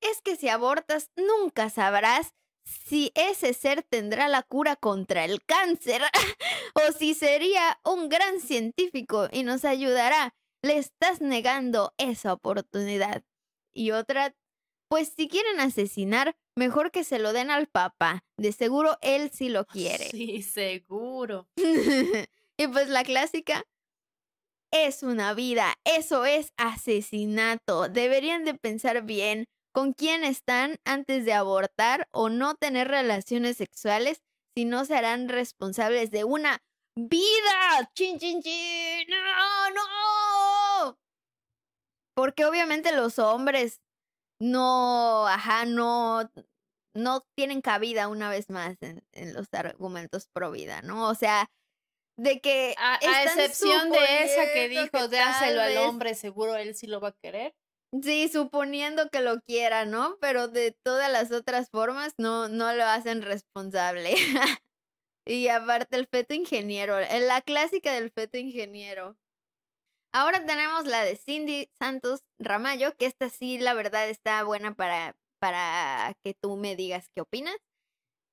[0.00, 6.02] es que si abortas nunca sabrás si ese ser tendrá la cura contra el cáncer
[6.74, 10.36] o si sería un gran científico y nos ayudará.
[10.62, 13.24] Le estás negando esa oportunidad.
[13.74, 14.36] Y otra,
[14.92, 18.24] pues si quieren asesinar, mejor que se lo den al papá.
[18.36, 20.10] De seguro él sí lo quiere.
[20.10, 21.48] Sí, seguro.
[22.58, 23.64] y pues la clásica
[24.70, 27.88] es una vida, eso es asesinato.
[27.88, 34.20] Deberían de pensar bien con quién están antes de abortar o no tener relaciones sexuales
[34.54, 36.62] si no se harán responsables de una
[36.96, 37.90] vida.
[37.94, 39.08] Chin, chin, chin.
[39.08, 40.98] No, no.
[42.14, 43.80] Porque obviamente los hombres
[44.42, 46.28] no, ajá, no,
[46.94, 49.04] no tienen cabida una vez más en,
[49.34, 51.08] los argumentos pro vida, ¿no?
[51.08, 51.48] O sea,
[52.18, 56.88] de que a, a excepción de esa que dijo, dáselo al hombre, seguro él sí
[56.88, 57.54] lo va a querer.
[58.02, 60.16] Sí, suponiendo que lo quiera, ¿no?
[60.20, 64.14] Pero de todas las otras formas no, no lo hacen responsable.
[65.26, 69.16] y aparte el feto ingeniero, eh, la clásica del feto ingeniero.
[70.12, 75.16] Ahora tenemos la de Cindy Santos Ramallo, que esta sí, la verdad, está buena para,
[75.38, 77.56] para que tú me digas qué opinas.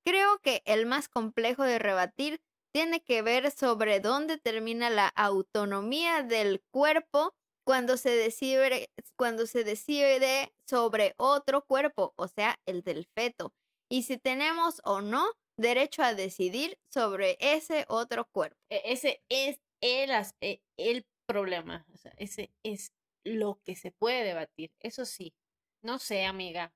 [0.06, 2.42] Creo que el más complejo de rebatir
[2.74, 7.36] tiene que ver sobre dónde termina la autonomía del cuerpo
[7.66, 13.54] cuando se decide, cuando se decide sobre otro cuerpo, o sea, el del feto,
[13.90, 15.28] y si tenemos o no
[15.58, 18.58] derecho a decidir sobre ese otro cuerpo.
[18.70, 20.12] E- Ese es el,
[20.42, 21.86] e- el problema.
[21.94, 22.92] O sea, ese es
[23.24, 24.72] lo que se puede debatir.
[24.80, 25.34] Eso sí.
[25.82, 26.74] No sé, amiga.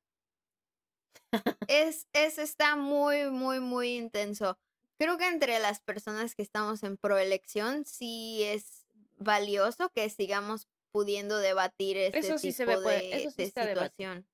[1.68, 4.58] Es, eso está muy, muy, muy intenso.
[4.98, 8.86] Creo que entre las personas que estamos en proelección sí es
[9.18, 13.36] valioso que sigamos pudiendo debatir este Eso sí tipo se ve, puede- de, eso sí
[13.38, 13.90] de está debatible.
[13.90, 14.28] situación.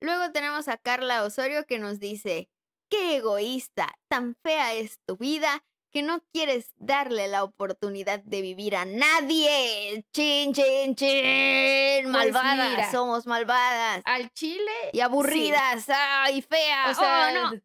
[0.00, 2.48] Luego tenemos a Carla Osorio que nos dice,
[2.88, 5.64] qué egoísta, tan fea es tu vida
[5.96, 10.04] que no quieres darle la oportunidad de vivir a nadie.
[10.12, 12.10] Chin, chin, chin.
[12.10, 12.90] Malvadas, Pues mira.
[12.90, 14.02] somos malvadas.
[14.04, 14.70] Al chile.
[14.92, 16.98] Y aburridas, ay, feas.
[16.98, 17.62] O sea, oh, no.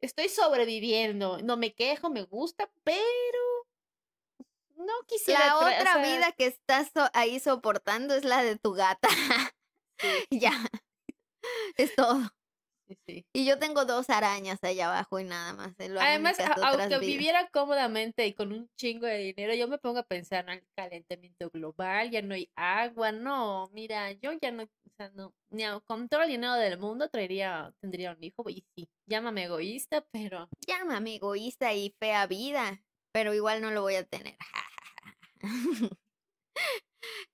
[0.00, 1.42] estoy sobreviviendo.
[1.42, 3.66] No me quejo, me gusta, pero
[4.76, 5.46] no quisiera.
[5.46, 9.08] La o otra sea, vida que estás ahí soportando es la de tu gata.
[10.30, 10.52] ya.
[11.76, 12.30] Es todo.
[12.88, 13.26] Sí, sí.
[13.32, 15.74] Y yo tengo dos arañas allá abajo y nada más.
[15.78, 20.02] las Además, aunque viviera cómodamente y con un chingo de dinero, yo me pongo a
[20.02, 24.90] pensar en el calentamiento global, ya no hay agua, no, mira, yo ya no, o
[24.96, 28.88] sea, no, ni con todo el dinero del mundo traería, tendría un hijo, y sí,
[29.06, 32.82] llámame egoísta, pero Llámame egoísta y fea vida,
[33.12, 34.36] pero igual no lo voy a tener.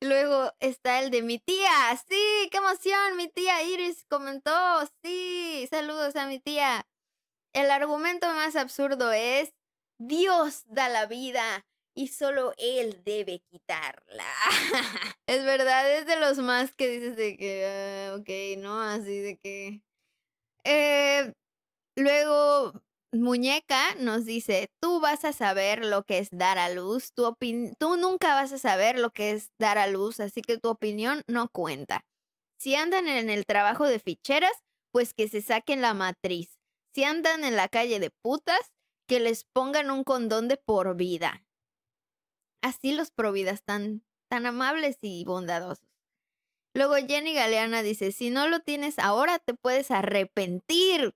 [0.01, 1.70] Luego está el de mi tía.
[2.09, 3.16] Sí, qué emoción.
[3.16, 4.53] Mi tía Iris comentó.
[5.03, 6.86] Sí, saludos a mi tía.
[7.53, 9.53] El argumento más absurdo es,
[9.99, 14.27] Dios da la vida y solo Él debe quitarla.
[15.27, 18.81] es verdad, es de los más que dices de que, ah, ok, ¿no?
[18.81, 19.82] Así de que...
[20.65, 21.32] Eh,
[21.97, 22.73] luego,
[23.12, 27.36] Muñeca nos dice, tú vas a saber lo que es dar a luz, tu
[27.78, 31.22] tú nunca vas a saber lo que es dar a luz, así que tu opinión
[31.26, 32.06] no cuenta.
[32.59, 34.52] Si andan en el trabajo de ficheras,
[34.93, 36.59] pues que se saquen la matriz.
[36.94, 38.72] Si andan en la calle de putas,
[39.06, 41.44] que les pongan un condón de por vida.
[42.62, 45.84] Así los providas tan, tan amables y bondadosos.
[46.74, 51.14] Luego Jenny Galeana dice, si no lo tienes ahora, te puedes arrepentir.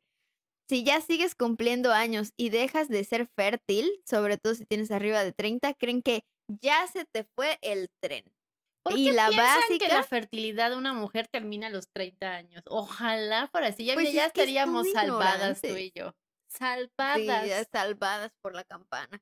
[0.69, 5.23] Si ya sigues cumpliendo años y dejas de ser fértil, sobre todo si tienes arriba
[5.23, 8.25] de 30, creen que ya se te fue el tren.
[8.83, 11.89] ¿por Y qué la piensan que básica- la fertilidad de una mujer termina a los
[11.91, 12.63] 30 años?
[12.67, 16.15] Ojalá fuera así, ya, Pues ya es estaríamos salvadas tú y yo.
[16.49, 17.67] Salvadas.
[17.73, 19.21] salvadas por la campana.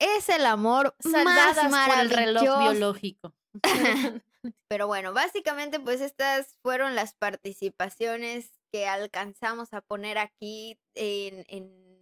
[0.00, 3.34] Es el amor salvadas más por el reloj biológico.
[4.68, 11.92] Pero bueno, básicamente pues estas fueron las participaciones que alcanzamos a poner aquí en, en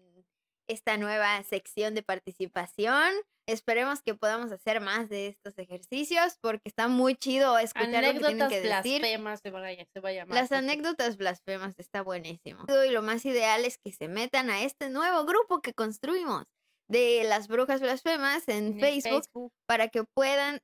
[0.71, 3.13] esta nueva sección de participación.
[3.47, 8.19] Esperemos que podamos hacer más de estos ejercicios porque está muy chido escuchar lo que
[8.21, 9.01] tienen Anécdotas que decir.
[9.01, 10.35] blasfemas se se llamar.
[10.37, 12.65] Las anécdotas blasfemas está buenísimo.
[12.87, 16.45] Y lo más ideal es que se metan a este nuevo grupo que construimos
[16.89, 20.61] de las brujas blasfemas en Facebook para que puedan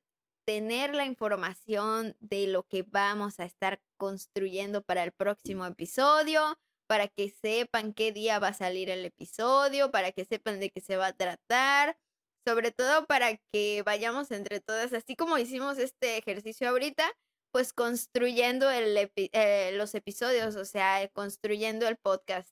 [0.47, 7.09] tener la información de lo que vamos a estar construyendo para el próximo episodio, para
[7.09, 10.97] que sepan qué día va a salir el episodio, para que sepan de qué se
[10.97, 11.99] va a tratar,
[12.47, 17.11] sobre todo para que vayamos entre todas, así como hicimos este ejercicio ahorita,
[17.53, 22.51] pues construyendo el epi- eh, los episodios, o sea, eh, construyendo el podcast.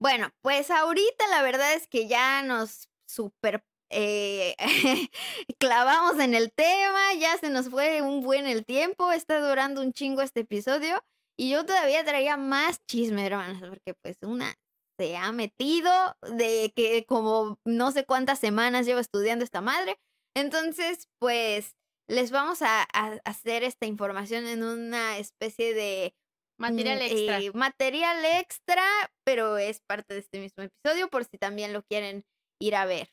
[0.00, 4.54] Bueno, pues ahorita la verdad es que ya nos super eh,
[5.58, 9.92] clavamos en el tema, ya se nos fue un buen el tiempo, está durando un
[9.92, 11.02] chingo este episodio
[11.38, 14.54] y yo todavía traía más chisme, hermanas, porque pues una
[14.98, 15.92] se ha metido
[16.22, 19.98] de que como no sé cuántas semanas llevo estudiando esta madre,
[20.34, 21.76] entonces pues
[22.08, 26.14] les vamos a, a hacer esta información en una especie de
[26.58, 27.38] Material mm, extra.
[27.38, 28.84] eh, material extra,
[29.24, 32.24] pero es parte de este mismo episodio por si también lo quieren
[32.60, 33.10] ir a ver.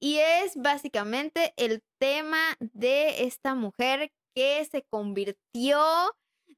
[0.00, 5.80] Y es básicamente el tema de esta mujer que se convirtió,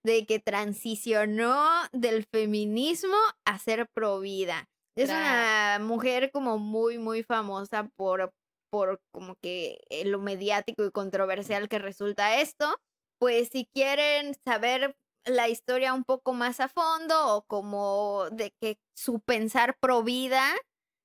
[0.05, 4.69] de que transicionó del feminismo a ser pro vida.
[4.97, 8.33] Es una mujer como muy, muy famosa por
[8.71, 12.77] por como que eh, lo mediático y controversial que resulta esto,
[13.19, 18.79] pues si quieren saber la historia un poco más a fondo o como de que
[18.97, 20.43] su pensar pro vida,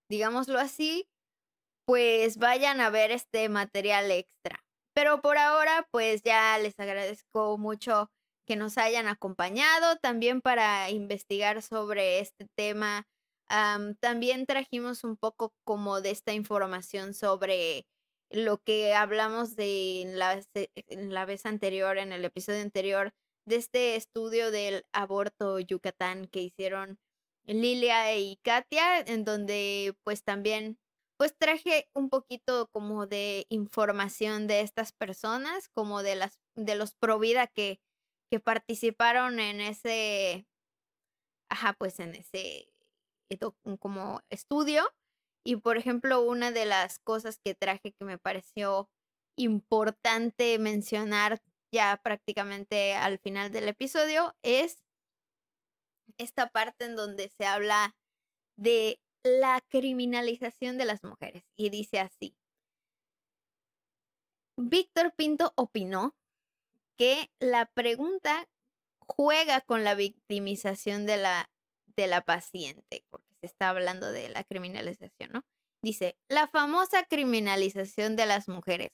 [0.10, 1.07] digámoslo así,
[1.85, 4.64] pues vayan a ver este material extra.
[4.93, 8.11] Pero por ahora, pues ya les agradezco mucho
[8.45, 13.07] que nos hayan acompañado también para investigar sobre este tema.
[13.99, 17.85] también trajimos un poco como de esta información sobre
[18.31, 23.14] lo que hablamos de la, en la vez anterior, en el episodio anterior,
[23.45, 26.97] de este estudio del aborto Yucatán que hicieron
[27.45, 30.77] Lilia y Katia, en donde pues también
[31.23, 36.95] pues traje un poquito como de información de estas personas, como de las de los
[36.95, 37.79] pro vida que,
[38.29, 40.45] que participaron en ese
[41.47, 42.67] ajá, pues en ese
[43.79, 44.83] como estudio.
[45.45, 48.89] Y por ejemplo, una de las cosas que traje que me pareció
[49.37, 51.41] importante mencionar
[51.71, 54.83] ya prácticamente al final del episodio es
[56.17, 57.95] esta parte en donde se habla
[58.57, 61.43] de la criminalización de las mujeres.
[61.55, 62.35] Y dice así.
[64.57, 66.15] Víctor Pinto opinó
[66.97, 68.47] que la pregunta
[68.99, 71.49] juega con la victimización de la,
[71.95, 75.45] de la paciente, porque se está hablando de la criminalización, ¿no?
[75.81, 78.91] Dice, la famosa criminalización de las mujeres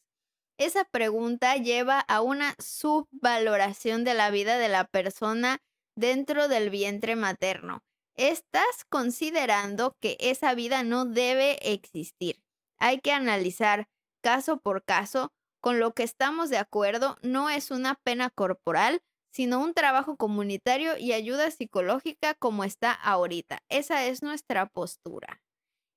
[0.60, 5.61] esa pregunta lleva a una subvaloración de la vida de la persona
[5.95, 7.81] dentro del vientre materno.
[8.20, 12.44] Estás considerando que esa vida no debe existir.
[12.78, 13.88] Hay que analizar
[14.22, 15.32] caso por caso.
[15.62, 19.02] Con lo que estamos de acuerdo, no es una pena corporal,
[19.32, 23.64] sino un trabajo comunitario y ayuda psicológica como está ahorita.
[23.70, 25.41] Esa es nuestra postura.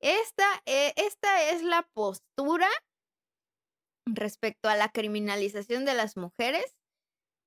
[0.01, 2.69] Esta, eh, esta es la postura
[4.07, 6.77] respecto a la criminalización de las mujeres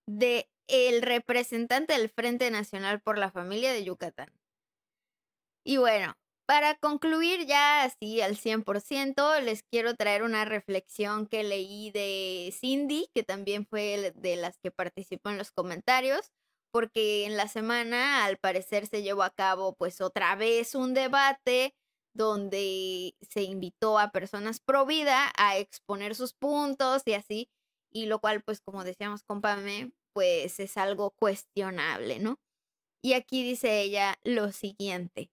[0.06, 4.34] de el representante del Frente Nacional por la Familia de Yucatán.
[5.68, 6.14] Y bueno,
[6.46, 13.10] para concluir ya así al 100%, les quiero traer una reflexión que leí de Cindy,
[13.16, 16.32] que también fue de las que participó en los comentarios,
[16.72, 21.74] porque en la semana al parecer se llevó a cabo pues otra vez un debate
[22.14, 27.50] donde se invitó a personas pro vida a exponer sus puntos y así,
[27.92, 32.40] y lo cual, pues como decíamos con Pame, pues es algo cuestionable, ¿no?
[33.04, 35.30] Y aquí dice ella lo siguiente.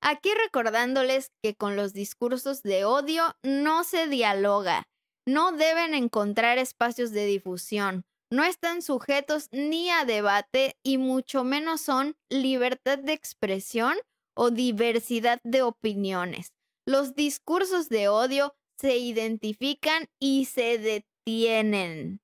[0.00, 4.84] Aquí recordándoles que con los discursos de odio no se dialoga,
[5.26, 11.80] no deben encontrar espacios de difusión, no están sujetos ni a debate y mucho menos
[11.80, 13.96] son libertad de expresión
[14.34, 16.52] o diversidad de opiniones.
[16.86, 22.20] Los discursos de odio se identifican y se detienen.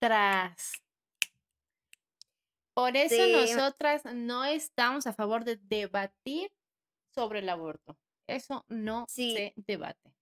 [0.00, 0.82] Tras.
[2.74, 6.50] Por eso nosotras no estamos a favor de debatir
[7.20, 7.98] sobre el aborto.
[8.26, 10.14] Eso no se debate.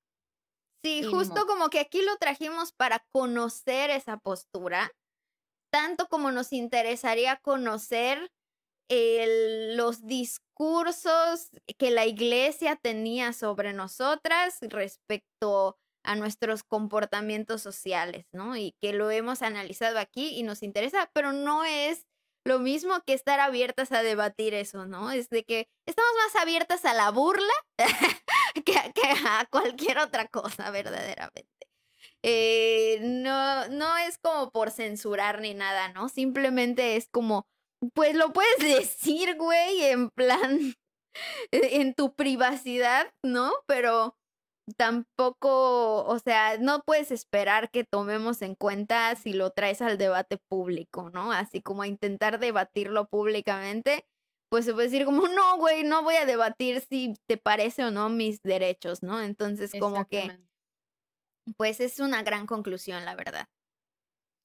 [0.83, 4.91] Sí, justo como que aquí lo trajimos para conocer esa postura,
[5.71, 8.31] tanto como nos interesaría conocer
[8.91, 18.57] los discursos que la iglesia tenía sobre nosotras respecto a nuestros comportamientos sociales, ¿no?
[18.57, 22.07] Y que lo hemos analizado aquí y nos interesa, pero no es
[22.49, 25.11] lo mismo que estar abiertas a debatir eso, ¿no?
[25.11, 27.55] Es de que estamos más abiertas a la burla
[28.65, 28.75] que,
[29.27, 31.49] a cualquier otra cosa, verdaderamente.
[32.25, 36.09] Eh, no, no es como por censurar ni nada, ¿no?
[36.09, 37.47] Simplemente es como
[37.95, 40.75] pues lo puedes decir, güey, en plan,
[41.53, 43.53] en tu privacidad, ¿no?
[43.67, 44.17] Pero
[44.77, 50.39] tampoco, o sea, no puedes esperar que tomemos en cuenta si lo traes al debate
[50.49, 51.33] público, ¿no?
[51.33, 54.05] Así como a intentar debatirlo públicamente,
[54.51, 57.91] pues se puede decir como, no, güey, no voy a debatir si te parece o
[57.91, 59.21] no mis derechos, ¿no?
[59.21, 60.39] Entonces, como que,
[61.57, 63.47] pues es una gran conclusión, la verdad.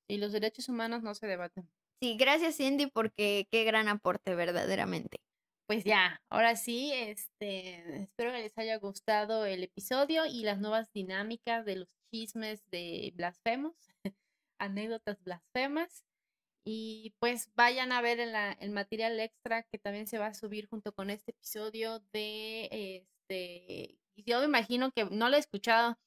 [0.09, 1.69] Y los derechos humanos no se debaten.
[2.01, 5.21] Sí, gracias Cindy porque qué gran aporte verdaderamente.
[5.67, 10.91] Pues ya, ahora sí, este, espero que les haya gustado el episodio y las nuevas
[10.91, 13.73] dinámicas de los chismes de blasfemos,
[14.59, 16.03] anécdotas blasfemas.
[16.65, 20.93] Y pues vayan a ver el material extra que también se va a subir junto
[20.93, 22.69] con este episodio de
[23.29, 23.99] este.
[24.17, 25.97] Yo me imagino que no lo he escuchado,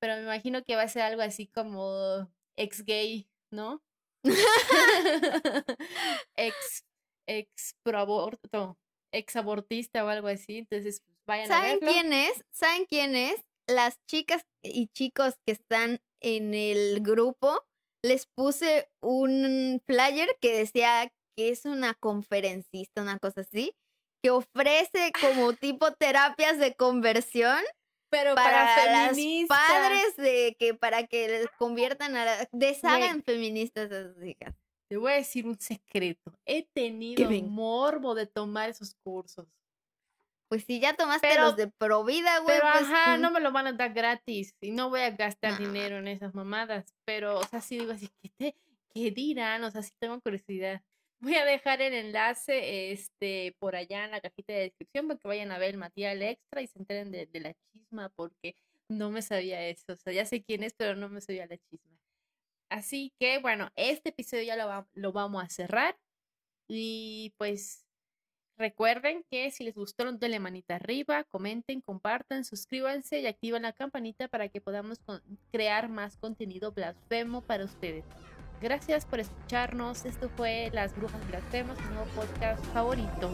[0.00, 3.82] pero me imagino que va a ser algo así como ex gay, ¿no?
[6.36, 6.84] ex,
[7.26, 8.78] ex pro aborto,
[9.14, 10.58] ex abortista o algo así.
[10.58, 12.44] Entonces, pues, vayan ¿Saben quién es?
[12.50, 13.44] ¿Saben quién es?
[13.66, 17.64] las chicas y chicos que están en el grupo,
[18.02, 23.74] les puse un flyer que decía que es una conferencista, una cosa así,
[24.22, 27.58] que ofrece como tipo terapias de conversión.
[28.10, 29.58] Pero para, para, las feministas.
[29.58, 34.54] padres de que para que les conviertan a la, deshagan feministas a sus hijas.
[34.94, 36.32] Te voy a decir un secreto.
[36.46, 39.44] He tenido morbo de tomar esos cursos.
[40.48, 42.56] Pues si ya tomaste Pero- los de Provida, güey.
[42.60, 45.58] Pero pues, ajá, no me lo van a dar gratis y no voy a gastar
[45.58, 46.94] dinero en esas mamadas.
[47.04, 48.56] Pero, o sea, sí digo así, ¿qué, te,
[48.94, 49.64] qué dirán?
[49.64, 50.80] O sea, sí tengo curiosidad.
[51.18, 55.26] Voy a dejar el enlace este, por allá en la cajita de descripción para que
[55.26, 58.54] vayan a ver el material extra y se enteren de, de la chisma porque
[58.88, 59.94] no me sabía eso.
[59.94, 61.98] O sea, ya sé quién es, pero no me sabía la chisma.
[62.74, 65.96] Así que, bueno, este episodio ya lo, va- lo vamos a cerrar.
[66.68, 67.86] Y pues
[68.58, 74.26] recuerden que si les gustó, denle manita arriba, comenten, compartan, suscríbanse y activen la campanita
[74.26, 74.98] para que podamos
[75.52, 78.04] crear más contenido blasfemo para ustedes.
[78.60, 80.04] Gracias por escucharnos.
[80.04, 83.30] Esto fue Las Brujas Blasfemas, mi nuevo podcast favorito.